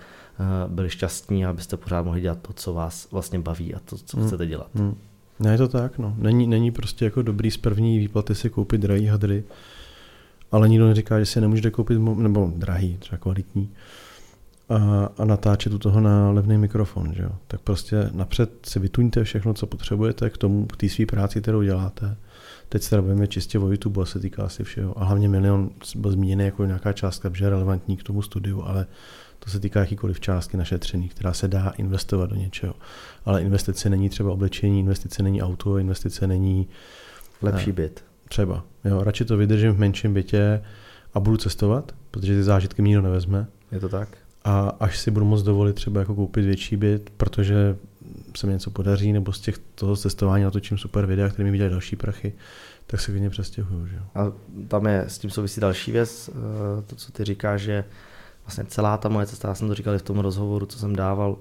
uh, 0.67 0.73
byli 0.73 0.91
šťastní, 0.91 1.47
abyste 1.47 1.77
pořád 1.77 2.03
mohli 2.05 2.21
dělat 2.21 2.39
to, 2.43 2.53
co 2.53 2.75
vás 2.75 3.09
vlastně 3.11 3.39
baví 3.39 3.75
a 3.75 3.79
to, 3.85 3.97
co 3.99 4.17
Hmm. 4.17 4.27
chcete 4.27 4.47
dělat. 4.47 4.69
Hmm. 4.75 4.95
Ne, 5.41 5.53
je 5.53 5.59
to 5.59 5.69
tak, 5.69 5.99
no. 5.99 6.15
Není, 6.19 6.47
není 6.47 6.71
prostě 6.71 7.05
jako 7.05 7.23
dobrý 7.23 7.51
z 7.51 7.57
první 7.57 7.99
výplaty 7.99 8.35
si 8.35 8.51
koupit 8.51 8.81
drahý 8.81 9.07
hadry, 9.07 9.45
ale 10.53 10.69
nikdo 10.69 10.87
neříká, 10.87 11.19
že 11.19 11.27
si 11.27 11.41
nemůžete 11.41 11.71
koupit, 11.71 11.99
nebo 11.99 12.53
drahý, 12.57 12.97
třeba 12.99 13.19
kvalitní, 13.19 13.71
a, 14.69 15.09
a 15.19 15.25
natáčet 15.25 15.73
u 15.75 15.79
toho 15.79 16.01
na 16.01 16.31
levný 16.31 16.59
mikrofon, 16.59 17.13
že 17.15 17.23
jo. 17.23 17.31
Tak 17.47 17.61
prostě 17.61 18.11
napřed 18.13 18.51
si 18.67 18.79
vytuňte 18.79 19.25
všechno, 19.25 19.55
co 19.55 19.67
potřebujete 19.67 20.31
k 20.31 20.37
tomu, 20.37 20.67
k 20.67 20.77
té 20.77 20.89
své 20.89 21.07
práci, 21.07 21.41
kterou 21.43 21.63
děláte. 21.63 22.17
Teď 22.69 22.83
se 22.83 23.03
bavíme 23.03 23.27
čistě 23.27 23.59
o 23.59 23.71
YouTube, 23.71 24.03
a 24.03 24.05
se 24.05 24.21
týká 24.21 24.43
asi 24.45 24.65
všeho. 24.65 24.99
A 24.99 25.05
hlavně 25.05 25.29
milion 25.29 25.71
byl 25.97 26.11
zmíněný 26.13 26.45
jako 26.45 26.65
nějaká 26.65 26.93
částka, 26.93 27.31
že 27.35 27.45
je 27.45 27.51
relevantní 27.51 27.97
k 27.97 28.03
tomu 28.03 28.23
studiu, 28.23 28.63
ale 28.63 28.87
to 29.39 29.51
se 29.51 29.61
týká 29.61 29.81
jakýkoliv 29.81 30.21
částky 30.21 30.57
našetřený, 30.57 31.09
která 31.09 31.33
se 31.33 31.49
dá 31.49 31.71
investovat 31.71 32.31
do 32.31 32.37
něčeho. 32.37 32.75
Ale 33.25 33.43
investice 33.43 33.91
není 33.91 34.09
třeba 34.09 34.33
oblečení, 34.33 34.81
investice 34.81 35.23
není 35.23 35.43
auto, 35.43 35.79
investice 35.79 36.27
není 36.27 36.69
Lepší 37.43 37.67
Ne. 37.67 37.73
byt. 37.73 38.05
třeba. 38.29 38.65
Jo, 38.85 39.03
radši 39.05 39.25
to 39.25 39.37
vydržím 39.37 39.73
v 39.73 39.79
menším 39.79 40.15
bytě 40.15 40.63
a 41.15 41.21
budu 41.21 41.37
cestovat, 41.37 41.93
protože 42.11 42.35
ty 42.35 42.43
zážitky 42.43 42.83
mi 42.83 42.89
nikdo 42.89 43.03
nevezme. 43.03 43.47
Je 43.73 43.81
to 43.81 43.89
tak? 43.89 44.09
A 44.49 44.73
až 44.81 44.99
si 44.99 45.11
budu 45.11 45.27
moct 45.27 45.43
dovolit 45.43 45.77
třeba 45.77 46.01
jako 46.01 46.15
koupit 46.15 46.45
větší 46.45 46.77
byt, 46.77 47.11
protože 47.17 47.77
se 48.37 48.47
mi 48.47 48.53
něco 48.53 48.71
podaří, 48.71 49.13
nebo 49.13 49.33
z 49.33 49.41
těch 49.41 49.59
toho 49.75 49.97
cestování 49.97 50.45
natočím 50.45 50.79
super 50.79 51.07
videa, 51.07 51.29
které 51.29 51.45
mi 51.45 51.51
vydělají 51.51 51.71
další 51.71 51.97
prachy, 51.97 52.33
tak 52.87 53.01
se 53.01 53.11
klidně 53.11 53.31
přestěhuju. 53.31 53.87
Že? 53.87 53.99
A 54.15 54.33
tam 54.69 54.87
je 54.87 55.05
s 55.09 55.19
tím 55.19 55.31
souvisí 55.31 55.61
další 55.61 55.93
věc, 55.93 56.31
eh, 56.33 56.83
to, 56.83 56.97
co 56.97 57.13
ty 57.13 57.25
říkáš, 57.25 57.61
že 57.61 57.85
vlastně 58.45 58.65
celá 58.65 58.97
ta 58.97 59.09
moje 59.09 59.27
cesta, 59.27 59.49
já 59.49 59.55
jsem 59.55 59.69
to 59.69 59.75
říkal 59.75 59.95
i 59.95 59.99
v 59.99 60.03
tom 60.03 60.19
rozhovoru, 60.19 60.67
co 60.67 60.79
jsem 60.79 60.97
dával, 60.97 61.37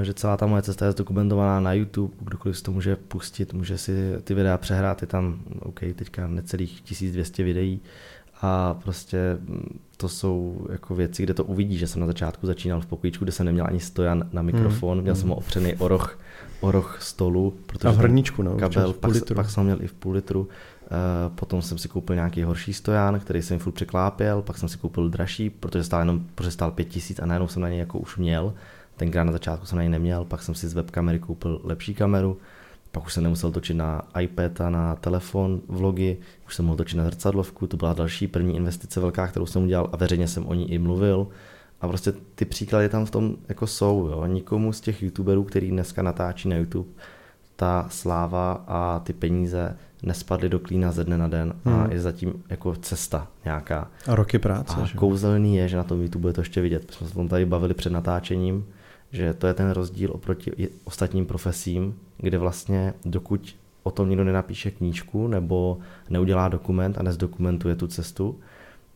eh, 0.00 0.04
že 0.04 0.14
celá 0.14 0.36
ta 0.36 0.46
moje 0.46 0.62
cesta 0.62 0.86
je 0.86 0.92
zdokumentovaná 0.92 1.60
na 1.60 1.72
YouTube, 1.72 2.14
kdokoliv 2.20 2.56
si 2.56 2.62
to 2.62 2.72
může 2.72 2.96
pustit, 2.96 3.52
může 3.52 3.78
si 3.78 4.14
ty 4.24 4.34
videa 4.34 4.58
přehrát, 4.58 5.02
je 5.02 5.08
tam, 5.08 5.40
OK, 5.60 5.80
teďka 5.94 6.26
necelých 6.26 6.80
1200 6.80 7.42
videí 7.44 7.80
a 8.42 8.74
prostě 8.74 9.38
mm, 9.40 9.78
to 9.96 10.08
jsou 10.08 10.66
jako 10.72 10.94
věci, 10.94 11.22
kde 11.22 11.34
to 11.34 11.44
uvidí, 11.44 11.78
že 11.78 11.86
jsem 11.86 12.00
na 12.00 12.06
začátku 12.06 12.46
začínal 12.46 12.80
v 12.80 12.86
pokojíčku, 12.86 13.24
kde 13.24 13.32
jsem 13.32 13.46
neměl 13.46 13.66
ani 13.68 13.80
stojan 13.80 14.28
na 14.32 14.42
mikrofon, 14.42 15.02
měl 15.02 15.14
hmm. 15.14 15.20
jsem 15.20 15.28
ho 15.28 15.36
opřený 15.36 15.74
o 15.74 15.88
roh, 15.88 16.18
o 16.60 16.70
roh 16.70 16.98
stolu, 17.02 17.54
protože 17.66 17.88
A 17.88 17.92
v 17.92 17.96
hrníčku, 17.96 18.42
no, 18.42 18.56
kabel, 18.56 18.92
pak, 18.92 19.12
pak 19.34 19.50
jsem 19.50 19.64
měl 19.64 19.82
i 19.82 19.86
v 19.86 19.92
půl 19.92 20.12
litru, 20.12 20.48
Uh, 20.90 21.34
potom 21.34 21.62
jsem 21.62 21.78
si 21.78 21.88
koupil 21.88 22.14
nějaký 22.16 22.42
horší 22.42 22.72
stojan, 22.72 23.20
který 23.20 23.42
jsem 23.42 23.58
furt 23.58 23.72
překlápěl, 23.72 24.42
pak 24.42 24.58
jsem 24.58 24.68
si 24.68 24.78
koupil 24.78 25.08
dražší, 25.08 25.50
protože 25.50 25.84
stál 25.84 26.00
jenom, 26.00 26.24
protože 26.34 26.50
stál 26.50 26.70
pět 26.70 26.88
tisíc 26.88 27.20
a 27.20 27.26
najednou 27.26 27.48
jsem 27.48 27.62
na 27.62 27.68
něj 27.68 27.78
jako 27.78 27.98
už 27.98 28.16
měl. 28.16 28.54
Tenkrát 28.96 29.24
na 29.24 29.32
začátku 29.32 29.66
jsem 29.66 29.76
na 29.76 29.82
něj 29.82 29.90
neměl, 29.90 30.24
pak 30.24 30.42
jsem 30.42 30.54
si 30.54 30.68
z 30.68 30.74
webkamery 30.74 31.18
koupil 31.18 31.60
lepší 31.64 31.94
kameru, 31.94 32.36
pak 32.92 33.06
už 33.06 33.12
jsem 33.12 33.22
nemusel 33.22 33.52
točit 33.52 33.74
na 33.76 34.02
iPad 34.20 34.60
a 34.60 34.70
na 34.70 34.96
telefon 34.96 35.60
vlogy, 35.68 36.16
už 36.46 36.54
jsem 36.54 36.64
mohl 36.64 36.76
točit 36.76 36.96
na 36.96 37.04
zrcadlovku, 37.04 37.66
to 37.66 37.76
byla 37.76 37.92
další 37.92 38.26
první 38.28 38.56
investice 38.56 39.00
velká, 39.00 39.26
kterou 39.26 39.46
jsem 39.46 39.62
udělal 39.62 39.88
a 39.92 39.96
veřejně 39.96 40.28
jsem 40.28 40.46
o 40.46 40.54
ní 40.54 40.72
i 40.72 40.78
mluvil. 40.78 41.26
A 41.80 41.88
prostě 41.88 42.12
ty 42.34 42.44
příklady 42.44 42.88
tam 42.88 43.06
v 43.06 43.10
tom 43.10 43.36
jako 43.48 43.66
jsou, 43.66 44.08
jo. 44.10 44.26
Nikomu 44.26 44.72
z 44.72 44.80
těch 44.80 45.02
youtuberů, 45.02 45.44
který 45.44 45.70
dneska 45.70 46.02
natáčí 46.02 46.48
na 46.48 46.56
YouTube, 46.56 46.88
ta 47.56 47.86
sláva 47.90 48.64
a 48.66 48.98
ty 48.98 49.12
peníze 49.12 49.76
nespadly 50.02 50.48
do 50.48 50.58
klína 50.58 50.92
ze 50.92 51.04
dne 51.04 51.18
na 51.18 51.28
den 51.28 51.54
a 51.64 51.70
Hmm. 51.70 51.92
je 51.92 52.00
zatím 52.00 52.42
jako 52.50 52.74
cesta 52.76 53.28
nějaká. 53.44 53.90
A 54.06 54.14
roky 54.14 54.38
práce. 54.38 54.74
A 54.82 54.84
že 54.84 54.96
kouzelný 54.98 55.56
je, 55.56 55.68
že 55.68 55.76
na 55.76 55.82
tom 55.84 56.02
YouTube 56.02 56.28
je 56.28 56.32
to 56.32 56.40
ještě 56.40 56.60
vidět. 56.60 56.86
My 56.88 56.92
jsme 56.92 57.06
se 57.06 57.12
o 57.12 57.16
tom 57.16 57.28
tady 57.28 57.46
bavili 57.46 57.74
před 57.74 57.92
natáčením, 57.92 58.64
že 59.12 59.34
to 59.34 59.46
je 59.46 59.54
ten 59.54 59.70
rozdíl 59.70 60.10
oproti 60.12 60.68
ostatním 60.84 61.26
profesím, 61.26 61.94
kde 62.18 62.38
vlastně 62.38 62.94
dokud 63.04 63.56
o 63.82 63.90
tom 63.90 64.08
někdo 64.08 64.24
nenapíše 64.24 64.70
knížku 64.70 65.28
nebo 65.28 65.78
neudělá 66.10 66.48
dokument 66.48 66.98
a 66.98 67.02
nezdokumentuje 67.02 67.76
tu 67.76 67.86
cestu, 67.86 68.38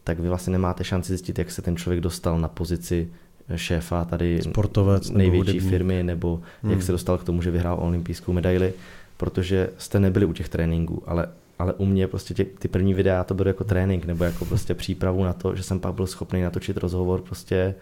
tak 0.04 0.18
vy 0.18 0.28
vlastně 0.28 0.52
nemáte 0.52 0.84
šanci 0.84 1.08
zjistit, 1.08 1.38
jak 1.38 1.50
se 1.50 1.62
ten 1.62 1.76
člověk 1.76 2.00
dostal 2.00 2.38
na 2.38 2.48
pozici 2.48 3.08
šéfa 3.56 4.04
tady 4.04 4.42
Sportovec 4.42 5.10
největší 5.10 5.56
nebo 5.56 5.70
firmy, 5.70 6.02
nebo 6.02 6.40
hmm. 6.62 6.72
jak 6.72 6.82
se 6.82 6.92
dostal 6.92 7.18
k 7.18 7.24
tomu, 7.24 7.42
že 7.42 7.50
vyhrál 7.50 7.78
olympijskou 7.80 8.32
medaili, 8.32 8.72
protože 9.16 9.70
jste 9.78 10.00
nebyli 10.00 10.26
u 10.26 10.32
těch 10.32 10.48
tréninků, 10.48 11.02
ale, 11.06 11.28
ale 11.58 11.72
u 11.72 11.86
mě 11.86 12.06
prostě 12.06 12.34
tě, 12.34 12.44
ty 12.44 12.68
první 12.68 12.94
videa 12.94 13.24
to 13.24 13.34
bylo 13.34 13.48
jako 13.48 13.64
trénink, 13.64 14.04
nebo 14.04 14.24
jako 14.24 14.44
prostě 14.44 14.74
přípravu 14.74 15.24
na 15.24 15.32
to, 15.32 15.56
že 15.56 15.62
jsem 15.62 15.80
pak 15.80 15.94
byl 15.94 16.06
schopný 16.06 16.42
natočit 16.42 16.76
rozhovor 16.76 17.20
prostě 17.20 17.74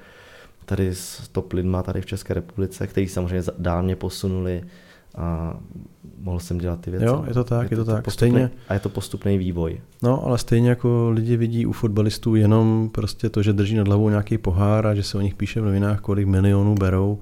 tady 0.64 0.94
s 0.94 1.28
top 1.28 1.52
lidma 1.52 1.82
tady 1.82 2.00
v 2.00 2.06
České 2.06 2.34
republice, 2.34 2.86
který 2.86 3.08
samozřejmě 3.08 3.42
dál 3.58 3.82
mě 3.82 3.96
posunuli 3.96 4.62
a 5.16 5.56
mohl 6.18 6.40
jsem 6.40 6.58
dělat 6.58 6.80
ty 6.80 6.90
věci. 6.90 7.06
Jo, 7.06 7.24
je 7.28 7.34
to 7.34 7.44
tak, 7.44 7.70
je, 7.70 7.74
je 7.74 7.76
to, 7.76 7.84
to 7.84 7.90
tak. 7.90 8.04
Postupný, 8.04 8.30
stejně, 8.30 8.50
a 8.68 8.74
je 8.74 8.80
to 8.80 8.88
postupný 8.88 9.38
vývoj. 9.38 9.80
No, 10.02 10.26
ale 10.26 10.38
stejně 10.38 10.68
jako 10.68 11.10
lidi 11.10 11.36
vidí 11.36 11.66
u 11.66 11.72
fotbalistů 11.72 12.34
jenom 12.34 12.90
prostě 12.92 13.28
to, 13.28 13.42
že 13.42 13.52
drží 13.52 13.76
nad 13.76 13.86
hlavou 13.86 14.08
nějaký 14.08 14.38
pohár 14.38 14.86
a 14.86 14.94
že 14.94 15.02
se 15.02 15.18
o 15.18 15.20
nich 15.20 15.34
píše 15.34 15.60
v 15.60 15.64
novinách, 15.64 16.00
kolik 16.00 16.26
milionů 16.26 16.74
berou 16.74 17.18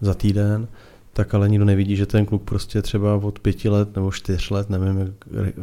za 0.00 0.14
týden, 0.14 0.68
tak 1.12 1.34
ale 1.34 1.48
nikdo 1.48 1.64
nevidí, 1.64 1.96
že 1.96 2.06
ten 2.06 2.26
kluk 2.26 2.42
prostě 2.42 2.82
třeba 2.82 3.14
od 3.14 3.38
pěti 3.38 3.68
let 3.68 3.96
nebo 3.96 4.12
čtyř 4.12 4.50
let, 4.50 4.70
nevím, 4.70 4.98
jak, 4.98 5.54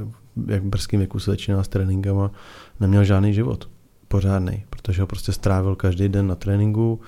jak 0.47 0.63
v 0.63 0.65
brzkém 0.65 0.99
věku 0.99 1.19
se 1.19 1.31
začíná 1.31 1.63
s 1.63 1.67
tréninkama, 1.67 2.31
neměl 2.79 3.03
žádný 3.03 3.33
život 3.33 3.69
pořádný, 4.11 4.63
protože 4.69 5.01
ho 5.01 5.07
prostě 5.07 5.31
strávil 5.31 5.75
každý 5.75 6.09
den 6.09 6.27
na 6.27 6.35
tréninku, 6.35 7.01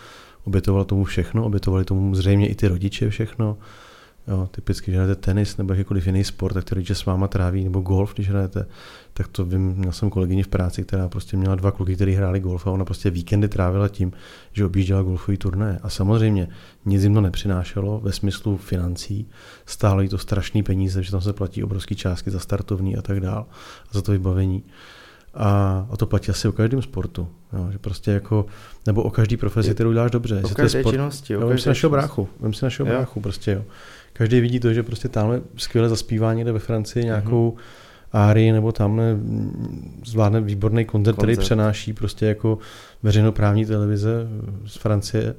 obětoval 0.44 0.86
tomu 0.86 1.04
všechno, 1.04 1.46
obětovali 1.46 1.86
tomu 1.86 2.16
zřejmě 2.16 2.48
i 2.48 2.56
ty 2.56 2.68
rodiče 2.68 3.10
všechno, 3.10 3.58
Jo, 4.28 4.50
typicky, 4.52 4.92
když 4.92 5.00
hrajete 5.00 5.22
tenis 5.22 5.58
nebo 5.58 5.74
jakýkoliv 5.74 6.06
jiný 6.06 6.24
sport, 6.24 6.54
tak 6.54 6.64
to 6.64 6.76
rodiče 6.76 6.96
s 6.96 7.06
váma 7.06 7.28
tráví, 7.28 7.64
nebo 7.64 7.80
golf, 7.80 8.14
když 8.14 8.30
hrajete, 8.30 8.66
tak 9.14 9.28
to 9.28 9.46
vím, 9.46 9.62
měl 9.62 9.92
jsem 9.92 10.10
kolegyni 10.10 10.44
v 10.44 10.48
práci, 10.48 10.84
která 10.84 11.10
prostě 11.10 11.38
měla 11.38 11.56
dva 11.56 11.72
kluky, 11.72 11.96
kteří 11.96 12.12
hráli 12.12 12.40
golf 12.40 12.68
a 12.68 12.72
ona 12.72 12.86
prostě 12.86 13.10
víkendy 13.10 13.48
trávila 13.48 13.88
tím, 13.88 14.12
že 14.54 14.66
objížděla 14.66 15.02
golfový 15.02 15.38
turné. 15.38 15.80
A 15.84 15.90
samozřejmě 15.90 16.48
nic 16.86 17.04
jim 17.04 17.14
to 17.14 17.22
nepřinášelo 17.22 18.00
ve 18.00 18.12
smyslu 18.12 18.58
financí, 18.58 19.30
stálo 19.66 20.02
jí 20.02 20.10
to 20.10 20.18
strašný 20.18 20.64
peníze, 20.64 21.04
že 21.04 21.12
tam 21.12 21.22
se 21.22 21.34
platí 21.34 21.64
obrovské 21.64 21.96
částky 21.96 22.32
za 22.32 22.40
startovní 22.40 22.98
a 22.98 23.02
tak 23.02 23.20
dál, 23.20 23.46
a 23.90 23.94
za 23.94 24.02
to 24.02 24.12
vybavení. 24.12 24.64
A, 25.34 25.88
a 25.92 25.98
to 25.98 26.06
platí 26.06 26.30
asi 26.30 26.48
o 26.48 26.52
každém 26.52 26.82
sportu. 26.82 27.28
Jo, 27.54 27.68
že 27.72 27.78
prostě 27.78 28.12
jako, 28.12 28.46
nebo 28.88 29.04
o 29.04 29.10
každý 29.10 29.38
profesi, 29.38 29.74
kterou 29.74 29.94
děláš 29.94 30.12
dobře. 30.12 30.42
O 30.44 30.50
každé 30.50 30.82
sport, 30.82 30.94
činnosti. 30.94 31.38
O 31.38 31.52
jo, 31.52 31.58
si 31.58 31.70
našeho 31.70 31.90
bráchu. 31.90 32.30
Vem 32.40 32.54
si 32.54 32.66
našeho 32.66 32.90
bráchu, 32.90 33.22
prostě 33.22 33.52
jo 33.52 33.64
každý 34.14 34.42
vidí 34.42 34.60
to, 34.60 34.74
že 34.74 34.84
prostě 34.84 35.10
tamhle 35.10 35.42
skvěle 35.58 35.90
zaspívá 35.90 36.34
někde 36.34 36.52
ve 36.52 36.60
Francii 36.60 37.06
nějakou 37.06 37.52
mm-hmm. 37.52 38.10
árii 38.12 38.52
nebo 38.52 38.72
tamhle 38.72 39.18
zvládne 40.06 40.42
výborný 40.42 40.86
koncert, 40.86 41.16
koncert, 41.16 41.36
který 41.36 41.46
přenáší 41.46 41.94
prostě 41.94 42.26
jako 42.26 42.58
veřejnoprávní 43.04 43.66
televize 43.66 44.28
z 44.66 44.76
Francie 44.76 45.36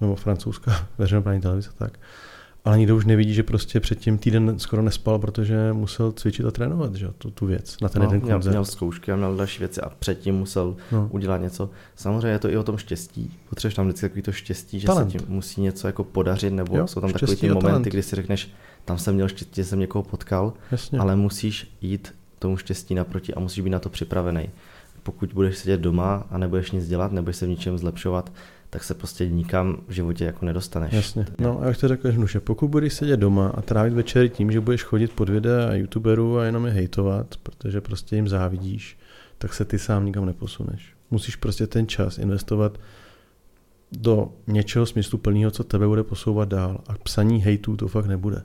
nebo 0.00 0.16
francouzská 0.16 0.88
veřejnoprávní 0.98 1.40
televize, 1.40 1.70
tak 1.78 1.98
ale 2.64 2.78
nikdo 2.78 2.96
už 2.96 3.04
nevidí, 3.04 3.34
že 3.34 3.42
prostě 3.42 3.80
předtím 3.80 4.18
týden 4.18 4.58
skoro 4.58 4.82
nespal, 4.82 5.18
protože 5.18 5.72
musel 5.72 6.12
cvičit 6.12 6.46
a 6.46 6.50
trénovat, 6.50 6.94
že 6.94 7.08
tu, 7.18 7.30
tu 7.30 7.46
věc 7.46 7.76
na 7.82 7.88
ten 7.88 8.02
no, 8.02 8.08
jeden 8.08 8.20
koncert. 8.20 8.50
Měl 8.50 8.64
zkoušky 8.64 9.12
a 9.12 9.16
měl 9.16 9.36
další 9.36 9.58
věci 9.58 9.80
a 9.80 9.88
předtím 9.88 10.34
musel 10.34 10.76
no. 10.92 11.08
udělat 11.12 11.40
něco. 11.40 11.70
Samozřejmě 11.96 12.28
je 12.28 12.38
to 12.38 12.50
i 12.50 12.56
o 12.56 12.62
tom 12.62 12.76
štěstí. 12.76 13.36
Potřebuješ 13.48 13.74
tam 13.74 13.86
vždycky 13.86 14.08
takový 14.08 14.22
to 14.22 14.32
štěstí, 14.32 14.80
že 14.80 14.86
talent. 14.86 15.12
se 15.12 15.18
ti 15.18 15.24
musí 15.28 15.60
něco 15.60 15.86
jako 15.86 16.04
podařit, 16.04 16.50
nebo 16.50 16.76
jo, 16.76 16.86
jsou 16.86 17.00
tam 17.00 17.12
takový 17.12 17.36
ty 17.36 17.48
momenty, 17.48 17.66
talent. 17.66 17.86
kdy 17.86 18.02
si 18.02 18.16
řekneš, 18.16 18.50
tam 18.84 18.98
jsem 18.98 19.14
měl 19.14 19.28
štěstí, 19.28 19.52
že 19.56 19.64
jsem 19.64 19.78
někoho 19.78 20.02
potkal, 20.02 20.52
Jasně. 20.70 20.98
ale 20.98 21.16
musíš 21.16 21.76
jít 21.80 22.14
tomu 22.38 22.56
štěstí 22.56 22.94
naproti 22.94 23.34
a 23.34 23.40
musíš 23.40 23.60
být 23.60 23.70
na 23.70 23.78
to 23.78 23.88
připravený. 23.88 24.50
Pokud 25.02 25.32
budeš 25.32 25.58
sedět 25.58 25.80
doma 25.80 26.26
a 26.30 26.38
nebudeš 26.38 26.70
nic 26.70 26.88
dělat, 26.88 27.12
nebudeš 27.12 27.36
se 27.36 27.46
v 27.46 27.48
ničem 27.48 27.78
zlepšovat, 27.78 28.32
tak 28.70 28.84
se 28.84 28.94
prostě 28.94 29.28
nikam 29.28 29.78
v 29.88 29.92
životě 29.92 30.24
jako 30.24 30.46
nedostaneš. 30.46 30.92
Jasně. 30.92 31.26
No 31.38 31.60
a 31.62 31.66
jak 31.66 31.76
to 31.76 31.88
řekl 31.88 32.10
Žnuše, 32.10 32.40
pokud 32.40 32.68
budeš 32.68 32.92
sedět 32.92 33.16
doma 33.16 33.48
a 33.48 33.62
trávit 33.62 33.92
večery 33.92 34.28
tím, 34.28 34.50
že 34.50 34.60
budeš 34.60 34.82
chodit 34.82 35.12
pod 35.12 35.28
videa 35.28 35.68
a 35.70 35.74
youtuberů 35.74 36.38
a 36.38 36.44
jenom 36.44 36.66
je 36.66 36.72
hejtovat, 36.72 37.36
protože 37.42 37.80
prostě 37.80 38.16
jim 38.16 38.28
závidíš, 38.28 38.98
tak 39.38 39.54
se 39.54 39.64
ty 39.64 39.78
sám 39.78 40.06
nikam 40.06 40.26
neposuneš. 40.26 40.94
Musíš 41.10 41.36
prostě 41.36 41.66
ten 41.66 41.86
čas 41.86 42.18
investovat 42.18 42.80
do 43.92 44.32
něčeho 44.46 44.86
smyslu 44.86 45.18
plného, 45.18 45.50
co 45.50 45.64
tebe 45.64 45.86
bude 45.86 46.02
posouvat 46.02 46.48
dál. 46.48 46.80
A 46.86 46.94
psaní 47.02 47.38
hejtů 47.38 47.76
to 47.76 47.88
fakt 47.88 48.06
nebude. 48.06 48.42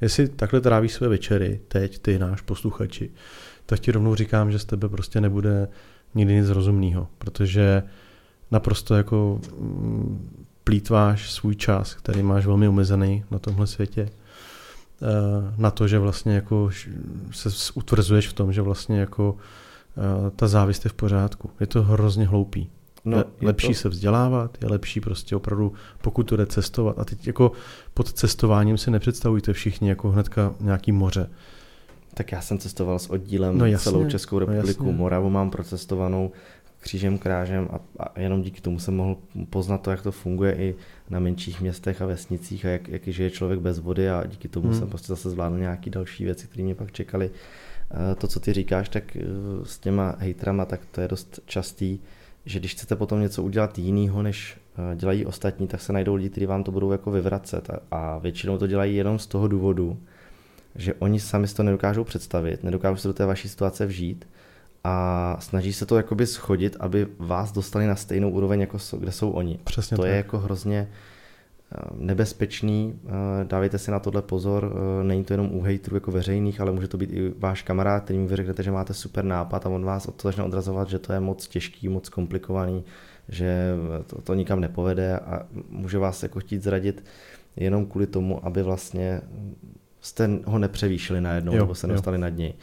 Jestli 0.00 0.28
takhle 0.28 0.60
trávíš 0.60 0.92
své 0.92 1.08
večery, 1.08 1.60
teď 1.68 1.98
ty 1.98 2.18
náš 2.18 2.40
posluchači, 2.40 3.10
tak 3.66 3.80
ti 3.80 3.92
rovnou 3.92 4.14
říkám, 4.14 4.52
že 4.52 4.58
z 4.58 4.64
tebe 4.64 4.88
prostě 4.88 5.20
nebude 5.20 5.68
nikdy 6.14 6.34
nic 6.34 6.48
rozumného, 6.48 7.08
protože 7.18 7.82
naprosto 8.50 8.94
jako 8.94 9.40
mm, 9.58 10.40
plítváš 10.64 11.32
svůj 11.32 11.54
čas, 11.54 11.94
který 11.94 12.22
máš 12.22 12.46
velmi 12.46 12.68
omezený 12.68 13.24
na 13.30 13.38
tomhle 13.38 13.66
světě, 13.66 14.08
eh, 14.10 15.54
na 15.56 15.70
to, 15.70 15.88
že 15.88 15.98
vlastně 15.98 16.34
jako 16.34 16.70
se 17.30 17.48
utvrzuješ 17.74 18.28
v 18.28 18.32
tom, 18.32 18.52
že 18.52 18.62
vlastně 18.62 19.00
jako 19.00 19.36
eh, 19.96 20.30
ta 20.30 20.48
závist 20.48 20.84
je 20.84 20.88
v 20.88 20.94
pořádku. 20.94 21.50
Je 21.60 21.66
to 21.66 21.82
hrozně 21.82 22.26
hloupý. 22.26 22.70
No, 23.04 23.16
je 23.18 23.24
lepší 23.40 23.68
to... 23.68 23.74
se 23.74 23.88
vzdělávat, 23.88 24.58
je 24.62 24.68
lepší 24.68 25.00
prostě 25.00 25.36
opravdu, 25.36 25.72
pokud 26.00 26.22
to 26.22 26.36
jde 26.36 26.46
cestovat. 26.46 26.98
A 26.98 27.04
teď 27.04 27.26
jako 27.26 27.52
pod 27.94 28.12
cestováním 28.12 28.78
si 28.78 28.90
nepředstavujte 28.90 29.52
všichni 29.52 29.88
jako 29.88 30.10
hnedka 30.10 30.54
nějaký 30.60 30.92
moře. 30.92 31.30
Tak 32.14 32.32
já 32.32 32.40
jsem 32.40 32.58
cestoval 32.58 32.98
s 32.98 33.10
oddílem 33.10 33.58
no 33.58 33.66
jasně, 33.66 33.84
celou 33.84 34.06
Českou 34.08 34.38
no 34.38 34.46
republiku. 34.46 34.84
No 34.84 34.92
Moravu 34.92 35.30
mám 35.30 35.50
procestovanou 35.50 36.32
křížem 36.80 37.18
krážem 37.18 37.68
a, 37.72 38.02
a 38.02 38.20
jenom 38.20 38.42
díky 38.42 38.60
tomu 38.60 38.78
jsem 38.78 38.96
mohl 38.96 39.16
poznat 39.50 39.78
to, 39.82 39.90
jak 39.90 40.02
to 40.02 40.12
funguje 40.12 40.54
i 40.54 40.74
na 41.10 41.20
menších 41.20 41.60
městech 41.60 42.02
a 42.02 42.06
vesnicích 42.06 42.66
a 42.66 42.68
jak, 42.68 42.88
jak 42.88 43.08
žije 43.08 43.30
člověk 43.30 43.60
bez 43.60 43.78
vody 43.78 44.10
a 44.10 44.26
díky 44.26 44.48
tomu 44.48 44.68
hmm. 44.68 44.78
jsem 44.78 44.88
prostě 44.88 45.06
zase 45.06 45.30
zvládl 45.30 45.58
nějaké 45.58 45.90
další 45.90 46.24
věci, 46.24 46.46
které 46.46 46.64
mě 46.64 46.74
pak 46.74 46.92
čekaly. 46.92 47.30
Eh, 47.90 48.14
to, 48.14 48.26
co 48.26 48.40
ty 48.40 48.52
říkáš, 48.52 48.88
tak 48.88 49.16
eh, 49.16 49.22
s 49.62 49.78
těma 49.78 50.14
hejtrama, 50.18 50.64
tak 50.64 50.80
to 50.92 51.00
je 51.00 51.08
dost 51.08 51.40
častý, 51.46 51.98
že 52.44 52.58
když 52.58 52.72
chcete 52.72 52.96
potom 52.96 53.20
něco 53.20 53.42
udělat 53.42 53.78
jiného, 53.78 54.22
než 54.22 54.56
eh, 54.92 54.96
dělají 54.96 55.26
ostatní, 55.26 55.66
tak 55.66 55.80
se 55.80 55.92
najdou 55.92 56.14
lidi, 56.14 56.30
kteří 56.30 56.46
vám 56.46 56.64
to 56.64 56.72
budou 56.72 56.92
jako 56.92 57.10
vyvracet 57.10 57.70
a, 57.70 57.80
a 57.90 58.18
většinou 58.18 58.58
to 58.58 58.66
dělají 58.66 58.96
jenom 58.96 59.18
z 59.18 59.26
toho 59.26 59.48
důvodu, 59.48 59.98
že 60.74 60.94
oni 60.94 61.20
sami 61.20 61.48
si 61.48 61.54
to 61.54 61.62
nedokážou 61.62 62.04
představit, 62.04 62.64
nedokážou 62.64 62.96
se 62.96 63.08
do 63.08 63.14
té 63.14 63.26
vaší 63.26 63.48
situace 63.48 63.86
vžít 63.86 64.26
a 64.84 65.36
snaží 65.40 65.72
se 65.72 65.86
to 65.86 65.96
jakoby 65.96 66.26
schodit, 66.26 66.76
aby 66.80 67.06
vás 67.18 67.52
dostali 67.52 67.86
na 67.86 67.96
stejnou 67.96 68.30
úroveň, 68.30 68.60
jako 68.60 68.78
jsou, 68.78 68.98
kde 68.98 69.12
jsou 69.12 69.30
oni. 69.30 69.58
Přesně 69.64 69.96
to 69.96 70.02
tak. 70.02 70.10
je 70.10 70.16
jako 70.16 70.38
hrozně 70.38 70.88
eh, 71.74 71.78
nebezpečný, 71.94 73.00
eh, 73.06 73.10
dávejte 73.44 73.78
si 73.78 73.90
na 73.90 73.98
tohle 73.98 74.22
pozor, 74.22 74.72
eh, 74.72 75.04
není 75.04 75.24
to 75.24 75.32
jenom 75.32 75.48
u 75.52 75.62
hejtrů 75.62 75.96
jako 75.96 76.10
veřejných, 76.10 76.60
ale 76.60 76.72
může 76.72 76.88
to 76.88 76.98
být 76.98 77.12
i 77.12 77.32
váš 77.38 77.62
kamarád, 77.62 78.04
který 78.04 78.26
vy 78.26 78.36
řeknete, 78.36 78.62
že 78.62 78.70
máte 78.70 78.94
super 78.94 79.24
nápad 79.24 79.66
a 79.66 79.68
on 79.68 79.84
vás 79.84 80.06
od 80.06 80.14
toho 80.14 80.32
začne 80.32 80.44
odrazovat, 80.44 80.88
že 80.88 80.98
to 80.98 81.12
je 81.12 81.20
moc 81.20 81.48
těžký, 81.48 81.88
moc 81.88 82.08
komplikovaný, 82.08 82.84
že 83.28 83.74
to, 84.06 84.20
to 84.20 84.34
nikam 84.34 84.60
nepovede 84.60 85.18
a 85.18 85.46
může 85.68 85.98
vás 85.98 86.22
jako 86.22 86.40
chtít 86.40 86.62
zradit 86.62 87.04
jenom 87.56 87.86
kvůli 87.86 88.06
tomu, 88.06 88.46
aby 88.46 88.62
vlastně 88.62 89.20
jste 90.00 90.30
ho 90.44 90.58
nepřevýšili 90.58 91.20
najednou 91.20 91.52
jo, 91.52 91.58
nebo 91.58 91.74
se 91.74 91.86
dostali 91.86 92.16
jo. 92.16 92.20
nad 92.20 92.28
něj. 92.28 92.54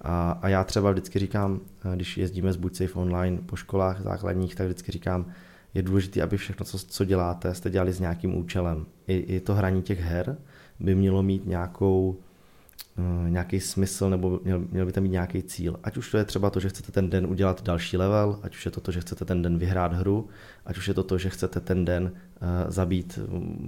A, 0.00 0.38
a 0.42 0.48
já 0.48 0.64
třeba 0.64 0.90
vždycky 0.90 1.18
říkám, 1.18 1.60
eh, 1.92 1.96
když 1.96 2.16
jezdíme 2.16 2.52
z 2.52 2.56
Buď 2.56 2.82
online 2.94 3.38
po 3.46 3.56
školách 3.56 4.02
základních, 4.02 4.54
tak 4.54 4.66
vždycky 4.66 4.92
říkám, 4.92 5.26
je 5.74 5.82
důležité, 5.82 6.22
aby 6.22 6.36
všechno, 6.36 6.66
co, 6.66 6.78
co 6.78 7.04
děláte, 7.04 7.54
jste 7.54 7.70
dělali 7.70 7.92
s 7.92 8.00
nějakým 8.00 8.36
účelem. 8.36 8.86
I, 9.06 9.16
I 9.16 9.40
to 9.40 9.54
hraní 9.54 9.82
těch 9.82 10.00
her 10.00 10.36
by 10.80 10.94
mělo 10.94 11.22
mít 11.22 11.46
nějakou, 11.46 12.16
uh, 12.98 13.30
nějaký 13.30 13.60
smysl 13.60 14.10
nebo 14.10 14.40
měl, 14.44 14.58
měl 14.70 14.86
by 14.86 14.92
tam 14.92 15.02
mít 15.02 15.08
nějaký 15.08 15.42
cíl. 15.42 15.80
Ať 15.84 15.96
už 15.96 16.10
to 16.10 16.18
je 16.18 16.24
třeba 16.24 16.50
to, 16.50 16.60
že 16.60 16.68
chcete 16.68 16.92
ten 16.92 17.10
den 17.10 17.26
udělat 17.26 17.62
další 17.62 17.96
level, 17.96 18.38
ať 18.42 18.54
už 18.54 18.64
je 18.64 18.70
to 18.70 18.80
to, 18.80 18.92
že 18.92 19.00
chcete 19.00 19.24
ten 19.24 19.42
den 19.42 19.58
vyhrát 19.58 19.92
hru, 19.92 20.28
ať 20.66 20.78
už 20.78 20.88
je 20.88 20.94
to 20.94 21.02
to, 21.02 21.18
že 21.18 21.30
chcete 21.30 21.60
ten 21.60 21.84
den 21.84 22.04
uh, 22.04 22.48
zabít 22.70 23.18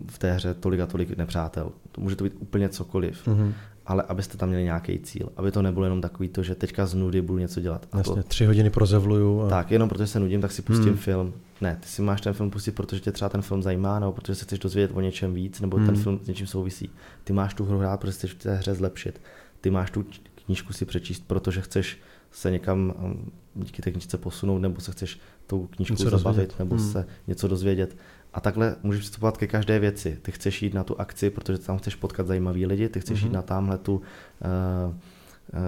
v 0.06 0.18
té 0.18 0.32
hře 0.32 0.54
tolik 0.54 0.80
a 0.80 0.86
tolik 0.86 1.16
nepřátel. 1.16 1.72
To 1.92 2.00
může 2.00 2.16
to 2.16 2.24
být 2.24 2.34
úplně 2.38 2.68
cokoliv. 2.68 3.26
Mm-hmm 3.26 3.52
ale 3.88 4.02
abyste 4.02 4.38
tam 4.38 4.48
měli 4.48 4.64
nějaký 4.64 4.98
cíl, 4.98 5.28
aby 5.36 5.52
to 5.52 5.62
nebylo 5.62 5.84
jenom 5.84 6.00
takový 6.00 6.28
to, 6.28 6.42
že 6.42 6.54
teďka 6.54 6.86
z 6.86 6.94
nudy 6.94 7.22
budu 7.22 7.38
něco 7.38 7.60
dělat. 7.60 7.86
A 7.92 7.98
Jasně, 7.98 8.22
to, 8.22 8.28
tři 8.28 8.46
hodiny 8.46 8.70
prozevluju. 8.70 9.42
A... 9.42 9.48
Tak, 9.48 9.70
jenom 9.70 9.88
protože 9.88 10.06
se 10.06 10.20
nudím, 10.20 10.40
tak 10.40 10.52
si 10.52 10.62
pustím 10.62 10.88
hmm. 10.88 10.96
film. 10.96 11.32
Ne, 11.60 11.78
ty 11.80 11.88
si 11.88 12.02
máš 12.02 12.20
ten 12.20 12.32
film 12.32 12.50
pustit, 12.50 12.72
protože 12.72 13.00
tě 13.00 13.12
třeba 13.12 13.28
ten 13.28 13.42
film 13.42 13.62
zajímá, 13.62 13.98
nebo 13.98 14.12
protože 14.12 14.34
se 14.34 14.44
chceš 14.44 14.58
dozvědět 14.58 14.90
o 14.94 15.00
něčem 15.00 15.34
víc, 15.34 15.60
nebo 15.60 15.76
hmm. 15.76 15.86
ten 15.86 15.96
film 15.96 16.20
s 16.22 16.28
něčím 16.28 16.46
souvisí. 16.46 16.90
Ty 17.24 17.32
máš 17.32 17.54
tu 17.54 17.64
hru 17.64 17.78
hrát, 17.78 18.00
protože 18.00 18.12
chceš 18.12 18.32
v 18.32 18.38
té 18.38 18.54
hře 18.54 18.74
zlepšit. 18.74 19.20
Ty 19.60 19.70
máš 19.70 19.90
tu 19.90 20.04
knížku 20.44 20.72
si 20.72 20.84
přečíst, 20.84 21.24
protože 21.26 21.60
chceš 21.60 21.98
se 22.30 22.50
někam 22.50 22.94
um, 23.04 23.32
díky 23.54 23.82
té 23.82 23.90
knížce 23.90 24.18
posunout, 24.18 24.58
nebo 24.58 24.80
se 24.80 24.92
chceš 24.92 25.20
tou 25.46 25.66
knížkou 25.66 25.92
něco 25.92 26.10
zabavit, 26.10 26.24
dozvědět. 26.24 26.58
nebo 26.58 26.76
hmm. 26.76 26.92
se 26.92 27.06
něco 27.26 27.48
dozvědět. 27.48 27.96
A 28.34 28.40
takhle 28.40 28.76
můžeš 28.82 29.00
přistupovat 29.00 29.36
ke 29.36 29.46
každé 29.46 29.78
věci. 29.78 30.18
Ty 30.22 30.32
chceš 30.32 30.62
jít 30.62 30.74
na 30.74 30.84
tu 30.84 31.00
akci, 31.00 31.30
protože 31.30 31.58
tam 31.58 31.78
chceš 31.78 31.94
potkat 31.94 32.26
zajímavý 32.26 32.66
lidi, 32.66 32.88
ty 32.88 33.00
chceš 33.00 33.20
mm-hmm. 33.20 33.26
jít 33.26 33.32
na 33.32 33.42
tamhle 33.42 33.78
tu, 33.78 33.96
uh, 33.96 34.02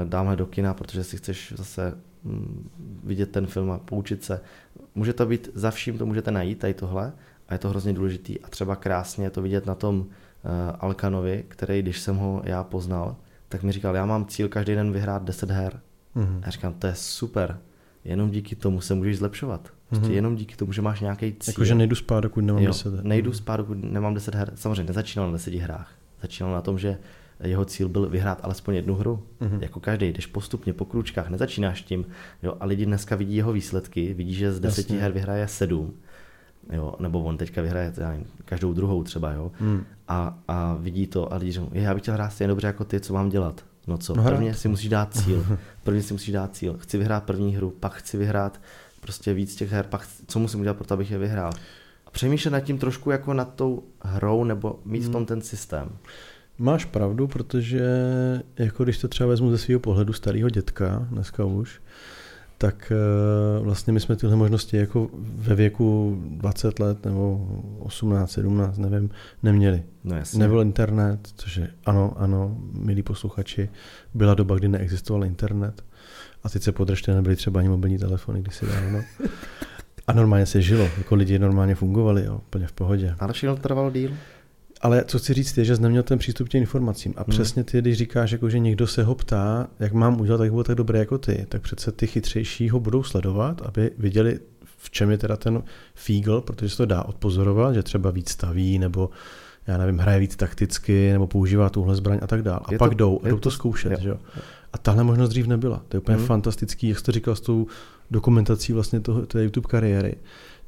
dámhle 0.05 0.37
do 0.37 0.47
kina, 0.47 0.75
protože 0.75 1.05
si 1.05 1.17
chceš 1.17 1.55
zase 1.57 1.99
um, 2.23 2.71
vidět 3.05 3.31
ten 3.31 3.47
film 3.47 3.71
a 3.71 3.79
poučit 3.79 4.25
se. 4.25 4.41
Může 4.95 5.13
to 5.13 5.27
být, 5.27 5.51
za 5.55 5.71
vším 5.71 5.99
to 5.99 6.07
můžete 6.07 6.31
najít, 6.31 6.59
tady 6.59 6.75
tohle, 6.75 7.13
a 7.49 7.55
je 7.55 7.59
to 7.59 7.69
hrozně 7.69 7.93
důležitý. 7.93 8.41
A 8.41 8.49
třeba 8.49 8.77
krásně 8.77 9.27
je 9.27 9.31
to 9.31 9.43
vidět 9.43 9.67
na 9.67 9.75
tom 9.75 10.01
uh, 10.01 10.07
Alkanovi, 10.81 11.45
který, 11.49 11.83
když 11.83 12.01
jsem 12.01 12.17
ho 12.17 12.43
já 12.45 12.65
poznal, 12.65 13.17
tak 13.49 13.63
mi 13.63 13.73
říkal, 13.73 13.97
já 13.97 14.07
mám 14.07 14.27
cíl 14.27 14.49
každý 14.49 14.75
den 14.75 14.93
vyhrát 14.93 15.25
10 15.25 15.51
her. 15.51 15.81
Mm-hmm. 16.17 16.41
Já 16.45 16.51
říkám, 16.51 16.75
to 16.75 16.87
je 16.87 16.95
super, 16.95 17.59
jenom 18.05 18.31
díky 18.31 18.57
tomu 18.57 18.81
se 18.81 18.95
můžeš 18.95 19.19
zlepšovat. 19.19 19.73
Prostě 19.91 20.07
mm-hmm. 20.07 20.15
jenom 20.15 20.37
díky 20.37 20.57
tomu, 20.57 20.73
že 20.73 20.83
máš 20.83 21.01
nějaký 21.01 21.35
cíl. 21.41 21.53
Jakože 21.53 21.75
nejdu 21.75 21.97
spát, 21.97 22.21
dokud 22.21 22.41
nemám 22.41 22.63
jo, 22.63 22.69
10 22.69 22.95
her. 22.95 23.05
Nejdu 23.05 23.33
spát, 23.33 23.57
dokud 23.57 23.79
nemám 23.83 24.15
10 24.15 24.35
her. 24.35 24.53
Samozřejmě 24.55 24.85
nezačínal 24.85 25.27
na 25.27 25.33
10 25.33 25.55
hrách. 25.55 25.93
Začínal 26.23 26.53
na 26.53 26.61
tom, 26.61 26.79
že 26.79 26.99
jeho 27.43 27.65
cíl 27.65 27.89
byl 27.89 28.09
vyhrát 28.09 28.41
alespoň 28.43 28.75
jednu 28.75 28.95
hru. 28.95 29.23
Mm-hmm. 29.41 29.59
Jako 29.63 29.81
každý, 29.81 30.13
jdeš 30.13 30.27
postupně 30.27 30.73
po 30.73 30.85
kručkách, 30.85 31.31
nezačínáš 31.31 31.83
tím. 31.83 32.07
Jo, 32.43 32.55
a 32.61 32.67
lidi 32.67 32.87
dneska 32.87 33.17
vidí 33.17 33.37
jeho 33.37 33.53
výsledky, 33.53 34.15
vidí, 34.15 34.35
že 34.35 34.53
z 34.53 34.61
deseti 34.61 34.99
her 34.99 35.13
vyhraje 35.13 35.49
sedm. 35.49 35.95
Jo, 36.73 36.95
nebo 36.99 37.23
on 37.23 37.37
teďka 37.37 37.63
vyhraje 37.63 37.93
já 37.97 38.09
nevím, 38.09 38.27
každou 38.45 38.73
druhou 38.73 39.03
třeba, 39.03 39.33
jo. 39.33 39.53
Mm. 39.61 39.85
A, 40.09 40.39
a 40.49 40.75
vidí 40.75 41.07
to 41.07 41.33
a 41.33 41.37
lidi 41.37 41.53
říkají, 41.53 41.71
já 41.73 41.95
bych 41.95 42.03
chtěl 42.03 42.15
hrát 42.15 42.31
stejně 42.31 42.49
dobře 42.49 42.67
jako 42.67 42.85
ty, 42.85 43.01
co 43.01 43.15
mám 43.15 43.29
dělat. 43.29 43.65
No 43.87 43.99
co, 43.99 44.15
no 44.15 44.23
prvně 44.23 44.55
si 44.55 44.69
musíš 44.69 44.89
dát 44.89 45.15
cíl. 45.15 45.47
Prvně 45.85 46.03
si 46.03 46.15
musíš 46.15 46.33
dát 46.33 46.57
cíl. 46.57 46.77
Chci 46.79 46.99
vyhrát 46.99 47.25
první 47.25 47.57
hru, 47.57 47.71
pak 47.71 47.95
chci 47.95 48.17
vyhrát 48.17 48.61
prostě 49.01 49.35
víc 49.35 49.55
těch 49.55 49.73
her, 49.73 49.85
pak 49.89 50.09
co 50.27 50.39
musím 50.39 50.61
udělat 50.61 50.77
pro 50.77 50.87
to, 50.87 50.95
abych 50.95 51.11
je 51.11 51.19
vyhrál. 51.19 51.53
A 52.07 52.11
přemýšlet 52.11 52.51
nad 52.51 52.61
tím 52.61 52.79
trošku 52.79 53.11
jako 53.11 53.35
nad 53.35 53.55
tou 53.55 53.85
hrou 54.01 54.45
nebo 54.45 54.81
mít 54.85 55.01
v 55.01 55.13
tom 55.13 55.21
hmm. 55.21 55.27
ten 55.27 55.41
systém. 55.41 55.89
Máš 56.59 56.85
pravdu, 56.85 57.29
protože 57.29 57.85
jako 58.59 58.85
když 58.85 58.99
to 58.99 59.09
třeba 59.09 59.29
vezmu 59.29 59.51
ze 59.51 59.59
svého 59.59 59.81
pohledu 59.81 60.13
starého 60.13 60.51
dětka, 60.51 61.07
dneska 61.11 61.45
už, 61.45 61.81
tak 62.59 62.93
eh, 62.93 63.61
vlastně 63.63 63.93
my 63.93 64.01
jsme 64.01 64.17
tyhle 64.17 64.37
možnosti 64.37 64.77
jako 64.77 65.11
ve 65.15 65.55
věku 65.55 66.19
20 66.27 66.79
let 66.79 67.05
nebo 67.05 67.49
18, 67.79 68.31
17, 68.31 68.79
nevím, 68.79 69.11
neměli. 69.43 69.83
No 70.05 70.17
jasně. 70.17 70.39
Nebyl 70.39 70.61
internet, 70.61 71.29
což 71.37 71.57
je 71.57 71.71
ano, 71.87 72.15
ano, 72.17 72.57
milí 72.73 73.03
posluchači, 73.03 73.69
byla 74.15 74.35
doba, 74.35 74.57
kdy 74.57 74.69
neexistoval 74.69 75.25
internet 75.25 75.85
a 76.45 76.49
teď 76.49 76.63
se 76.63 76.73
podržte, 76.73 77.15
nebyly 77.15 77.37
třeba 77.37 77.61
ani 77.61 77.69
mobilní 77.69 77.99
telefony 77.99 78.41
kdysi 78.41 78.67
dávno. 78.67 79.03
A 80.07 80.13
normálně 80.13 80.47
se 80.47 80.63
žilo, 80.63 80.89
jako 80.99 81.15
lidi 81.15 81.39
normálně 81.39 81.75
fungovali, 81.75 82.25
jo, 82.25 82.35
úplně 82.35 82.67
v 82.67 82.73
pohodě. 82.73 83.15
Ale 83.19 83.33
všechno 83.33 83.57
trvalo 83.57 83.91
díl? 83.91 84.11
Ale 84.81 85.05
co 85.07 85.19
chci 85.19 85.35
říct 85.35 85.59
je, 85.59 85.65
že 85.65 85.77
jsi 85.77 85.83
neměl 85.83 86.03
ten 86.03 86.19
přístup 86.19 86.49
k 86.49 86.51
těm 86.51 86.61
informacím. 86.61 87.15
A 87.17 87.21
hmm. 87.21 87.31
přesně 87.31 87.65
ty, 87.65 87.79
když 87.79 87.99
říkáš, 87.99 88.31
jako, 88.31 88.51
že 88.51 88.59
někdo 88.59 88.87
se 88.87 89.03
ho 89.03 89.15
ptá, 89.15 89.69
jak 89.81 89.93
mám 89.93 90.21
udělat, 90.21 90.39
tak 90.39 90.51
bylo 90.51 90.65
tak 90.65 90.77
dobré 90.77 90.99
jako 90.99 91.19
ty, 91.19 91.47
tak 91.49 91.63
přece 91.63 91.93
ty 91.93 92.07
chytřejší 92.07 92.71
ho 92.71 92.81
budou 92.81 93.03
sledovat, 93.03 93.63
aby 93.63 93.91
viděli, 93.99 94.41
v 94.77 94.91
čem 94.91 95.11
je 95.11 95.19
teda 95.19 95.37
ten 95.37 95.63
fígl, 95.95 96.41
protože 96.41 96.69
se 96.69 96.77
to 96.77 96.87
dá 96.87 97.03
odpozorovat, 97.03 97.75
že 97.75 97.83
třeba 97.83 98.11
víc 98.11 98.31
staví, 98.31 98.79
nebo 98.79 99.11
já 99.67 99.79
nevím, 99.79 99.99
hraje 99.99 100.21
víc 100.21 100.37
takticky, 100.37 101.13
nebo 101.13 101.27
používá 101.27 101.69
tuhle 101.69 101.97
zbraň 101.97 102.19
a 102.23 102.27
tak 102.27 102.43
dále. 102.43 102.61
A 102.65 102.73
je 102.73 102.79
pak 102.79 102.91
to, 102.91 102.95
jdou, 102.95 103.21
jdou 103.25 103.31
to, 103.31 103.41
to 103.41 103.51
zkoušet. 103.51 103.93
Jo. 103.93 103.99
Že? 104.01 104.41
A 104.73 104.79
tahle 104.79 105.05
možnost 105.05 105.29
dřív 105.29 105.47
nebyla. 105.47 105.83
To 105.89 105.97
je 105.97 106.01
úplně 106.01 106.17
hmm. 106.17 106.27
fantastický, 106.27 106.89
jak 106.89 106.99
jste 106.99 107.13
říkal 107.13 107.35
s 107.37 107.41
tou 107.41 107.67
dokumentací 108.11 108.73
vlastně 108.73 109.01
toho, 109.01 109.27
té 109.27 109.43
YouTube 109.43 109.69
kariéry 109.69 110.17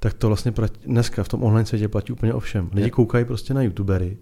tak 0.03 0.15
to 0.15 0.27
vlastně 0.27 0.53
dneska 0.87 1.23
v 1.25 1.29
tom 1.29 1.43
online 1.43 1.67
světě 1.67 1.89
platí 1.89 2.13
úplně 2.13 2.35
o 2.35 2.41
všem. 2.41 2.71
Lidi 2.73 2.91
koukají 2.91 3.25
prostě 3.25 3.55
na 3.55 3.63
youtubery, 3.63 4.19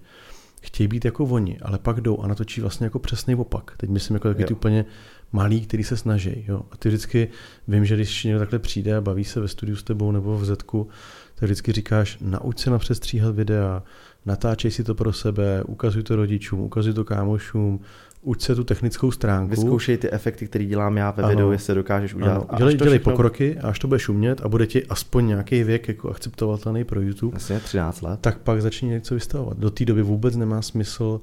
chtějí 0.62 0.89
být 0.89 1.05
jako 1.05 1.24
oni, 1.24 1.59
ale 1.62 1.78
pak 1.78 2.01
jdou 2.01 2.18
a 2.18 2.28
natočí 2.28 2.61
vlastně 2.61 2.85
jako 2.85 2.99
přesný 2.99 3.35
opak. 3.35 3.74
Teď 3.76 3.91
myslím 3.91 4.14
jako 4.14 4.28
taky 4.28 4.45
ty 4.45 4.55
úplně 4.55 4.85
malí, 5.33 5.61
který 5.61 5.85
se 5.85 5.97
snaží. 5.97 6.45
Jo. 6.49 6.62
A 6.70 6.76
ty 6.76 6.89
vždycky, 6.89 7.28
vím, 7.68 7.85
že 7.85 7.95
když 7.95 8.24
někdo 8.24 8.39
takhle 8.39 8.59
přijde 8.59 8.97
a 8.97 9.01
baví 9.01 9.24
se 9.24 9.41
ve 9.41 9.49
studiu 9.49 9.76
s 9.76 9.83
tebou 9.83 10.12
nebo 10.12 10.39
v 10.39 10.45
Zetku, 10.45 10.89
tak 11.35 11.45
vždycky 11.45 11.72
říkáš, 11.72 12.18
nauč 12.20 12.59
se 12.59 12.70
napřestříhat 12.70 13.35
videa, 13.35 13.83
natáčej 14.26 14.70
si 14.70 14.85
to 14.85 14.95
pro 14.95 15.12
sebe, 15.12 15.62
ukazuj 15.62 16.03
to 16.03 16.16
rodičům, 16.16 16.61
ukazuj 16.61 16.93
to 16.93 17.05
kámošům, 17.05 17.81
uč 18.23 18.43
se 18.43 18.55
tu 18.55 18.64
technickou 18.64 19.11
stránku. 19.11 19.51
Vyzkoušej 19.51 19.99
ty 19.99 20.11
efekty, 20.11 20.47
které 20.47 20.64
dělám 20.64 20.97
já 20.97 21.11
ve 21.11 21.23
ano. 21.23 21.31
videu, 21.31 21.51
jestli 21.51 21.75
dokážeš 21.75 22.14
udělat. 22.14 22.47
Ano. 22.49 22.59
Dělej, 22.59 22.75
dělej 22.75 22.99
všechno... 22.99 23.12
pokroky 23.12 23.59
a 23.59 23.68
až 23.68 23.79
to 23.79 23.89
bude 23.89 24.01
šumět 24.01 24.41
a 24.41 24.49
bude 24.49 24.66
ti 24.66 24.87
aspoň 24.87 25.27
nějaký 25.27 25.64
věk 25.64 25.89
jako 25.89 26.11
akceptovatelný 26.11 26.85
pro 26.85 27.01
YouTube. 27.01 27.37
Asi 27.37 27.61
13 27.61 28.03
let. 28.03 28.21
Tak 28.21 28.39
pak 28.39 28.62
začni 28.62 28.89
něco 28.89 29.14
vystavovat. 29.14 29.59
Do 29.59 29.71
té 29.71 29.85
doby 29.85 30.03
vůbec 30.03 30.37
nemá 30.37 30.62
smysl 30.62 31.21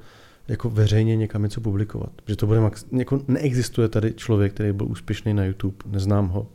jako 0.47 0.69
veřejně 0.69 1.15
někam 1.15 1.43
něco 1.43 1.61
publikovat. 1.61 2.09
Protože 2.15 2.35
to 2.35 2.47
bude 2.47 2.59
max... 2.59 2.85
jako 2.91 3.21
neexistuje 3.27 3.87
tady 3.87 4.13
člověk, 4.13 4.53
který 4.53 4.71
byl 4.71 4.87
úspěšný 4.87 5.33
na 5.33 5.45
YouTube, 5.45 5.75
neznám 5.85 6.27
ho 6.27 6.47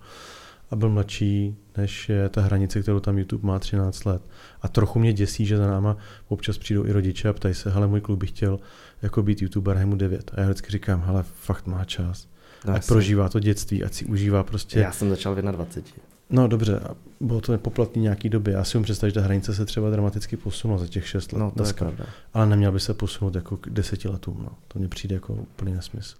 a 0.70 0.76
byl 0.76 0.88
mladší, 0.88 1.56
než 1.76 2.08
je 2.08 2.28
ta 2.28 2.40
hranice, 2.40 2.82
kterou 2.82 3.00
tam 3.00 3.18
YouTube 3.18 3.46
má 3.46 3.58
13 3.58 4.04
let. 4.04 4.22
A 4.62 4.68
trochu 4.68 4.98
mě 4.98 5.12
děsí, 5.12 5.46
že 5.46 5.56
za 5.56 5.66
náma 5.66 5.96
občas 6.28 6.58
přijdou 6.58 6.86
i 6.86 6.92
rodiče 6.92 7.28
a 7.28 7.32
ptají 7.32 7.54
se, 7.54 7.70
hele, 7.70 7.86
můj 7.86 8.00
kluk 8.00 8.18
by 8.18 8.26
chtěl 8.26 8.60
jako 9.02 9.22
být 9.22 9.42
youtuber, 9.42 9.76
je 9.76 9.86
mu 9.86 9.96
9. 9.96 10.30
A 10.34 10.40
já 10.40 10.46
vždycky 10.46 10.72
říkám, 10.72 11.02
hele, 11.06 11.24
fakt 11.40 11.66
má 11.66 11.84
čas. 11.84 12.28
No, 12.64 12.74
a 12.74 12.80
prožívá 12.88 13.28
to 13.28 13.40
dětství, 13.40 13.84
ať 13.84 13.92
si 13.92 14.04
užívá 14.04 14.42
prostě. 14.44 14.80
Já 14.80 14.92
jsem 14.92 15.10
začal 15.10 15.34
v 15.34 15.42
21. 15.42 16.02
No 16.30 16.48
dobře, 16.48 16.80
bylo 17.20 17.40
to 17.40 17.52
nepoplatný 17.52 18.02
nějaký 18.02 18.28
době. 18.28 18.54
Já 18.54 18.64
si 18.64 18.78
mu 18.78 18.84
představit, 18.84 19.10
že 19.10 19.20
ta 19.20 19.24
hranice 19.24 19.54
se 19.54 19.64
třeba 19.64 19.90
dramaticky 19.90 20.36
posunula 20.36 20.78
za 20.78 20.86
těch 20.86 21.08
6 21.08 21.32
let. 21.32 21.38
No, 21.38 21.50
to 21.50 21.56
dneska. 21.56 21.84
je 21.84 21.92
pravda. 21.92 22.12
Ale 22.34 22.46
neměl 22.46 22.72
by 22.72 22.80
se 22.80 22.94
posunout 22.94 23.34
jako 23.34 23.56
k 23.56 23.70
deseti 23.70 24.08
letům. 24.08 24.38
No. 24.42 24.50
To 24.68 24.78
mně 24.78 24.88
přijde 24.88 25.14
jako 25.14 25.32
úplný 25.32 25.72
nesmysl. 25.72 26.16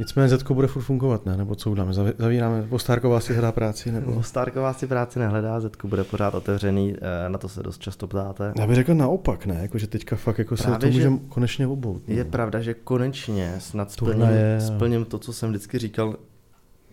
Nicméně 0.00 0.28
Zetko 0.28 0.54
bude 0.54 0.66
furt 0.66 0.82
fungovat, 0.82 1.26
ne? 1.26 1.36
Nebo 1.36 1.54
co 1.54 1.70
uděláme? 1.70 1.92
Zavíráme, 2.18 2.62
Postárková 2.62 3.20
si 3.20 3.32
hledá 3.32 3.52
práci? 3.52 3.92
Nebo... 3.92 4.12
Postárková 4.12 4.72
si 4.72 4.86
práci 4.86 5.18
nehledá, 5.18 5.60
Zetko 5.60 5.88
bude 5.88 6.04
pořád 6.04 6.34
otevřený, 6.34 6.94
eh, 6.96 7.28
na 7.28 7.38
to 7.38 7.48
se 7.48 7.62
dost 7.62 7.80
často 7.80 8.06
ptáte. 8.06 8.52
Já 8.58 8.66
bych 8.66 8.76
řekl 8.76 8.94
naopak, 8.94 9.46
ne? 9.46 9.58
Jako, 9.62 9.78
že 9.78 9.86
teďka 9.86 10.16
fakt 10.16 10.38
jako 10.38 10.56
se 10.56 10.70
to 10.80 10.86
můžeme 10.86 11.18
konečně 11.28 11.66
obout. 11.66 12.08
Ne? 12.08 12.14
Je 12.14 12.24
pravda, 12.24 12.60
že 12.60 12.74
konečně 12.74 13.54
snad 13.58 13.90
splním, 13.90 14.28
je... 14.28 14.60
splním 14.60 15.04
to, 15.04 15.18
co 15.18 15.32
jsem 15.32 15.50
vždycky 15.50 15.78
říkal, 15.78 16.16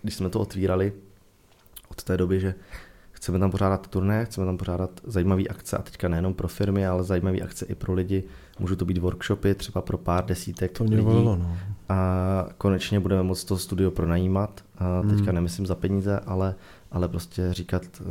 když 0.02 0.16
jsme 0.16 0.30
to 0.30 0.40
otvírali 0.40 0.94
od 1.92 2.04
té 2.04 2.18
doby, 2.18 2.40
že 2.40 2.56
chceme 3.18 3.40
tam 3.40 3.52
pořádat 3.52 3.88
turné, 3.88 4.26
chceme 4.26 4.46
tam 4.46 4.58
pořádat 4.58 4.90
zajímavé 5.04 5.44
akce 5.44 5.78
a 5.78 5.82
teďka 5.82 6.08
nejenom 6.08 6.34
pro 6.34 6.48
firmy, 6.48 6.88
ale 6.88 7.04
zajímavé 7.04 7.38
akce 7.38 7.66
i 7.66 7.76
pro 7.76 7.94
lidi. 7.94 8.24
Můžou 8.60 8.76
to 8.76 8.86
být 8.86 8.98
workshopy 8.98 9.56
třeba 9.56 9.82
pro 9.82 9.98
pár 9.98 10.26
desítek 10.26 10.72
to 10.72 10.84
lidí. 10.84 10.96
Volilo, 10.96 11.36
no. 11.36 11.58
A 11.90 11.98
konečně 12.58 13.00
budeme 13.00 13.24
moct 13.24 13.44
to 13.44 13.58
studio 13.58 13.92
pronajímat. 13.92 14.62
A 14.78 15.02
teďka 15.02 15.26
hmm. 15.26 15.36
nemyslím 15.36 15.66
za 15.66 15.76
peníze, 15.76 16.20
ale, 16.20 16.56
ale 16.92 17.08
prostě 17.08 17.54
říkat, 17.54 17.84
eh, 18.02 18.06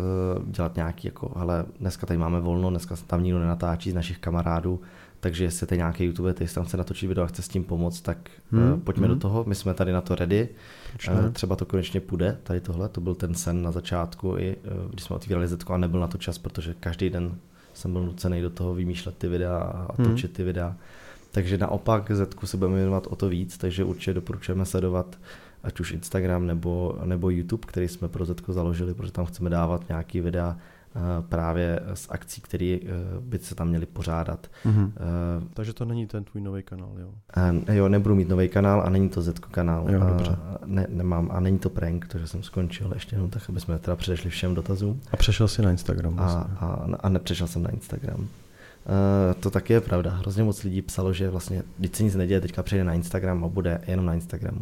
dělat 0.45 0.77
nějaký 0.77 1.09
jako, 1.09 1.33
hele, 1.37 1.65
dneska 1.81 2.07
tady 2.07 2.19
máme 2.19 2.41
volno, 2.41 2.71
dneska 2.71 2.97
tam 3.07 3.23
nikdo 3.23 3.39
nenatáčí 3.39 3.91
z 3.91 3.95
našich 3.95 4.19
kamarádů, 4.19 4.81
takže 5.21 5.45
jestli 5.45 5.67
je 5.71 5.77
nějaký 5.77 6.05
YouTube, 6.05 6.33
který 6.33 6.51
tam 6.51 6.65
chce 6.65 6.77
natočit 6.77 7.09
video 7.09 7.25
a 7.25 7.27
chce 7.27 7.43
s 7.43 7.49
tím 7.49 7.65
pomoct, 7.65 8.01
tak 8.01 8.31
hmm. 8.53 8.81
pojďme 8.81 9.07
hmm. 9.07 9.15
do 9.15 9.21
toho, 9.21 9.45
my 9.45 9.55
jsme 9.55 9.75
tady 9.75 9.93
na 9.93 10.01
to 10.01 10.15
ready. 10.15 10.49
Uh, 11.11 11.33
třeba 11.33 11.57
to 11.57 11.65
konečně 11.67 12.01
půjde, 12.01 12.39
tady 12.43 12.61
tohle, 12.61 12.89
to 12.89 13.01
byl 13.01 13.15
ten 13.15 13.35
sen 13.35 13.63
na 13.63 13.71
začátku, 13.71 14.37
i 14.39 14.57
uh, 14.57 14.91
když 14.91 15.05
jsme 15.05 15.17
otvírali 15.17 15.49
Zetko 15.49 15.73
a 15.73 15.77
nebyl 15.77 16.01
na 16.01 16.07
to 16.07 16.19
čas, 16.19 16.39
protože 16.39 16.75
každý 16.81 17.11
den 17.11 17.35
jsem 17.75 17.93
byl 17.93 18.03
nucený 18.03 18.43
do 18.43 18.51
toho 18.51 18.75
vymýšlet 18.75 19.19
ty 19.19 19.29
videa 19.29 19.59
a 19.59 20.03
hmm. 20.03 20.11
točit 20.11 20.33
ty 20.33 20.43
videa. 20.43 20.77
Takže 21.31 21.59
naopak 21.59 22.11
Zetku 22.11 22.47
se 22.47 22.57
budeme 22.57 22.77
věnovat 22.77 23.07
o 23.07 23.17
to 23.17 23.29
víc, 23.29 23.59
takže 23.59 23.85
určitě 23.85 24.15
doporučujeme 24.15 24.65
sledovat 24.65 25.19
ať 25.63 25.81
už 25.81 25.93
Instagram 25.93 26.47
nebo, 26.47 26.99
nebo 27.05 27.31
YouTube, 27.31 27.67
který 27.67 27.89
jsme 27.89 28.09
pro 28.09 28.25
Zetko 28.25 28.53
založili, 28.53 28.95
protože 28.95 29.13
tam 29.13 29.27
chceme 29.27 29.51
dávat 29.51 29.89
nějaký 29.89 30.21
videa 30.21 30.57
Eh, 30.57 30.76
právě 31.29 31.81
z 31.95 32.07
akcí, 32.11 32.41
které 32.41 32.79
eh, 32.83 32.89
by 33.21 33.39
se 33.39 33.55
tam 33.55 33.69
měly 33.69 33.87
pořádat. 33.87 34.47
Mm-hmm. 34.67 34.93
Takže 35.55 35.73
to 35.73 35.85
není 35.85 36.07
ten 36.07 36.25
tvůj 36.25 36.43
nový 36.43 36.63
kanál, 36.63 36.93
jo? 36.99 37.11
Jo, 37.73 37.89
nebudu 37.89 38.15
mít 38.15 38.29
nový 38.29 38.49
kanál 38.49 38.83
a 38.87 38.91
není 38.91 39.09
to 39.09 39.23
Zetko 39.23 39.49
kanál. 39.51 39.91
Jo, 39.91 40.01
dobře. 40.09 40.37
Ne, 40.65 40.87
nemám 40.89 41.29
a 41.33 41.41
není 41.41 41.59
to 41.59 41.71
prank, 41.71 42.07
takže 42.09 42.27
jsem 42.27 42.43
skončil 42.43 42.91
ještě 42.95 43.17
jenom 43.17 43.31
tak, 43.31 43.43
aby 43.49 43.61
jsme 43.61 43.79
teda 43.79 43.97
předešli 43.97 44.31
všem 44.31 44.55
dotazům. 44.55 45.01
A 45.13 45.17
přešel 45.17 45.49
jsi 45.49 45.63
na 45.63 45.71
Instagram 45.71 46.17
vlastně. 46.17 46.45
a, 46.61 46.67
a, 46.67 46.97
a 47.01 47.09
nepřešel 47.09 47.47
jsem 47.47 47.63
na 47.63 47.71
Instagram. 47.71 48.21
Uh, 48.21 49.41
to 49.41 49.51
taky 49.51 49.73
je 49.73 49.81
pravda. 49.81 50.11
Hrozně 50.11 50.45
moc 50.45 50.63
lidí 50.63 50.83
psalo, 50.83 51.13
že 51.13 51.31
vlastně, 51.31 51.63
když 51.79 51.91
se 51.97 52.03
nic 52.03 52.15
neděje, 52.15 52.41
teďka 52.41 52.63
přijde 52.63 52.85
na 52.85 52.95
Instagram 52.95 53.45
a 53.45 53.49
bude 53.49 53.81
jenom 53.87 54.07
na 54.07 54.15
Instagramu. 54.15 54.61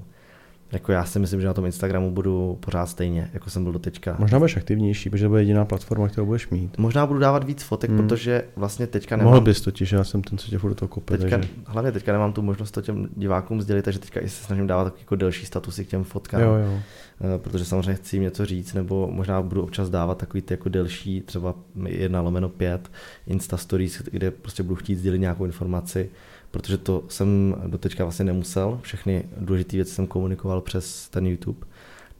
Jako 0.72 0.92
já 0.92 1.04
si 1.04 1.18
myslím, 1.18 1.40
že 1.40 1.46
na 1.46 1.54
tom 1.54 1.66
Instagramu 1.66 2.10
budu 2.10 2.58
pořád 2.60 2.86
stejně, 2.86 3.30
jako 3.34 3.50
jsem 3.50 3.62
byl 3.62 3.72
do 3.72 3.78
teďka. 3.78 4.16
Možná 4.18 4.38
budeš 4.38 4.56
aktivnější, 4.56 5.10
protože 5.10 5.24
to 5.24 5.28
bude 5.28 5.40
jediná 5.40 5.64
platforma, 5.64 6.08
kterou 6.08 6.26
budeš 6.26 6.48
mít. 6.48 6.78
Možná 6.78 7.06
budu 7.06 7.18
dávat 7.18 7.44
víc 7.44 7.62
fotek, 7.62 7.90
hmm. 7.90 7.98
protože 7.98 8.44
vlastně 8.56 8.86
teďka 8.86 9.16
nemám... 9.16 9.32
Mohl 9.32 9.44
bys 9.44 9.60
totiž, 9.60 9.92
já 9.92 10.04
jsem 10.04 10.22
ten, 10.22 10.38
co 10.38 10.50
tě 10.50 10.58
furt 10.58 10.74
to 10.74 10.88
kope. 10.88 11.18
Teďka, 11.18 11.38
takže... 11.38 11.48
Hlavně 11.66 11.92
teďka 11.92 12.12
nemám 12.12 12.32
tu 12.32 12.42
možnost 12.42 12.70
to 12.70 12.82
těm 12.82 13.08
divákům 13.16 13.62
sdělit, 13.62 13.82
takže 13.82 13.98
teďka 13.98 14.20
i 14.20 14.28
se 14.28 14.44
snažím 14.44 14.66
dávat 14.66 14.94
jako 14.98 15.16
delší 15.16 15.46
statusy 15.46 15.84
k 15.84 15.88
těm 15.88 16.04
fotkám. 16.04 16.40
Jo, 16.40 16.54
jo. 16.54 16.78
Eh, 17.20 17.38
protože 17.38 17.64
samozřejmě 17.64 17.94
chci 17.94 18.16
jim 18.16 18.22
něco 18.22 18.46
říct, 18.46 18.74
nebo 18.74 19.08
možná 19.12 19.42
budu 19.42 19.62
občas 19.62 19.90
dávat 19.90 20.18
takový 20.18 20.42
ty 20.42 20.54
jako 20.54 20.68
delší, 20.68 21.20
třeba 21.20 21.54
jedna 21.86 22.20
lomeno 22.20 22.48
pět 22.48 22.90
Insta 23.26 23.56
Stories, 23.56 24.02
kde 24.02 24.30
prostě 24.30 24.62
budu 24.62 24.76
chtít 24.76 24.96
sdělit 24.96 25.18
nějakou 25.18 25.44
informaci, 25.44 26.10
protože 26.54 26.78
to 26.78 27.04
jsem 27.08 27.54
doteďka 27.66 28.04
vlastně 28.04 28.24
nemusel. 28.24 28.78
Všechny 28.82 29.24
důležité 29.36 29.76
věci 29.76 29.94
jsem 29.94 30.06
komunikoval 30.06 30.60
přes 30.60 31.08
ten 31.08 31.26
YouTube. 31.26 31.66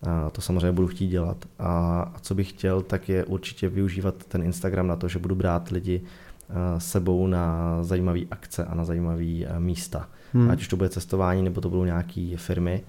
A 0.03 0.31
to 0.31 0.41
samozřejmě 0.41 0.73
budu 0.73 0.89
chtít 0.89 1.07
dělat. 1.07 1.37
A 1.59 2.13
co 2.21 2.35
bych 2.35 2.49
chtěl, 2.49 2.83
tak 2.83 3.09
je 3.09 3.25
určitě 3.25 3.69
využívat 3.69 4.15
ten 4.15 4.43
Instagram 4.43 4.87
na 4.87 4.97
to, 4.97 5.09
že 5.09 5.19
budu 5.19 5.35
brát 5.35 5.69
lidi 5.69 6.03
eh, 6.03 6.81
sebou 6.81 7.27
na 7.27 7.79
zajímavé 7.83 8.21
akce 8.31 8.65
a 8.65 8.75
na 8.75 8.85
zajímavé 8.85 9.25
eh, 9.25 9.61
místa. 9.61 10.09
Hmm. 10.33 10.51
Ať 10.51 10.61
už 10.61 10.69
to 10.69 10.77
bude 10.77 10.89
cestování, 10.89 11.43
nebo 11.43 11.61
to 11.61 11.71
budou 11.71 11.85
nějaké 11.85 12.35
firmy. 12.37 12.83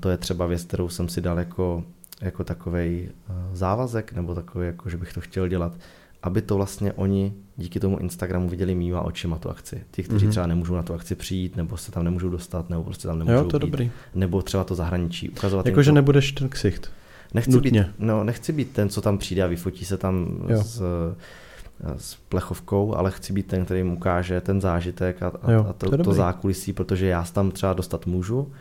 To 0.00 0.10
je 0.10 0.16
třeba 0.16 0.46
věc, 0.46 0.64
kterou 0.64 0.88
jsem 0.88 1.08
si 1.08 1.20
dal 1.20 1.38
jako, 1.38 1.84
jako 2.20 2.44
takový 2.44 3.08
eh, 3.08 3.32
závazek, 3.52 4.12
nebo 4.12 4.34
takový, 4.34 4.66
jako, 4.66 4.90
že 4.90 4.96
bych 4.96 5.12
to 5.12 5.20
chtěl 5.20 5.48
dělat, 5.48 5.72
aby 6.22 6.42
to 6.42 6.56
vlastně 6.56 6.92
oni 6.92 7.32
díky 7.56 7.80
tomu 7.80 7.98
Instagramu 7.98 8.48
viděli 8.48 8.74
mýma 8.74 9.00
očima 9.00 9.38
tu 9.38 9.50
akci. 9.50 9.82
Ti, 9.90 10.02
kteří 10.02 10.26
mm-hmm. 10.26 10.30
třeba 10.30 10.46
nemůžou 10.46 10.74
na 10.74 10.82
tu 10.82 10.94
akci 10.94 11.14
přijít, 11.14 11.56
nebo 11.56 11.76
se 11.76 11.92
tam 11.92 12.04
nemůžou 12.04 12.28
dostat, 12.28 12.70
nebo 12.70 12.84
prostě 12.84 13.08
tam 13.08 13.18
nemůžou 13.18 13.36
jo, 13.36 13.44
to 13.44 13.58
být, 13.58 13.66
dobrý. 13.66 13.90
nebo 14.14 14.42
třeba 14.42 14.64
to 14.64 14.74
zahraničí. 14.74 15.30
Ukazovat 15.30 15.66
jako, 15.66 15.82
že 15.82 15.92
nebudeš 15.92 16.32
ten 16.32 16.48
ksicht. 16.48 16.90
Nechci 17.34 17.60
být, 17.60 17.74
no, 17.98 18.24
nechci 18.24 18.52
být 18.52 18.70
ten, 18.72 18.88
co 18.88 19.00
tam 19.00 19.18
přijde 19.18 19.42
a 19.42 19.46
vyfotí 19.46 19.84
se 19.84 19.96
tam 19.96 20.40
jo. 20.48 20.62
s, 20.62 20.82
s 21.96 22.14
plechovkou, 22.14 22.94
ale 22.94 23.10
chci 23.10 23.32
být 23.32 23.46
ten, 23.46 23.64
který 23.64 23.80
jim 23.80 23.92
ukáže 23.92 24.40
ten 24.40 24.60
zážitek 24.60 25.22
a, 25.22 25.32
a, 25.42 25.52
jo, 25.52 25.66
a 25.68 25.72
to, 25.72 25.90
to, 25.90 26.04
to 26.04 26.12
zákulisí, 26.12 26.72
protože 26.72 27.06
já 27.06 27.24
tam 27.24 27.50
třeba 27.50 27.72
dostat 27.72 28.06
můžu, 28.06 28.52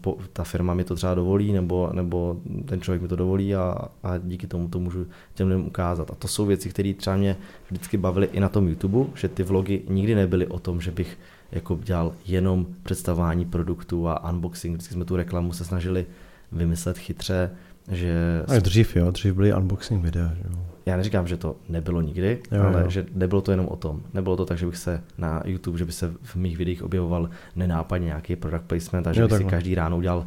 po, 0.00 0.16
ta 0.32 0.44
firma 0.44 0.74
mi 0.74 0.84
to 0.84 0.94
třeba 0.94 1.14
dovolí, 1.14 1.52
nebo, 1.52 1.90
nebo 1.92 2.36
ten 2.64 2.80
člověk 2.80 3.02
mi 3.02 3.08
to 3.08 3.16
dovolí 3.16 3.54
a, 3.54 3.74
a 4.02 4.18
díky 4.18 4.46
tomu 4.46 4.68
to 4.68 4.80
můžu 4.80 5.06
těm 5.34 5.48
lidem 5.48 5.66
ukázat. 5.66 6.10
A 6.10 6.14
to 6.14 6.28
jsou 6.28 6.46
věci, 6.46 6.68
které 6.68 6.94
třeba 6.94 7.16
mě 7.16 7.36
vždycky 7.70 7.96
bavily 7.96 8.28
i 8.32 8.40
na 8.40 8.48
tom 8.48 8.68
YouTube, 8.68 9.10
že 9.14 9.28
ty 9.28 9.42
vlogy 9.42 9.82
nikdy 9.88 10.14
nebyly 10.14 10.46
o 10.46 10.58
tom, 10.58 10.80
že 10.80 10.90
bych 10.90 11.18
jako 11.52 11.78
dělal 11.82 12.12
jenom 12.26 12.66
představování 12.82 13.44
produktů 13.44 14.08
a 14.08 14.30
unboxing. 14.30 14.74
Vždycky 14.74 14.94
jsme 14.94 15.04
tu 15.04 15.16
reklamu 15.16 15.52
se 15.52 15.64
snažili 15.64 16.06
vymyslet 16.52 16.98
chytře, 16.98 17.50
že... 17.90 18.42
A 18.48 18.58
dřív 18.58 18.96
jo, 18.96 19.10
dřív 19.10 19.34
byly 19.34 19.54
unboxing 19.54 20.02
videa. 20.02 20.32
Jo. 20.44 20.60
Já 20.88 20.96
neříkám, 20.96 21.26
že 21.26 21.36
to 21.36 21.56
nebylo 21.68 22.00
nikdy, 22.00 22.38
jo, 22.52 22.62
ale 22.62 22.82
jo. 22.82 22.90
že 22.90 23.06
nebylo 23.14 23.40
to 23.40 23.50
jenom 23.50 23.66
o 23.68 23.76
tom. 23.76 24.02
Nebylo 24.14 24.36
to 24.36 24.46
tak, 24.46 24.58
že 24.58 24.66
bych 24.66 24.76
se 24.76 25.02
na 25.18 25.42
YouTube, 25.44 25.78
že 25.78 25.84
by 25.84 25.92
se 25.92 26.14
v 26.22 26.36
mých 26.36 26.56
videích 26.56 26.82
objevoval 26.82 27.30
nenápadně 27.56 28.06
nějaký 28.06 28.36
product 28.36 28.64
placement 28.66 29.06
a 29.06 29.12
že 29.12 29.20
jo, 29.20 29.28
bych 29.28 29.38
si 29.38 29.44
každý 29.44 29.74
ráno 29.74 29.96
udělal 29.96 30.18
uh, 30.18 30.24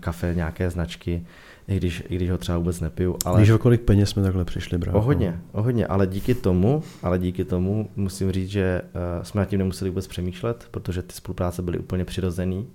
kafe 0.00 0.34
nějaké 0.34 0.70
značky, 0.70 1.26
i 1.68 1.76
když, 1.76 2.04
i 2.08 2.16
když 2.16 2.30
ho 2.30 2.38
třeba 2.38 2.58
vůbec 2.58 2.80
nepiju. 2.80 3.16
Ale... 3.24 3.40
Víš, 3.40 3.50
o 3.50 3.58
kolik 3.58 3.80
peněz 3.80 4.10
jsme 4.10 4.22
takhle 4.22 4.44
přišli, 4.44 4.78
brácho? 4.78 4.98
O 4.98 5.02
hodně, 5.02 5.40
o 5.52 5.62
hodně, 5.62 5.86
ale 5.86 6.06
díky 6.06 6.34
tomu, 6.34 6.82
ale 7.02 7.18
díky 7.18 7.44
tomu 7.44 7.90
musím 7.96 8.32
říct, 8.32 8.48
že 8.48 8.82
uh, 8.82 9.22
jsme 9.22 9.38
nad 9.38 9.44
tím 9.44 9.58
nemuseli 9.58 9.90
vůbec 9.90 10.06
přemýšlet, 10.06 10.68
protože 10.70 11.02
ty 11.02 11.14
spolupráce 11.14 11.62
byly 11.62 11.78
úplně 11.78 12.04
přirozený. 12.04 12.66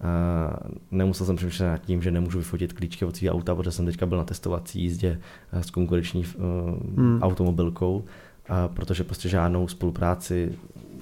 Uh, 0.00 0.70
nemusel 0.90 1.26
jsem 1.26 1.36
přemýšlet 1.36 1.66
nad 1.66 1.78
tím, 1.78 2.02
že 2.02 2.10
nemůžu 2.10 2.38
vyfotit 2.38 2.72
klíčky 2.72 3.04
od 3.04 3.16
svého 3.16 3.34
auta, 3.34 3.54
protože 3.54 3.70
jsem 3.70 3.86
teďka 3.86 4.06
byl 4.06 4.18
na 4.18 4.24
testovací 4.24 4.82
jízdě 4.82 5.20
eh, 5.52 5.62
s 5.62 5.70
konkurenční 5.70 6.24
uh, 6.24 6.44
hmm. 6.96 7.18
automobilkou, 7.22 8.04
protože 8.74 9.04
prostě 9.04 9.28
žádnou 9.28 9.68
spolupráci 9.68 10.52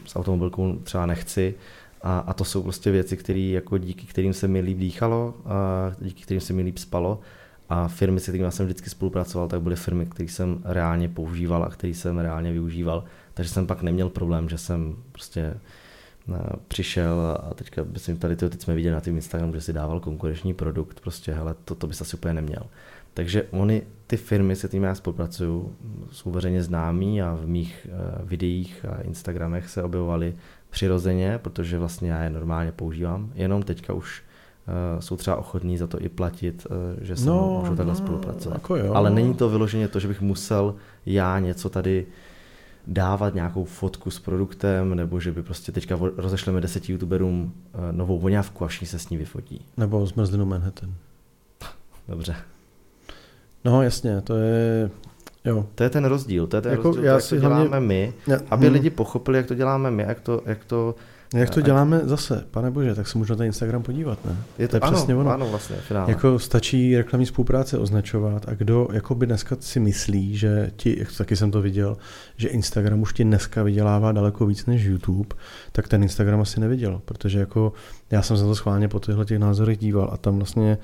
s 0.05 0.17
automobilkou 0.17 0.79
třeba 0.83 1.07
nechci. 1.07 1.55
A, 2.03 2.19
a 2.19 2.33
to 2.33 2.45
jsou 2.45 2.63
prostě 2.63 2.91
věci, 2.91 3.17
které 3.17 3.41
jako 3.41 3.79
díky 3.79 4.07
kterým 4.07 4.33
se 4.33 4.49
mi 4.49 4.61
líp 4.61 4.79
dýchalo, 4.79 5.35
a 5.45 5.93
díky 6.01 6.23
kterým 6.23 6.41
se 6.41 6.53
mi 6.53 6.63
líp 6.63 6.79
spalo. 6.79 7.21
A 7.69 7.89
firmy, 7.89 8.21
se 8.21 8.31
kterými 8.31 8.53
jsem 8.53 8.67
vždycky 8.67 8.91
spolupracoval, 8.91 9.49
tak 9.49 9.63
byly 9.63 9.77
firmy, 9.77 10.07
které 10.07 10.29
jsem 10.29 10.63
reálně 10.65 11.09
používal 11.09 11.65
a 11.65 11.71
které 11.71 11.95
jsem 11.95 12.19
reálně 12.19 12.53
využíval. 12.53 13.05
Takže 13.35 13.51
jsem 13.51 13.67
pak 13.67 13.83
neměl 13.83 14.09
problém, 14.09 14.49
že 14.49 14.59
jsem 14.59 14.97
prostě 15.13 15.55
přišel 16.69 17.39
a 17.43 17.55
teďka 17.55 17.85
myslím, 17.93 18.17
tady 18.17 18.37
to, 18.37 18.51
teď 18.51 18.63
jsme 18.63 18.75
viděli 18.75 18.95
na 18.95 19.01
tím 19.01 19.17
Instagramu, 19.17 19.55
že 19.55 19.61
si 19.61 19.73
dával 19.73 20.01
konkurenční 20.01 20.55
produkt, 20.55 21.01
prostě 21.01 21.33
hele, 21.33 21.55
to, 21.65 21.75
to 21.75 21.87
bys 21.87 22.01
asi 22.01 22.17
úplně 22.17 22.35
neměl. 22.35 22.63
Takže 23.15 23.43
oni, 23.51 23.83
ty 24.07 24.17
firmy, 24.17 24.57
se 24.57 24.69
kterými 24.69 24.87
já 24.87 24.95
spolupracuju, 24.95 25.77
jsou 26.11 26.31
veřejně 26.31 26.63
známí 26.63 27.23
a 27.23 27.35
v 27.35 27.47
mých 27.47 27.87
uh, 27.91 28.29
videích 28.29 28.85
a 28.89 29.01
Instagramech 29.03 29.69
se 29.69 29.83
objevovaly 29.83 30.35
přirozeně, 30.71 31.39
protože 31.43 31.79
vlastně 31.79 32.11
já 32.11 32.23
je 32.23 32.31
normálně 32.31 32.73
používám, 32.73 33.33
jenom 33.35 33.63
teďka 33.63 33.93
už 33.93 34.23
uh, 34.23 35.01
jsou 35.01 35.17
třeba 35.17 35.37
ochotní 35.37 35.79
za 35.79 35.87
to 35.87 36.01
i 36.03 36.09
platit, 36.09 36.67
uh, 36.71 37.05
že 37.05 37.17
se 37.17 37.27
no, 37.27 37.59
můžu 37.61 37.77
takhle 37.77 37.95
no, 37.95 37.99
spolupracovat. 37.99 38.55
Jako 38.55 38.77
jo. 38.77 38.95
Ale 38.95 39.11
není 39.11 39.35
to 39.35 39.49
vyloženě 39.49 39.89
to, 39.89 40.01
že 40.01 40.09
bych 40.09 40.21
musel 40.21 40.75
já 41.07 41.39
něco 41.39 41.69
tady 41.69 42.07
uh, 42.07 42.13
dávat 42.87 43.35
nějakou 43.35 43.65
fotku 43.65 44.11
s 44.11 44.19
produktem, 44.19 44.95
nebo 44.95 45.21
že 45.21 45.33
by 45.33 45.43
prostě 45.43 45.73
teďka 45.73 45.99
rozešleme 46.17 46.61
deseti 46.61 46.93
youtuberům 46.93 47.53
eh, 47.75 47.93
novou 47.93 48.19
voňavku 48.19 48.65
a 48.65 48.69
všichni 48.69 48.87
se 48.87 48.99
s 48.99 49.09
ní 49.09 49.17
vyfotí. 49.17 49.65
Nebo 49.77 50.07
zmrzlinu 50.07 50.47
Manhattan. 50.47 50.95
Dobře. 52.09 52.35
No 53.65 53.83
jasně, 53.83 54.21
to 54.21 54.37
je... 54.37 54.91
Jo. 55.45 55.67
To 55.75 55.83
je 55.83 55.91
ten 55.91 56.05
rozdíl, 56.05 56.47
to 56.47 56.57
je 56.57 56.63
ten 56.63 56.73
jako 56.73 56.83
rozdíl, 56.83 57.05
já 57.05 57.15
jak 57.15 57.29
to 57.29 57.37
děláme 57.37 57.69
hlavně... 57.69 57.87
my, 57.87 58.13
já, 58.27 58.39
aby 58.51 58.67
hmm. 58.67 58.73
lidi 58.75 58.91
pochopili, 58.91 59.37
jak 59.37 59.47
to 59.47 59.55
děláme 59.55 59.91
my, 59.91 60.03
jak 60.03 60.21
to, 60.21 60.43
jak 60.47 60.65
to 60.65 60.95
jak 61.35 61.51
to 61.51 61.61
děláme 61.61 62.01
zase, 62.05 62.45
pane 62.51 62.71
bože, 62.71 62.95
tak 62.95 63.09
se 63.09 63.19
můžu 63.19 63.33
na 63.33 63.37
ten 63.37 63.47
Instagram 63.47 63.83
podívat, 63.83 64.25
ne? 64.25 64.37
Je 64.59 64.69
to, 64.69 64.71
to 64.71 64.77
je 64.77 64.81
ano, 64.81 64.97
přesně 64.97 65.15
ono. 65.15 65.31
Ano, 65.31 65.49
vlastně, 65.49 65.77
finále. 65.77 66.11
Jako 66.11 66.39
stačí 66.39 66.97
reklamní 66.97 67.27
spolupráce 67.27 67.79
označovat 67.79 68.49
a 68.49 68.55
kdo 68.55 68.89
jakoby 68.93 69.27
dneska 69.27 69.57
si 69.61 69.81
myslí, 69.81 70.37
že 70.37 70.71
ti, 70.77 70.99
jak 70.99 71.17
taky 71.17 71.37
jsem 71.37 71.51
to 71.51 71.63
viděl, 71.63 71.97
že 72.37 72.49
Instagram 72.49 73.03
už 73.03 73.13
ti 73.13 73.25
dneska 73.25 73.63
vydělává 73.63 74.13
daleko 74.13 74.47
víc 74.47 74.67
než 74.67 74.85
YouTube, 74.85 75.37
tak 75.73 75.89
ten 75.89 76.03
Instagram 76.03 76.41
asi 76.41 76.61
neviděl, 76.61 77.01
protože 77.05 77.39
jako 77.39 77.73
já 78.11 78.23
jsem 78.23 78.37
se 78.37 78.43
to 78.43 78.55
schválně 78.55 78.89
po 78.89 78.99
těchto 78.99 79.25
těch 79.25 79.39
názorech 79.39 79.79
díval 79.79 80.11
a 80.13 80.17
tam 80.17 80.37
vlastně 80.37 80.79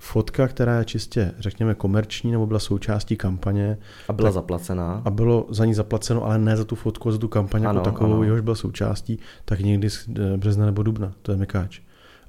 fotka, 0.00 0.48
která 0.48 0.78
je 0.78 0.84
čistě, 0.84 1.32
řekněme, 1.38 1.74
komerční 1.74 2.32
nebo 2.32 2.46
byla 2.46 2.60
součástí 2.60 3.16
kampaně. 3.16 3.78
A 4.08 4.12
byla 4.12 4.28
tak, 4.28 4.34
zaplacená. 4.34 5.02
A 5.04 5.10
bylo 5.10 5.46
za 5.50 5.64
ní 5.64 5.74
zaplaceno, 5.74 6.24
ale 6.24 6.38
ne 6.38 6.56
za 6.56 6.64
tu 6.64 6.76
fotku, 6.76 7.12
za 7.12 7.18
tu 7.18 7.28
kampaň 7.28 7.62
jako 7.62 7.70
ano, 7.70 7.80
jako 7.80 7.90
takovou, 7.90 8.14
ano. 8.14 8.24
jehož 8.24 8.40
byla 8.40 8.56
součástí, 8.56 9.18
tak 9.44 9.60
někdy 9.60 9.90
z 9.90 10.08
eh, 10.08 10.36
března 10.36 10.66
nebo 10.66 10.82
dubna, 10.82 11.12
to 11.22 11.32
je 11.32 11.38
Mekáč. 11.38 11.80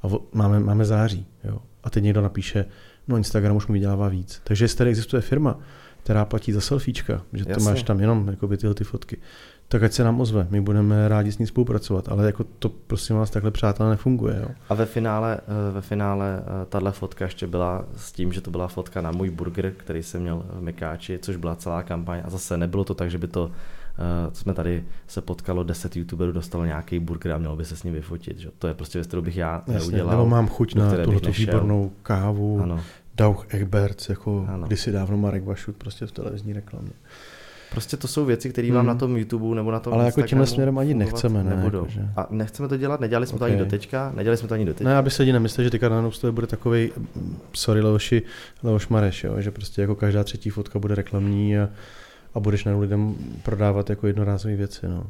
A 0.03 0.07
máme, 0.33 0.59
máme 0.59 0.85
září. 0.85 1.25
Jo. 1.43 1.59
A 1.83 1.89
teď 1.89 2.03
někdo 2.03 2.21
napíše, 2.21 2.65
no 3.07 3.17
Instagram 3.17 3.55
už 3.55 3.67
mi 3.67 3.73
vydělává 3.73 4.09
víc. 4.09 4.41
Takže 4.43 4.65
jestli 4.65 4.77
tady 4.77 4.89
existuje 4.89 5.21
firma, 5.21 5.59
která 6.03 6.25
platí 6.25 6.51
za 6.51 6.61
selfiečka, 6.61 7.21
že 7.33 7.39
Jasně. 7.47 7.55
to 7.55 7.61
máš 7.61 7.83
tam 7.83 7.99
jenom 7.99 8.27
jako 8.27 8.47
tyhle 8.47 8.75
ty 8.75 8.83
fotky, 8.83 9.17
tak 9.67 9.83
ať 9.83 9.93
se 9.93 10.03
nám 10.03 10.21
ozve, 10.21 10.47
my 10.49 10.61
budeme 10.61 11.07
rádi 11.07 11.31
s 11.31 11.37
ní 11.37 11.47
spolupracovat, 11.47 12.09
ale 12.09 12.25
jako 12.25 12.43
to 12.43 12.69
prosím 12.69 13.15
vás 13.15 13.29
takhle 13.29 13.51
přátelé 13.51 13.89
nefunguje. 13.89 14.39
Jo. 14.41 14.47
A 14.69 14.73
ve 14.73 14.85
finále, 14.85 15.37
eh, 15.37 15.71
ve 15.71 15.81
finále 15.81 16.39
eh, 16.39 16.65
tahle 16.65 16.91
fotka 16.91 17.25
ještě 17.25 17.47
byla 17.47 17.85
s 17.95 18.11
tím, 18.11 18.33
že 18.33 18.41
to 18.41 18.51
byla 18.51 18.67
fotka 18.67 19.01
na 19.01 19.11
můj 19.11 19.29
burger, 19.29 19.71
který 19.71 20.03
jsem 20.03 20.21
měl 20.21 20.45
v 20.49 20.61
Mekáči, 20.61 21.19
což 21.21 21.35
byla 21.35 21.55
celá 21.55 21.83
kampaň 21.83 22.21
a 22.25 22.29
zase 22.29 22.57
nebylo 22.57 22.83
to 22.83 22.93
tak, 22.93 23.11
že 23.11 23.17
by 23.17 23.27
to 23.27 23.51
Uh, 24.27 24.33
jsme 24.33 24.53
tady 24.53 24.83
se 25.07 25.21
potkalo, 25.21 25.63
10 25.63 25.95
youtuberů 25.95 26.31
dostalo 26.31 26.65
nějaký 26.65 26.99
burger 26.99 27.31
a 27.31 27.37
mělo 27.37 27.55
by 27.55 27.65
se 27.65 27.75
s 27.75 27.83
ním 27.83 27.93
vyfotit. 27.93 28.39
Že? 28.39 28.49
To 28.59 28.67
je 28.67 28.73
prostě 28.73 28.97
věc, 28.99 29.07
kterou 29.07 29.21
bych 29.21 29.37
já 29.37 29.63
Jasně, 29.67 29.73
neudělal. 29.73 30.11
Nebo 30.11 30.25
mám 30.25 30.47
chuť 30.47 30.75
na 30.75 31.03
tuhle 31.03 31.31
výbornou 31.31 31.91
kávu, 32.03 32.59
ano. 32.63 32.79
Dauch 33.17 33.45
Egberts, 33.53 34.09
jako 34.09 34.45
ano. 34.49 34.67
kdysi 34.67 34.91
dávno 34.91 35.17
Marek 35.17 35.43
Vašut 35.43 35.75
prostě 35.75 36.05
v 36.05 36.11
televizní 36.11 36.53
reklamě. 36.53 36.91
Prostě 37.71 37.97
to 37.97 38.07
jsou 38.07 38.25
věci, 38.25 38.49
které 38.49 38.71
vám 38.71 38.77
hmm. 38.77 38.87
na 38.87 38.95
tom 38.95 39.17
YouTube 39.17 39.55
nebo 39.55 39.71
na 39.71 39.79
tom 39.79 39.93
Ale 39.93 40.05
jako 40.05 40.21
tímhle 40.21 40.47
směrem 40.47 40.77
ani 40.77 40.93
nechceme, 40.93 41.43
ne? 41.43 41.55
Nebudou. 41.55 41.77
Jako, 41.77 41.91
že... 41.91 42.01
A 42.15 42.27
nechceme 42.29 42.69
to 42.69 42.77
dělat, 42.77 42.99
nedělali 42.99 43.27
jsme 43.27 43.35
okay. 43.35 43.49
to 43.49 43.53
ani 43.53 43.63
do 43.63 43.69
teďka, 43.69 44.11
nedělali 44.15 44.37
jsme 44.37 44.47
to 44.47 44.53
ani 44.53 44.65
do 44.65 44.73
teďka. 44.73 44.89
Ne, 44.89 44.97
aby 44.97 45.11
se 45.11 45.23
lidi 45.23 45.33
nemysleli, 45.33 45.65
že 45.65 45.71
teďka 45.71 45.89
na 45.89 46.09
to 46.21 46.31
bude 46.31 46.47
takový, 46.47 46.91
sorry 47.53 47.81
Leoši, 47.81 48.21
Leoš 48.63 48.87
Mareš, 48.87 49.23
jo? 49.23 49.41
že 49.41 49.51
prostě 49.51 49.81
jako 49.81 49.95
každá 49.95 50.23
třetí 50.23 50.49
fotka 50.49 50.79
bude 50.79 50.95
reklamní 50.95 51.57
a, 51.57 51.69
a 52.33 52.39
budeš 52.39 52.63
na 52.63 52.77
lidem 52.77 53.15
prodávat 53.43 53.89
jako 53.89 54.07
jednorázové 54.07 54.55
věci. 54.55 54.87
No. 54.87 55.03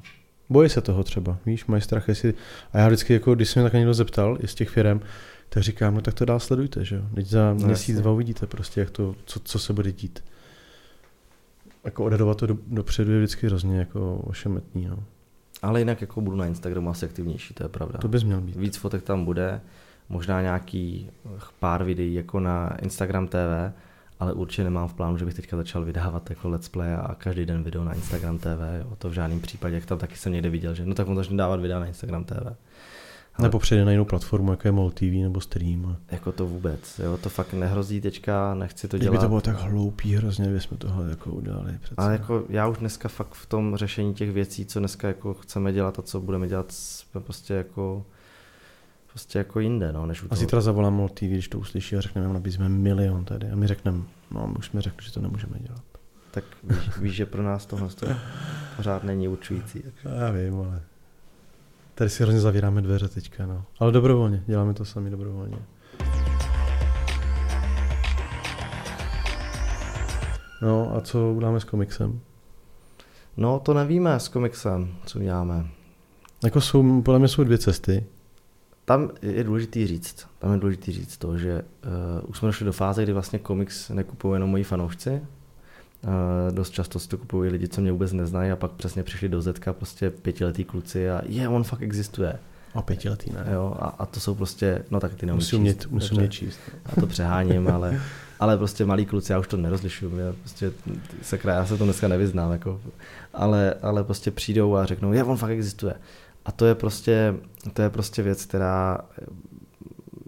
Bojí 0.50 0.70
se 0.70 0.82
toho 0.82 1.04
třeba, 1.04 1.38
víš, 1.46 1.66
mají 1.66 1.82
strach, 1.82 2.08
jestli... 2.08 2.34
A 2.74 2.78
já 2.78 2.88
vždycky, 2.88 3.14
jako, 3.14 3.36
když 3.36 3.50
se 3.50 3.60
mě 3.60 3.70
tak 3.70 3.74
někdo 3.74 3.94
zeptal, 3.94 4.38
z 4.46 4.56
těch 4.56 4.70
firm, 4.70 5.00
tak 5.50 5.64
říkám, 5.64 5.96
no 5.96 6.02
tak 6.02 6.14
to 6.14 6.26
dál 6.26 6.40
sledujte, 6.40 6.86
že 6.86 6.96
jo. 6.96 7.02
Teď 7.16 7.28
za 7.28 7.54
no, 7.54 7.66
měsíc, 7.68 7.98
dva 7.98 8.12
uvidíte 8.12 8.48
prostě, 8.48 8.80
jak 8.80 8.90
to, 8.90 9.16
co, 9.26 9.40
co 9.40 9.60
se 9.60 9.74
bude 9.74 9.92
dít 9.92 10.24
jako 11.86 12.06
odhadovat 12.06 12.38
to 12.38 12.48
do, 12.48 12.58
dopředu 12.68 13.12
je 13.12 13.18
vždycky 13.18 13.48
hrozně 13.48 13.80
jako 13.80 14.16
ošemetný. 14.18 14.86
No. 14.86 15.04
Ale 15.62 15.80
jinak 15.80 16.02
jako 16.02 16.22
budu 16.22 16.38
na 16.38 16.46
Instagramu 16.46 16.90
asi 16.90 17.06
aktivnější, 17.06 17.54
to 17.54 17.64
je 17.64 17.70
pravda. 17.70 18.00
To 18.00 18.08
bys 18.08 18.24
měl 18.24 18.42
být. 18.42 18.56
Víc 18.56 18.78
fotek 18.78 19.04
tam 19.04 19.26
bude. 19.26 19.62
možná 20.10 20.42
nějaký 20.42 21.10
pár 21.60 21.84
videí 21.84 22.14
jako 22.14 22.40
na 22.40 22.78
Instagram 22.82 23.28
TV, 23.28 23.74
ale 24.20 24.34
určitě 24.34 24.64
nemám 24.64 24.88
v 24.88 24.94
plánu, 24.94 25.18
že 25.18 25.26
bych 25.26 25.34
teďka 25.34 25.58
začal 25.58 25.86
vydávat 25.86 26.30
jako 26.30 26.50
let's 26.50 26.70
play 26.70 26.94
a 26.94 27.16
každý 27.18 27.46
den 27.46 27.64
video 27.64 27.84
na 27.84 27.94
Instagram 27.94 28.38
TV, 28.38 28.62
jo, 28.82 28.96
to 28.98 29.10
v 29.10 29.14
žádném 29.14 29.40
případě, 29.40 29.76
jak 29.76 29.86
tam 29.86 29.98
taky 29.98 30.16
jsem 30.16 30.34
někde 30.34 30.50
viděl, 30.50 30.74
že 30.74 30.86
no 30.86 30.96
tak 30.96 31.08
on 31.08 31.16
začne 31.16 31.38
dávat 31.38 31.60
videa 31.60 31.80
na 31.80 31.86
Instagram 31.86 32.24
TV. 32.24 32.56
Ale 33.38 33.46
nebo 33.48 33.60
přejde 33.60 33.86
na 33.86 33.92
jinou 33.92 34.06
platformu, 34.06 34.52
jako 34.52 34.68
je 34.68 34.72
MOL 34.72 34.92
TV 34.92 35.02
nebo 35.02 35.42
Stream. 35.42 35.86
A... 35.86 36.14
Jako 36.14 36.32
to 36.32 36.48
vůbec, 36.48 37.00
jo, 37.00 37.18
to 37.18 37.30
fakt 37.30 37.54
nehrozí 37.54 38.02
teďka, 38.02 38.54
nechci 38.54 38.88
to 38.88 38.98
dělat. 38.98 39.12
by 39.12 39.18
to 39.18 39.28
bylo 39.28 39.42
tak 39.42 39.60
hloupý 39.60 40.16
hrozně, 40.16 40.46
kdyby 40.46 40.62
jsme 40.62 40.78
tohle 40.78 41.10
jako 41.10 41.32
udělali. 41.32 41.78
Přece. 41.82 41.96
Ale 41.98 42.12
jako 42.12 42.44
já 42.50 42.68
už 42.68 42.78
dneska 42.78 43.10
fakt 43.10 43.34
v 43.34 43.46
tom 43.46 43.76
řešení 43.76 44.14
těch 44.14 44.32
věcí, 44.32 44.66
co 44.66 44.80
dneska 44.80 45.08
jako 45.08 45.34
chceme 45.34 45.74
dělat 45.74 46.00
a 46.00 46.02
co 46.02 46.22
budeme 46.22 46.48
dělat, 46.48 46.72
jsme 46.72 47.22
prostě 47.22 47.54
jako 47.54 48.06
prostě 49.16 49.38
jako 49.38 49.60
jinde, 49.60 49.94
no, 49.94 50.06
než 50.06 50.24
u 50.24 50.26
A 50.26 50.30
toho. 50.30 50.40
zítra 50.40 50.62
zavolám 50.62 50.94
MOL 50.94 51.10
TV, 51.10 51.22
když 51.22 51.48
to 51.48 51.60
uslyší 51.60 51.96
a 51.96 52.02
řekneme, 52.02 52.34
nabízíme 52.34 52.70
milion 52.70 53.26
tady. 53.26 53.52
A 53.52 53.56
my 53.56 53.68
řekneme, 53.68 54.02
no 54.32 54.48
my 54.48 54.54
už 54.54 54.66
jsme 54.66 54.82
řekli, 54.82 55.06
že 55.06 55.14
to 55.14 55.22
nemůžeme 55.22 55.60
dělat. 55.60 55.84
Tak 56.32 56.44
víš, 56.64 56.98
víš, 56.98 57.16
že 57.16 57.26
pro 57.26 57.44
nás 57.44 57.66
tohle 57.66 57.90
to 57.90 58.08
pořád 58.76 59.04
není 59.04 59.28
určující. 59.28 59.82
Takže. 59.82 60.18
Já 60.20 60.32
vím, 60.32 60.56
ale 60.56 60.82
tady 61.96 62.10
si 62.10 62.24
hrozně 62.24 62.42
zavíráme 62.42 62.82
dveře 62.82 63.08
teďka, 63.08 63.46
no. 63.46 63.64
Ale 63.80 63.92
dobrovolně, 63.92 64.44
děláme 64.48 64.74
to 64.74 64.86
sami 64.86 65.10
dobrovolně. 65.10 65.58
No 70.62 70.96
a 70.96 71.02
co 71.02 71.34
uděláme 71.34 71.60
s 71.60 71.64
komiksem? 71.64 72.20
No 73.38 73.60
to 73.60 73.74
nevíme 73.74 74.20
s 74.20 74.28
komiksem, 74.28 74.96
co 75.06 75.20
děláme. 75.20 75.68
Jako 76.44 76.62
jsou, 76.62 77.02
podle 77.02 77.20
mě 77.20 77.28
jsou 77.28 77.44
dvě 77.44 77.58
cesty. 77.58 78.06
Tam 78.86 79.10
je 79.22 79.44
důležitý 79.44 79.88
říct, 79.88 80.28
tam 80.40 80.54
je 80.54 80.60
důležitý 80.60 80.92
říct 80.92 81.18
to, 81.18 81.38
že 81.38 81.62
uh, 82.22 82.30
už 82.30 82.38
jsme 82.38 82.46
došli 82.46 82.66
do 82.66 82.72
fáze, 82.72 83.04
kdy 83.04 83.14
vlastně 83.14 83.40
komiks 83.40 83.90
nekupují 83.90 84.36
jenom 84.36 84.50
moji 84.50 84.64
fanoušci. 84.64 85.22
Uh, 86.06 86.56
dost 86.56 86.70
často 86.70 87.00
si 87.00 87.10
to 87.10 87.18
kupují 87.18 87.52
lidi, 87.52 87.68
co 87.68 87.82
mě 87.82 87.92
vůbec 87.92 88.14
neznají 88.14 88.52
a 88.52 88.56
pak 88.56 88.72
přesně 88.72 89.04
přišli 89.04 89.30
do 89.30 89.42
Zetka 89.42 89.74
prostě 89.74 90.10
pětiletý 90.10 90.64
kluci 90.64 91.10
a 91.10 91.22
je, 91.26 91.50
on 91.50 91.64
fakt 91.64 91.82
existuje. 91.82 92.40
A 92.74 92.82
pětiletý 92.82 93.32
ne. 93.34 93.46
Jo, 93.54 93.76
a, 93.80 93.86
a 94.00 94.06
to 94.06 94.20
jsou 94.20 94.36
prostě, 94.36 94.86
no 94.92 95.00
tak 95.00 95.14
ty 95.14 95.26
neumíš 95.26 95.44
Musím 95.44 95.66
číst, 95.66 95.88
musím 95.90 96.18
umět 96.18 96.32
číst. 96.32 96.60
Já 96.88 97.02
to 97.02 97.08
přeháním, 97.08 97.68
ale, 97.68 98.02
ale 98.40 98.58
prostě 98.58 98.86
malí 98.86 99.06
kluci, 99.06 99.32
já 99.32 99.40
už 99.40 99.48
to 99.48 99.58
nerozlišuju, 99.58 100.18
já 100.18 100.34
prostě 100.34 100.72
sakra, 101.22 101.54
já 101.54 101.66
se 101.66 101.78
to 101.78 101.84
dneska 101.84 102.08
nevyznám, 102.08 102.52
jako, 102.52 102.82
ale, 103.34 103.74
ale 103.82 104.04
prostě 104.04 104.32
přijdou 104.32 104.76
a 104.76 104.86
řeknou, 104.86 105.14
je, 105.14 105.24
on 105.24 105.38
fakt 105.38 105.52
existuje. 105.52 105.94
A 106.46 106.52
to 106.52 106.66
je 106.66 106.76
prostě, 106.76 107.36
to 107.74 107.82
je 107.82 107.90
prostě 107.90 108.22
věc, 108.24 108.46
která, 108.46 108.98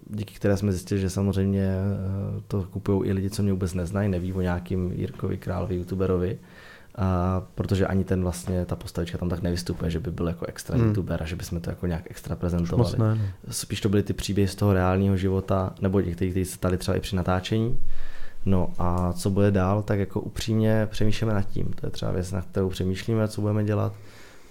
díky 0.09 0.33
které 0.33 0.57
jsme 0.57 0.71
zjistili, 0.71 1.01
že 1.01 1.09
samozřejmě 1.09 1.65
eh, 1.65 2.41
to 2.47 2.63
kupují 2.63 3.09
i 3.09 3.13
lidi, 3.13 3.29
co 3.29 3.43
mě 3.43 3.51
vůbec 3.51 3.73
neznají, 3.73 4.09
neví 4.09 4.33
o 4.33 4.41
nějakým 4.41 4.91
Jirkovi 4.91 5.37
Královi, 5.37 5.75
youtuberovi, 5.75 6.39
a 6.95 7.41
protože 7.55 7.87
ani 7.87 8.03
ten 8.03 8.21
vlastně, 8.21 8.65
ta 8.65 8.75
postavička 8.75 9.17
tam 9.17 9.29
tak 9.29 9.41
nevystupuje, 9.41 9.91
že 9.91 9.99
by 9.99 10.11
byl 10.11 10.27
jako 10.27 10.45
extra 10.45 10.77
Hmm. 10.77 10.87
youtuber 10.87 11.23
a 11.23 11.25
že 11.25 11.35
bychom 11.35 11.61
to 11.61 11.69
jako 11.69 11.87
nějak 11.87 12.11
extra 12.11 12.35
prezentovali 12.35 12.89
moc 12.89 12.97
ne, 12.97 13.15
no. 13.15 13.53
spíš 13.53 13.81
to 13.81 13.89
byly 13.89 14.03
ty 14.03 14.13
příběhy 14.13 14.47
z 14.47 14.55
toho 14.55 14.73
reálného 14.73 15.17
života, 15.17 15.73
nebo 15.81 15.99
některý, 15.99 16.31
kteří 16.31 16.45
se 16.45 16.55
stali 16.55 16.77
třeba 16.77 16.97
i 16.97 16.99
při 16.99 17.15
natáčení. 17.15 17.79
No 18.45 18.73
a 18.77 19.13
co 19.13 19.29
bude 19.29 19.51
dál, 19.51 19.83
tak 19.83 19.99
jako 19.99 20.21
upřímně 20.21 20.87
přemýšlíme 20.91 21.33
nad 21.33 21.41
tím. 21.41 21.65
To 21.65 21.87
je 21.87 21.91
třeba 21.91 22.11
věc, 22.11 22.31
na 22.31 22.41
kterou 22.41 22.69
přemýšlíme, 22.69 23.27
co 23.27 23.41
budeme 23.41 23.63
dělat 23.63 23.93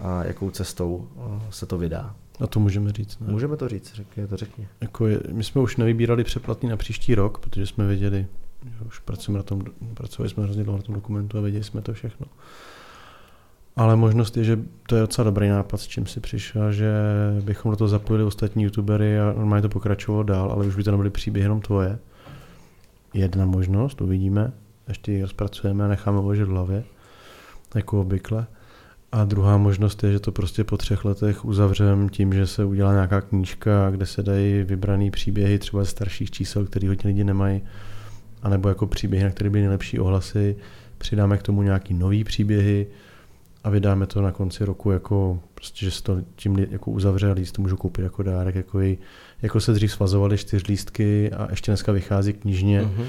a 0.00 0.24
jakou 0.24 0.50
cestou 0.50 1.08
eh, 1.18 1.40
se 1.50 1.66
to 1.66 1.78
vydá. 1.78 2.14
A 2.40 2.46
to 2.46 2.60
můžeme 2.60 2.92
říct. 2.92 3.20
Ne? 3.20 3.32
Můžeme 3.32 3.56
to 3.56 3.68
říct, 3.68 3.94
řekni, 3.94 4.26
to 4.26 4.36
řekni. 4.36 4.68
Jako 4.80 5.06
je, 5.06 5.20
my 5.32 5.44
jsme 5.44 5.60
už 5.60 5.76
nevybírali 5.76 6.24
přeplatný 6.24 6.68
na 6.68 6.76
příští 6.76 7.14
rok, 7.14 7.38
protože 7.38 7.66
jsme 7.66 7.86
věděli, 7.86 8.26
že 8.78 8.84
už 8.84 8.98
pracujeme 8.98 9.38
na 9.38 9.42
tom, 9.42 9.62
pracovali 9.94 10.30
jsme 10.30 10.44
hrozně 10.44 10.64
dlouho 10.64 10.78
na 10.78 10.82
tom 10.82 10.94
dokumentu 10.94 11.38
a 11.38 11.40
věděli 11.40 11.64
jsme 11.64 11.82
to 11.82 11.92
všechno. 11.92 12.26
Ale 13.76 13.96
možnost 13.96 14.36
je, 14.36 14.44
že 14.44 14.58
to 14.88 14.94
je 14.96 15.00
docela 15.00 15.24
dobrý 15.24 15.48
nápad, 15.48 15.80
s 15.80 15.86
čím 15.86 16.06
si 16.06 16.20
přišel, 16.20 16.72
že 16.72 16.92
bychom 17.40 17.70
do 17.70 17.76
toho 17.76 17.88
zapojili 17.88 18.24
ostatní 18.24 18.62
youtubery 18.62 19.20
a 19.20 19.32
normálně 19.32 19.62
to 19.62 19.68
pokračovalo 19.68 20.22
dál, 20.22 20.52
ale 20.52 20.66
už 20.66 20.76
by 20.76 20.84
to 20.84 20.90
nebyly 20.90 21.10
příběhy 21.10 21.44
jenom 21.44 21.60
tvoje. 21.60 21.98
Jedna 23.14 23.46
možnost, 23.46 24.00
uvidíme, 24.00 24.52
ještě 24.88 25.12
ji 25.12 25.22
rozpracujeme 25.22 25.84
a 25.84 25.88
necháme 25.88 26.20
uložit 26.20 26.44
v 26.44 26.50
hlavě, 26.50 26.84
jako 27.74 28.00
obvykle. 28.00 28.46
A 29.16 29.24
druhá 29.24 29.56
možnost 29.56 30.04
je, 30.04 30.12
že 30.12 30.20
to 30.20 30.32
prostě 30.32 30.64
po 30.64 30.76
třech 30.76 31.04
letech 31.04 31.44
uzavřem 31.44 32.08
tím, 32.08 32.32
že 32.32 32.46
se 32.46 32.64
udělá 32.64 32.92
nějaká 32.92 33.20
knížka, 33.20 33.90
kde 33.90 34.06
se 34.06 34.22
dají 34.22 34.62
vybraný 34.62 35.10
příběhy 35.10 35.58
třeba 35.58 35.84
ze 35.84 35.90
starších 35.90 36.30
čísel, 36.30 36.64
který 36.64 36.88
hodně 36.88 37.08
lidi 37.08 37.24
nemají, 37.24 37.62
anebo 38.42 38.68
jako 38.68 38.86
příběhy, 38.86 39.24
na 39.24 39.30
které 39.30 39.50
byly 39.50 39.62
nejlepší 39.62 39.98
ohlasy, 39.98 40.56
přidáme 40.98 41.38
k 41.38 41.42
tomu 41.42 41.62
nějaký 41.62 41.94
nový 41.94 42.24
příběhy 42.24 42.86
a 43.64 43.70
vydáme 43.70 44.06
to 44.06 44.22
na 44.22 44.32
konci 44.32 44.64
roku 44.64 44.90
jako, 44.90 45.40
prostě, 45.54 45.84
že 45.84 45.90
se 45.90 46.02
to 46.02 46.16
tím 46.36 46.58
jako 46.70 46.90
uzavře 46.90 47.32
a 47.32 47.44
si 47.44 47.52
to 47.52 47.62
můžou 47.62 47.76
koupit 47.76 48.02
jako 48.02 48.22
dárek, 48.22 48.54
jako, 48.54 48.80
i, 48.80 48.98
jako 49.42 49.60
se 49.60 49.72
dřív 49.72 49.92
svazovaly 49.92 50.38
čtyř 50.38 50.66
lístky 50.66 51.32
a 51.32 51.46
ještě 51.50 51.70
dneska 51.70 51.92
vychází 51.92 52.32
knižně, 52.32 52.82
Mhm. 52.82 53.04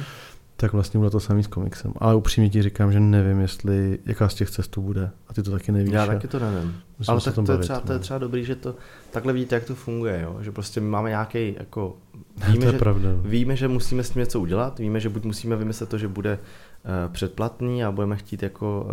Tak 0.60 0.74
vlastně 0.74 0.98
bude 0.98 1.10
to 1.10 1.20
samý 1.20 1.44
s 1.44 1.48
komiksem. 1.48 1.94
Ale 1.98 2.16
upřímně 2.16 2.50
ti 2.50 2.62
říkám, 2.62 2.92
že 2.92 3.00
nevím, 3.00 3.40
jestli 3.40 4.00
jaká 4.06 4.30
z 4.30 4.34
těch 4.34 4.50
cestů 4.50 4.82
bude. 4.82 5.10
A 5.28 5.34
ty 5.34 5.44
to 5.44 5.52
taky 5.52 5.72
nevíš. 5.72 5.94
Já 5.94 6.06
taky 6.06 6.28
to 6.28 6.40
nevím. 6.40 6.76
musíme 7.00 7.14
Ale 7.14 7.22
tak 7.22 7.36
to 7.36 7.42
je, 7.42 7.46
bavit, 7.46 7.62
třeba, 7.62 7.80
to 7.80 7.92
je 7.92 7.98
no. 7.98 8.02
třeba 8.02 8.20
dobrý, 8.20 8.46
že 8.46 8.56
to 8.56 8.76
takhle 9.12 9.34
vidíte, 9.34 9.56
jak 9.56 9.64
to 9.64 9.76
funguje, 9.76 10.22
jo? 10.22 10.38
že 10.42 10.52
prostě 10.52 10.82
my 10.82 10.90
máme 10.90 11.10
nějaký 11.10 11.56
jako 11.60 11.98
to 12.46 12.52
víme, 12.52 12.66
je 12.66 12.72
že, 12.72 12.78
pravda. 12.78 13.10
no. 13.10 13.22
Víme, 13.22 13.56
že 13.56 13.68
musíme 13.68 14.04
s 14.04 14.10
tím 14.10 14.20
něco 14.20 14.40
udělat, 14.40 14.80
víme, 14.80 15.00
že 15.00 15.10
buď 15.10 15.24
musíme 15.24 15.56
vymyslet 15.56 15.90
to, 15.90 15.98
že 15.98 16.08
bude 16.08 16.34
uh, 16.34 17.14
předplatný 17.14 17.84
a 17.84 17.92
budeme 17.92 18.16
chtít 18.16 18.44
jako 18.44 18.88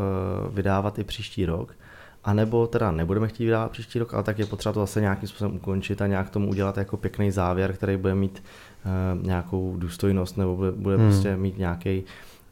uh, 0.49 0.55
vydávat 0.55 0.99
i 0.99 1.05
příští 1.05 1.47
rok, 1.47 1.75
a 2.25 2.35
nebo 2.35 2.67
teda 2.67 2.91
nebudeme 2.91 3.29
chtít 3.29 3.45
vydávat 3.45 3.71
příští 3.71 3.99
rok, 3.99 4.15
ale 4.15 4.23
tak 4.23 4.39
je 4.39 4.47
potřeba 4.47 4.73
to 4.73 4.81
zase 4.81 5.01
nějakým 5.01 5.29
způsobem 5.29 5.57
ukončit 5.57 6.03
a 6.03 6.07
nějak 6.07 6.31
tomu 6.31 6.49
udělat 6.49 6.79
jako 6.79 6.97
pěkný 6.97 7.31
závěr, 7.31 7.73
který 7.73 7.97
bude 7.97 8.15
mít 8.15 8.43
nějakou 9.23 9.75
důstojnost 9.79 10.37
nebo 10.39 10.57
bude, 10.57 10.73
bude 10.73 10.97
Hmm. 10.97 11.07
prostě 11.07 11.37
mít 11.37 11.59
nějaký 11.59 12.05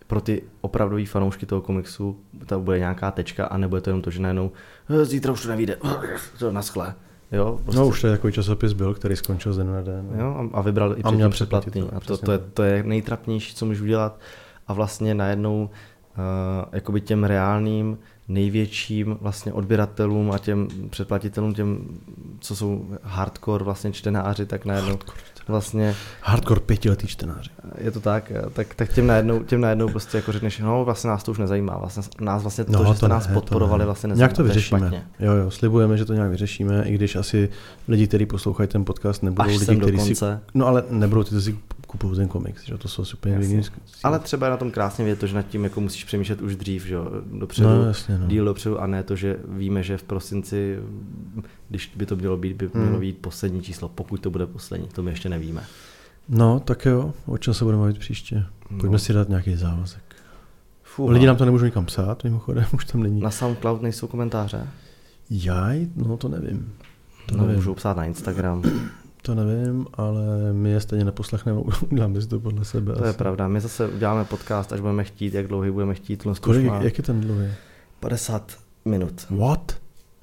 pro 0.07 0.21
ty 0.21 0.43
opravdový 0.61 1.07
fanoušky 1.07 1.47
toho 1.47 1.61
komiksu 1.61 2.17
to 2.47 2.61
bude 2.61 2.79
nějaká 2.79 3.11
tečka 3.11 3.47
a 3.47 3.57
nebude 3.57 3.81
to 3.81 3.91
jenom 3.91 4.03
to, 4.03 4.11
že 4.11 4.23
najednou 4.23 4.51
"Eh, 4.91 5.05
zítra 5.05 5.33
už 5.33 5.43
to 5.43 5.49
nevíde, 5.49 5.77
to 6.39 6.53
naschle. 6.53 6.95
Jo, 7.33 7.59
prostě, 7.65 7.81
No 7.81 7.87
už 7.89 8.01
to 8.01 8.07
je 8.07 8.13
takový 8.13 8.33
časopis 8.33 8.73
byl, 8.73 8.95
který 8.95 9.17
skončil 9.17 9.53
z 9.53 9.57
den 9.57 9.73
na 9.73 9.83
den. 9.83 10.09
no. 10.13 10.23
Jo, 10.25 10.49
a 10.55 10.59
a 10.59 10.61
vybral 10.63 10.95
i 10.99 11.03
A 11.03 11.11
měl 11.11 11.31
předplatný. 11.31 11.83
to, 11.83 11.95
A 11.97 12.01
to, 12.01 12.17
to, 12.17 12.33
je, 12.33 12.39
to 12.39 12.63
je 12.63 12.83
nejtrapnější, 12.83 13.55
co 13.55 13.67
můžeš 13.67 13.83
udělat. 13.83 14.21
A 14.69 14.73
vlastně 14.73 15.15
najednou 15.15 15.63
uh, 15.63 16.65
jakoby 16.73 17.01
těm 17.01 17.25
reálným 17.25 17.99
největším 18.33 19.17
vlastně 19.21 19.53
odběratelům 19.53 20.31
a 20.33 20.39
těm 20.39 20.69
předplatitelům, 20.91 21.55
těm, 21.55 21.79
co 22.41 22.57
jsou 22.57 22.87
hardcore 23.03 23.65
vlastně 23.65 23.93
čtenáři, 23.93 24.47
tak 24.47 24.65
najednou 24.65 24.91
Hardcore, 24.91 25.19
vlastně 25.49 25.95
Hardcore 26.23 26.61
pětiletý 26.61 27.07
čtenáři. 27.07 27.51
je 27.79 27.91
to 27.91 28.01
tak, 28.01 28.33
tak, 28.53 28.75
tak 28.75 28.93
těm, 28.93 29.07
najednou, 29.07 29.43
těm 29.43 29.61
najednou 29.61 29.89
prostě 29.89 30.17
jako 30.17 30.33
řekneš, 30.33 30.59
no 30.59 30.85
vlastně 30.85 31.11
nás 31.11 31.23
to 31.23 31.31
už 31.31 31.39
nezajímá, 31.39 31.79
vlastně 31.79 32.03
nás 32.21 32.43
vlastně 32.43 32.65
to, 32.65 32.73
No, 32.73 32.85
že 32.85 32.91
jste 32.91 33.01
to 33.01 33.09
nás 33.09 33.29
ne, 33.29 33.35
to 33.35 33.41
podporovali 33.41 33.79
ne. 33.79 33.85
vlastně 33.85 34.09
nezajímá. 34.09 34.27
Nějak 34.27 34.37
to 34.37 34.45
vyřešíme. 34.45 34.79
špatně. 34.81 35.05
Jo, 35.21 35.33
jo, 35.33 35.51
slibujeme, 35.51 35.97
že 35.97 36.05
to 36.05 36.15
nějak 36.15 36.31
vyřešíme, 36.31 36.85
i 36.87 36.95
když 36.95 37.17
asi 37.17 37.49
lidi, 37.89 38.07
kteří 38.07 38.27
poslouchají 38.27 38.69
ten 38.69 38.85
podcast, 38.85 39.23
nebudou 39.23 39.51
Až 39.51 39.59
lidi, 39.59 39.77
kteří 39.77 40.15
si... 40.15 40.25
No 40.55 40.67
ale 40.67 40.85
nebudou 40.91 41.23
ty, 41.23 41.41
si 41.41 41.59
kupují 41.93 42.17
ten 42.17 42.29
komiks, 42.29 42.65
že 42.67 42.79
to 42.79 42.89
jsou 42.89 43.05
super 43.05 43.33
Jasně. 43.33 43.49
jiný. 43.55 43.63
Ale 44.05 44.19
třeba 44.19 44.47
je 44.47 44.51
na 44.51 44.57
tom 44.57 44.71
krásně 44.71 45.05
vědět 45.05 45.21
to, 45.21 45.27
že 45.27 45.35
nad 45.35 45.43
tím 45.43 45.65
jako 45.65 45.81
musíš 45.81 46.05
přemýšlet 46.05 46.41
už 46.43 46.57
dřív, 46.57 46.87
že 46.87 46.95
jo, 46.95 47.09
dopředu. 47.39 47.69
No 47.69 47.85
jasně, 47.85 48.19
no. 48.19 48.27
díl 48.27 48.45
dopředu 48.45 48.81
a 48.81 48.87
ne 48.87 49.03
to, 49.03 49.17
že 49.17 49.37
víme, 49.49 49.83
že 49.83 49.97
v 49.97 50.03
prosinci, 50.03 50.79
když 51.69 51.93
by 51.97 52.07
to 52.07 52.17
mělo 52.17 52.37
být, 52.37 52.57
by 52.57 52.71
Hmm. 52.75 52.83
mělo 52.85 53.01
být 53.01 53.19
poslední 53.19 53.63
číslo, 53.63 53.89
pokud 53.89 54.21
to 54.21 54.31
bude 54.31 54.47
poslední, 54.47 54.89
to 54.89 55.03
my 55.03 55.11
ještě 55.11 55.29
nevíme. 55.29 55.65
No, 56.29 56.61
tak 56.61 56.87
jo, 56.87 57.15
o 57.27 57.39
čem 57.39 57.55
se 57.55 57.65
budeme 57.65 57.81
bavit 57.81 57.99
příště? 57.99 58.45
Pojďme 58.69 58.89
no. 58.93 58.99
si 58.99 59.13
dát 59.13 59.29
nějaký 59.29 59.55
závazek. 59.57 60.03
Fuh, 60.83 61.11
Lidi 61.11 61.27
nám 61.27 61.37
to 61.37 61.45
nemůžou 61.45 61.65
nikam 61.65 61.87
psát, 61.87 62.25
mimochodem, 62.25 62.65
už 62.75 62.85
tam 62.85 63.03
není. 63.03 63.21
Na 63.21 63.31
SoundCloud 63.31 63.83
nejsou 63.83 64.07
komentáře? 64.07 64.67
Jaj, 65.31 65.87
no 65.97 66.17
to 66.17 66.29
nevím. 66.29 66.73
To 67.27 67.37
No, 67.37 67.43
nevím. 67.43 67.57
můžou 67.57 67.75
psát 67.75 67.97
na 67.97 68.05
Instagram, 68.05 68.63
To 69.23 69.35
nevím, 69.35 69.87
ale 69.95 70.23
my 70.53 70.71
je 70.71 70.81
stejně 70.81 71.05
neposlechneme, 71.05 71.61
uděláme 71.91 72.21
si 72.21 72.29
to 72.29 72.41
podle 72.41 72.65
sebe. 72.65 72.95
to 72.95 73.05
je 73.05 73.11
asi. 73.11 73.19
pravda. 73.19 73.49
My 73.49 73.61
zase 73.61 73.89
uděláme 73.89 74.25
podcast, 74.25 74.73
až 74.73 74.81
budeme 74.81 75.05
chtít, 75.05 75.35
jak 75.35 75.47
dlouhý 75.47 75.71
budeme 75.71 75.95
chtít. 75.95 76.27
Kolik, 76.41 76.67
má 76.67 76.83
jak 76.83 76.99
je 76.99 77.05
ten 77.05 77.21
dlouhý? 77.21 77.47
50 78.01 78.53
minut. 78.85 79.27
What? 79.31 79.77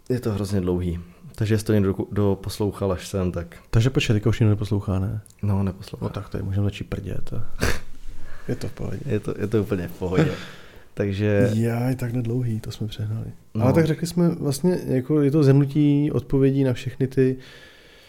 Je 0.10 0.20
to 0.20 0.32
hrozně 0.32 0.62
dlouhý. 0.62 1.00
Takže 1.36 1.54
jestli 1.54 1.66
to 1.66 1.74
někdo 1.74 1.96
do 2.12 2.38
poslouchal 2.44 2.92
až 2.92 3.08
sem, 3.08 3.32
tak 3.32 3.56
Takže 3.70 3.90
počkej, 3.90 4.14
teďka 4.14 4.30
už 4.30 4.40
nikdo 4.40 4.50
neposlouchá, 4.50 5.00
ne? 5.00 5.22
no 5.42 5.64
neposlouchal. 5.64 6.10
No 6.10 6.14
tak 6.14 6.30
tady 6.30 6.44
můžeme 6.44 6.64
začít 6.64 6.84
prdět. 6.84 7.34
a- 7.34 7.66
je 8.48 8.56
to 8.56 8.68
v 8.68 8.72
pohodě. 8.72 9.00
Je 9.06 9.20
to, 9.20 9.34
je 9.40 9.48
to 9.48 9.62
úplně 9.62 9.88
v 9.88 9.92
pohodě. 10.00 10.32
Takže 10.94 11.50
Jaj, 11.54 11.96
tak 11.96 12.12
dlouhý, 12.14 12.60
to 12.60 12.72
jsme 12.72 12.88
přehnali. 12.88 13.26
No. 13.54 13.64
Ale 13.64 13.74
tak 13.74 13.88
řekli 13.88 14.08
jsme 14.08 14.30
vlastně, 14.30 14.78
jako 14.86 15.22
je 15.22 15.32
to 15.32 15.44
zhrnutí 15.44 16.12
odpovědí 16.12 16.64
na 16.64 16.74
všechny 16.74 17.08
ty 17.08 17.38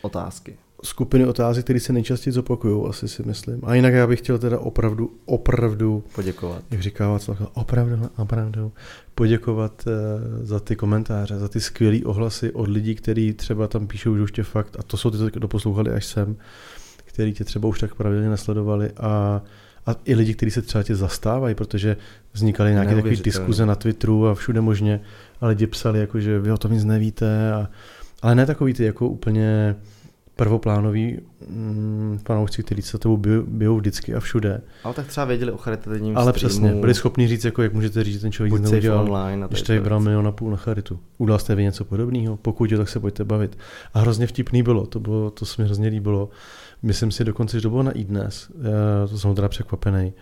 otázky. 0.03 0.57
Skupiny 0.85 1.27
otázek, 1.27 1.65
které 1.65 1.81
se 1.81 1.93
nejčastěji 1.93 2.33
zopakují, 2.33 2.89
asi 2.89 3.09
si 3.09 3.23
myslím. 3.23 3.61
A 3.63 3.75
jinak 3.75 3.95
já 3.95 4.07
bych 4.07 4.19
chtěl 4.19 4.39
teda 4.39 4.59
opravdu, 4.59 5.11
opravdu, 5.25 6.05
Poděkovat. 6.15 6.63
jak 6.71 6.81
říká 6.81 7.09
Václav, 7.09 7.43
opravdu, 7.55 8.11
opravdu 8.17 8.73
poděkovat 9.15 9.85
uh, 9.87 10.47
za 10.47 10.61
ty 10.61 10.77
komentáře, 10.77 11.39
za 11.39 11.49
ty 11.49 11.61
skvělé 11.61 11.99
ohlasy 12.05 12.53
od 12.53 12.69
lidí, 12.69 12.95
kteří 12.95 13.33
třeba 13.33 13.69
tam 13.69 13.87
píšou, 13.87 14.17
že 14.17 14.23
už 14.23 14.33
tě 14.33 14.43
fakt, 14.43 14.77
a 14.79 14.83
to 14.83 14.97
jsou 14.97 15.11
ty, 15.11 15.19
co 15.19 15.31
doposlouchali 15.31 15.91
až 15.91 16.07
sem, 16.07 16.37
který 17.05 17.33
tě 17.33 17.45
třeba 17.45 17.69
už 17.69 17.81
tak 17.81 17.95
pravidelně 17.95 18.31
nesledovali 18.31 18.91
a, 18.97 19.43
a 19.87 19.97
i 20.05 20.15
lidi, 20.15 20.35
kteří 20.35 20.51
se 20.51 20.63
třeba 20.63 20.85
tě 20.85 20.97
zastávají, 20.97 21.55
protože 21.55 21.97
vznikaly 22.33 22.73
nějaké 22.73 22.95
takové 22.95 23.17
diskuze 23.17 23.67
na 23.67 23.75
Twitteru 23.75 24.29
a 24.29 24.35
všude 24.35 24.61
možně 24.61 25.01
a 25.41 25.47
lidi 25.47 25.67
psali, 25.67 26.01
jako, 26.01 26.21
že 26.21 26.39
vy 26.39 26.53
o 26.53 26.59
tom 26.59 26.73
nic 26.73 26.85
nevíte, 26.85 27.53
a, 27.53 27.69
ale 28.23 28.35
ne 28.35 28.47
takový 28.47 28.75
ty 28.75 28.85
jako 28.85 29.09
úplně 29.09 29.77
prvoplánový 30.41 31.19
mm, 31.49 32.19
fanoušci, 32.27 32.63
kteří 32.63 32.83
se 32.83 32.99
tebou 32.99 33.17
bijou 33.47 33.77
vždycky 33.77 34.15
a 34.15 34.21
všude. 34.21 34.61
Ale 34.85 34.95
tak 34.95 35.07
třeba 35.07 35.25
věděli 35.25 35.53
o 35.53 35.57
charitativním 35.57 36.17
Ale 36.17 36.33
streamu. 36.33 36.49
přesně, 36.49 36.81
byli 36.81 36.95
schopni 36.95 37.29
říct, 37.29 37.45
jako 37.45 37.63
jak 37.63 37.73
můžete 37.73 38.05
říct, 38.05 38.15
že 38.15 38.21
ten 38.21 38.33
člověk 38.33 38.53
nic 38.53 38.71
neudělal, 38.71 39.05
online 39.05 39.47
když 39.49 39.63
tady 39.63 39.81
bral 39.81 40.01
milion 40.01 40.27
a 40.27 40.33
půl 40.33 40.51
na 40.51 40.57
charitu. 40.57 41.01
Udělal 41.19 41.39
jste 41.39 41.55
vy 41.55 41.63
něco 41.63 41.85
podobného? 41.85 42.37
Pokud 42.37 42.73
jo, 42.73 42.79
tak 42.79 42.89
se 42.89 43.01
pojďte 43.01 43.25
bavit. 43.25 43.59
A 43.95 44.01
hrozně 44.01 44.27
vtipný 44.27 44.63
bylo, 44.63 44.87
to, 44.87 45.01
bylo, 45.01 45.31
to 45.31 45.47
se 45.47 45.63
mi 45.63 45.67
hrozně 45.67 45.89
líbilo. 45.89 46.29
Myslím 46.83 47.11
si 47.11 47.25
dokonce, 47.25 47.57
že 47.57 47.63
to 47.63 47.71
bylo 47.71 47.83
na 47.83 47.93
iDnes, 47.93 48.51
to 49.11 49.19
jsem 49.19 49.35
teda 49.35 49.49
překvapený, 49.49 50.13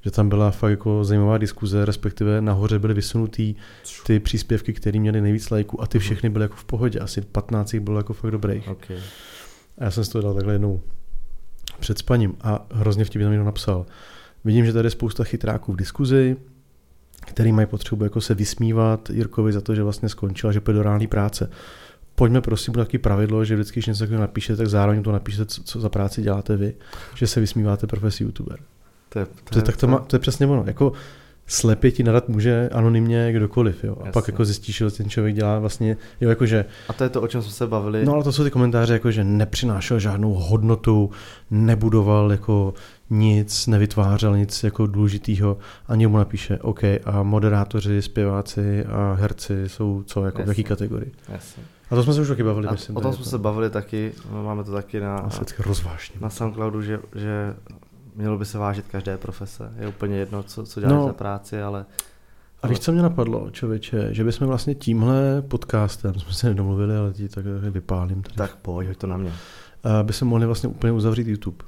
že 0.00 0.10
tam 0.10 0.28
byla 0.28 0.50
fakt 0.50 0.70
jako 0.70 1.04
zajímavá 1.04 1.38
diskuze, 1.38 1.84
respektive 1.84 2.40
nahoře 2.40 2.78
byly 2.78 2.94
vysunutý 2.94 3.54
ty 4.06 4.20
příspěvky, 4.20 4.72
které 4.72 5.00
měly 5.00 5.20
nejvíc 5.20 5.50
lajků 5.50 5.82
a 5.82 5.86
ty 5.86 5.98
mhm. 5.98 6.02
všechny 6.02 6.30
byly 6.30 6.44
jako 6.44 6.56
v 6.56 6.64
pohodě, 6.64 6.98
asi 6.98 7.20
15 7.20 7.74
bylo 7.74 7.98
jako 7.98 8.12
fakt 8.12 8.30
dobrých. 8.30 8.68
Okay. 8.68 8.96
A 9.80 9.84
já 9.84 9.90
jsem 9.90 10.04
si 10.04 10.10
to 10.10 10.20
dal 10.20 10.34
takhle 10.34 10.54
jednou 10.54 10.80
před 11.80 11.98
spaním 11.98 12.34
a 12.40 12.66
hrozně 12.72 13.04
vtipně 13.04 13.24
tam 13.24 13.32
někdo 13.32 13.44
napsal. 13.44 13.86
Vidím, 14.44 14.66
že 14.66 14.72
tady 14.72 14.86
je 14.86 14.90
spousta 14.90 15.24
chytráků 15.24 15.72
v 15.72 15.76
diskuzi, 15.76 16.36
který 17.26 17.52
mají 17.52 17.66
potřebu 17.66 18.04
jako 18.04 18.20
se 18.20 18.34
vysmívat 18.34 19.10
Jirkovi 19.10 19.52
za 19.52 19.60
to, 19.60 19.74
že 19.74 19.82
vlastně 19.82 20.08
skončil 20.08 20.50
a 20.50 20.52
že 20.52 20.60
půjde 20.60 20.76
do 20.76 20.82
reální 20.82 21.06
práce. 21.06 21.50
Pojďme 22.14 22.40
prosím 22.40 22.74
na 22.76 22.84
taky 22.84 22.98
pravidlo, 22.98 23.44
že 23.44 23.54
vždycky, 23.54 23.78
když 23.78 23.86
něco 23.86 23.98
takového 23.98 24.20
napíšete, 24.20 24.56
tak 24.56 24.66
zároveň 24.66 25.02
to 25.02 25.12
napíšete, 25.12 25.46
co, 25.46 25.62
co 25.62 25.80
za 25.80 25.88
práci 25.88 26.22
děláte 26.22 26.56
vy, 26.56 26.74
že 27.14 27.26
se 27.26 27.40
vysmíváte 27.40 27.86
profesi 27.86 28.24
youtuber. 28.24 28.58
To 29.08 29.18
je, 29.18 29.26
to, 29.44 29.58
je, 29.58 29.62
tak 29.62 29.76
to, 29.76 29.86
má, 29.86 29.98
to 29.98 30.16
je 30.16 30.20
přesně 30.20 30.46
ono. 30.46 30.64
Jako 30.66 30.92
slepě 31.48 31.90
ti 31.90 32.02
nadat 32.02 32.28
může 32.28 32.68
anonymně 32.72 33.32
kdokoliv, 33.32 33.84
jo. 33.84 33.96
A 33.96 33.98
Jasně. 33.98 34.12
pak 34.12 34.28
jako 34.28 34.44
zjistíš, 34.44 34.76
že 34.76 34.90
ten 34.90 35.10
člověk 35.10 35.34
dělá 35.34 35.58
vlastně, 35.58 35.96
jo, 36.20 36.28
jakože... 36.28 36.64
A 36.88 36.92
to 36.92 37.04
je 37.04 37.10
to, 37.10 37.22
o 37.22 37.28
čem 37.28 37.42
jsme 37.42 37.52
se 37.52 37.66
bavili. 37.66 38.04
No 38.04 38.12
ale 38.12 38.24
to 38.24 38.32
jsou 38.32 38.44
ty 38.44 38.50
komentáře, 38.50 38.92
jako 38.92 39.10
že 39.10 39.24
nepřinášel 39.24 39.98
žádnou 39.98 40.34
hodnotu, 40.34 41.10
nebudoval 41.50 42.32
jako 42.32 42.74
nic, 43.10 43.66
nevytvářel 43.66 44.36
nic 44.36 44.64
jako 44.64 44.86
důležitého 44.86 45.58
a 45.88 45.94
mu 45.96 46.18
napíše, 46.18 46.58
OK, 46.58 46.80
a 47.04 47.22
moderátoři, 47.22 48.02
zpěváci 48.02 48.84
a 48.84 49.16
herci 49.20 49.68
jsou 49.68 50.02
co, 50.06 50.24
jako 50.24 50.38
Jasně. 50.40 50.54
v 50.54 50.58
jaký 50.58 50.64
kategorii. 50.64 51.12
Jasně. 51.28 51.62
A 51.90 51.94
to 51.94 52.02
jsme 52.02 52.14
se 52.14 52.20
už 52.20 52.28
taky 52.28 52.42
bavili, 52.42 52.68
a 52.68 52.72
myslím. 52.72 52.96
O 52.96 53.00
tom 53.00 53.12
jsme 53.12 53.24
to... 53.24 53.30
se 53.30 53.38
bavili 53.38 53.70
taky, 53.70 54.12
máme 54.30 54.64
to 54.64 54.72
taky 54.72 55.00
na, 55.00 55.16
na, 55.16 55.96
na 56.20 56.30
Soundcloudu, 56.30 56.82
že, 56.82 57.00
že 57.14 57.54
mělo 58.18 58.38
by 58.38 58.44
se 58.44 58.58
vážit 58.58 58.86
každé 58.88 59.18
profese. 59.18 59.72
Je 59.78 59.88
úplně 59.88 60.16
jedno, 60.16 60.42
co, 60.42 60.66
co 60.66 60.80
děláš 60.80 60.94
no. 60.94 61.06
za 61.06 61.12
práci, 61.12 61.62
ale... 61.62 61.86
A 62.62 62.68
víš, 62.68 62.78
co 62.80 62.92
mě 62.92 63.02
napadlo, 63.02 63.50
člověče, 63.50 64.08
že 64.14 64.24
bychom 64.24 64.46
vlastně 64.46 64.74
tímhle 64.74 65.42
podcastem, 65.42 66.14
jsme 66.14 66.32
se 66.32 66.48
nedomluvili, 66.48 66.96
ale 66.96 67.12
ti 67.12 67.28
tak 67.28 67.44
vypálím 67.44 68.22
tady. 68.22 68.36
Tak 68.36 68.56
pojď, 68.56 68.96
to 68.96 69.06
na 69.06 69.16
mě. 69.16 69.32
By 70.02 70.12
se 70.12 70.24
mohli 70.24 70.46
vlastně 70.46 70.68
úplně 70.68 70.92
uzavřít 70.92 71.26
YouTube. 71.26 71.64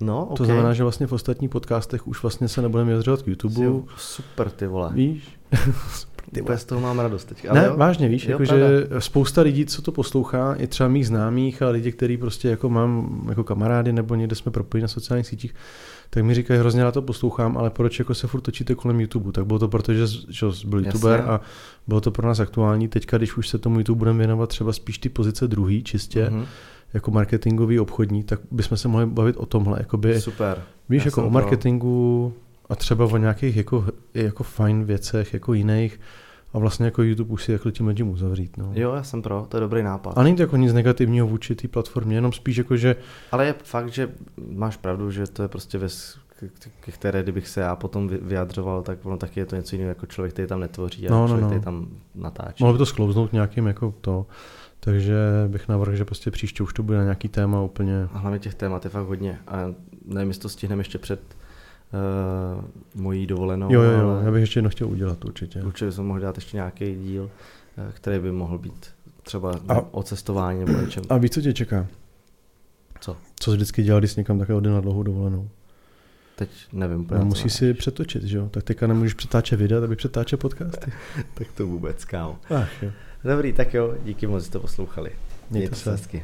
No, 0.00 0.24
okay. 0.24 0.36
To 0.36 0.44
znamená, 0.44 0.72
že 0.72 0.82
vlastně 0.82 1.06
v 1.06 1.12
ostatních 1.12 1.50
podcastech 1.50 2.08
už 2.08 2.22
vlastně 2.22 2.48
se 2.48 2.62
nebudeme 2.62 2.86
vyjadřovat 2.86 3.22
k 3.22 3.26
YouTube. 3.26 3.82
Super, 3.96 4.50
ty 4.50 4.66
vole. 4.66 4.90
Víš? 4.92 5.38
Ty 6.32 6.44
z 6.56 6.64
toho 6.64 6.80
mám 6.80 6.98
radost 6.98 7.24
teď. 7.24 7.46
Ale 7.48 7.60
ne, 7.60 7.66
jo? 7.66 7.76
vážně, 7.76 8.08
víš, 8.08 8.26
jo, 8.26 8.38
že 8.44 8.86
spousta 8.98 9.42
lidí, 9.42 9.66
co 9.66 9.82
to 9.82 9.92
poslouchá, 9.92 10.56
je 10.58 10.66
třeba 10.66 10.88
mých 10.88 11.06
známých 11.06 11.62
a 11.62 11.68
lidi, 11.68 11.92
který 11.92 12.16
prostě 12.16 12.48
jako 12.48 12.68
mám 12.68 13.22
jako 13.28 13.44
kamarády 13.44 13.92
nebo 13.92 14.14
někde 14.14 14.36
jsme 14.36 14.52
propojeni 14.52 14.82
na 14.82 14.88
sociálních 14.88 15.26
sítích, 15.26 15.54
tak 16.10 16.24
mi 16.24 16.34
říkají, 16.34 16.60
hrozně 16.60 16.82
na 16.82 16.92
to 16.92 17.02
poslouchám, 17.02 17.58
ale 17.58 17.70
proč 17.70 17.98
jako 17.98 18.14
se 18.14 18.26
furt 18.26 18.40
točíte 18.40 18.74
kolem 18.74 19.00
YouTube? 19.00 19.32
Tak 19.32 19.46
bylo 19.46 19.58
to 19.58 19.68
proto, 19.68 19.94
že, 19.94 20.06
že 20.28 20.46
byl 20.66 20.80
youtuber 20.80 21.18
Jasně. 21.18 21.32
a 21.32 21.40
bylo 21.86 22.00
to 22.00 22.10
pro 22.10 22.28
nás 22.28 22.40
aktuální. 22.40 22.88
Teďka, 22.88 23.16
když 23.18 23.36
už 23.36 23.48
se 23.48 23.58
tomu 23.58 23.78
YouTube 23.78 23.98
budeme 23.98 24.18
věnovat 24.18 24.48
třeba 24.48 24.72
spíš 24.72 24.98
ty 24.98 25.08
pozice 25.08 25.48
druhý, 25.48 25.82
čistě, 25.82 26.30
mm-hmm 26.30 26.44
jako 26.94 27.10
marketingový 27.10 27.80
obchodní, 27.80 28.22
tak 28.22 28.40
bychom 28.50 28.78
se 28.78 28.88
mohli 28.88 29.06
bavit 29.06 29.36
o 29.36 29.46
tomhle. 29.46 29.78
Jakoby, 29.78 30.20
Super. 30.20 30.62
Víš, 30.88 31.04
Já 31.04 31.08
jako 31.08 31.26
o 31.26 31.30
marketingu 31.30 32.34
a 32.68 32.74
třeba 32.74 33.04
o 33.04 33.16
nějakých 33.16 33.56
jako, 33.56 33.84
jako 34.14 34.42
fajn 34.42 34.84
věcech, 34.84 35.34
jako 35.34 35.54
jiných. 35.54 36.00
A 36.52 36.58
vlastně 36.58 36.84
jako 36.84 37.02
YouTube 37.02 37.32
už 37.32 37.44
si 37.44 37.52
jako 37.52 37.70
tím 37.70 37.94
tím 37.94 38.08
uzavřít. 38.08 38.56
No. 38.56 38.70
Jo, 38.74 38.94
já 38.94 39.02
jsem 39.02 39.22
pro, 39.22 39.46
to 39.48 39.56
je 39.56 39.60
dobrý 39.60 39.82
nápad. 39.82 40.18
A 40.18 40.22
není 40.22 40.36
to 40.36 40.42
jako 40.42 40.56
nic 40.56 40.72
negativního 40.72 41.26
vůči 41.26 41.54
té 41.54 41.68
platformě, 41.68 42.16
jenom 42.16 42.32
spíš 42.32 42.56
jako, 42.56 42.76
že... 42.76 42.96
Ale 43.32 43.46
je 43.46 43.54
fakt, 43.64 43.92
že 43.92 44.10
máš 44.50 44.76
pravdu, 44.76 45.10
že 45.10 45.26
to 45.26 45.42
je 45.42 45.48
prostě 45.48 45.78
věc, 45.78 46.18
ke 46.80 46.92
které 46.92 47.22
kdybych 47.22 47.48
se 47.48 47.60
já 47.60 47.76
potom 47.76 48.08
vyjadřoval, 48.08 48.82
tak 48.82 49.06
ono 49.06 49.16
taky 49.16 49.40
je 49.40 49.46
to 49.46 49.56
něco 49.56 49.76
jiného 49.76 49.88
jako 49.88 50.06
člověk, 50.06 50.32
který 50.32 50.48
tam 50.48 50.60
netvoří 50.60 51.08
a 51.08 51.10
no, 51.10 51.20
no, 51.20 51.26
člověk, 51.26 51.42
no. 51.42 51.48
který 51.48 51.64
tam 51.64 51.88
natáčí. 52.14 52.64
Mohlo 52.64 52.74
by 52.74 52.78
to 52.78 52.86
sklouznout 52.86 53.32
nějakým 53.32 53.66
jako 53.66 53.94
to. 54.00 54.26
Takže 54.80 55.16
bych 55.48 55.68
navrhl, 55.68 55.96
že 55.96 56.04
prostě 56.04 56.30
příště 56.30 56.62
už 56.62 56.72
to 56.72 56.82
bude 56.82 56.98
na 56.98 57.04
nějaký 57.04 57.28
téma 57.28 57.62
úplně. 57.62 58.08
A 58.12 58.18
hlavně 58.18 58.38
těch 58.38 58.54
témat 58.54 58.84
je 58.84 58.90
fakt 58.90 59.06
hodně. 59.06 59.38
A 59.46 59.74
nevím, 60.04 60.28
jestli 60.28 60.42
to 60.42 60.48
stihneme 60.48 60.80
ještě 60.80 60.98
před 60.98 61.20
uh, 61.92 62.64
mojí 62.94 63.26
dovolenou. 63.26 63.72
Jo, 63.72 63.82
jo, 63.82 63.98
jo, 63.98 64.20
já 64.24 64.30
bych 64.30 64.40
ještě 64.40 64.58
jedno 64.58 64.70
chtěl 64.70 64.88
udělat 64.88 65.24
určitě. 65.24 65.62
Určitě 65.62 65.92
jsem 65.92 66.06
mohl 66.06 66.20
dát 66.20 66.36
ještě 66.36 66.56
nějaký 66.56 66.94
díl, 66.94 67.22
uh, 67.22 67.92
který 67.92 68.18
by 68.18 68.32
mohl 68.32 68.58
být 68.58 68.86
třeba 69.22 69.60
a, 69.68 69.94
o 69.94 70.02
cestování 70.02 70.64
nebo 70.64 70.80
něčem. 70.80 71.04
A 71.08 71.18
víš, 71.18 71.30
co 71.30 71.40
tě 71.40 71.52
čeká? 71.52 71.86
Co? 73.00 73.16
Co 73.40 73.50
jsi 73.50 73.56
vždycky 73.56 73.82
dělal, 73.82 74.00
když 74.00 74.10
jsi 74.10 74.20
někam 74.20 74.38
takhle 74.38 74.56
odjel 74.56 74.74
na 74.74 74.80
dlouhou 74.80 75.02
dovolenou? 75.02 75.48
Teď 76.36 76.50
nevím. 76.72 77.06
No, 77.10 77.24
musíš 77.24 77.52
si 77.52 77.74
přetočit, 77.74 78.22
že 78.22 78.38
jo? 78.38 78.48
Tak 78.48 78.64
teďka 78.64 78.86
nemůžeš 78.86 79.14
přetáčet 79.14 79.60
videa, 79.60 79.84
aby 79.84 79.96
přetáčet 79.96 80.40
podcasty. 80.40 80.92
tak 81.34 81.46
to 81.52 81.66
vůbec, 81.66 82.04
kámo. 82.04 82.38
Ach, 82.56 82.82
jo. 82.82 82.90
Dobrý, 83.24 83.52
tak 83.52 83.74
jo, 83.74 83.94
díky 84.04 84.26
moc, 84.26 84.42
že 84.42 84.46
jste 84.46 84.58
poslouchali. 84.58 85.10
Mějte, 85.50 85.58
Mějte 85.58 85.76
se 85.76 85.90
hezky. 85.90 86.22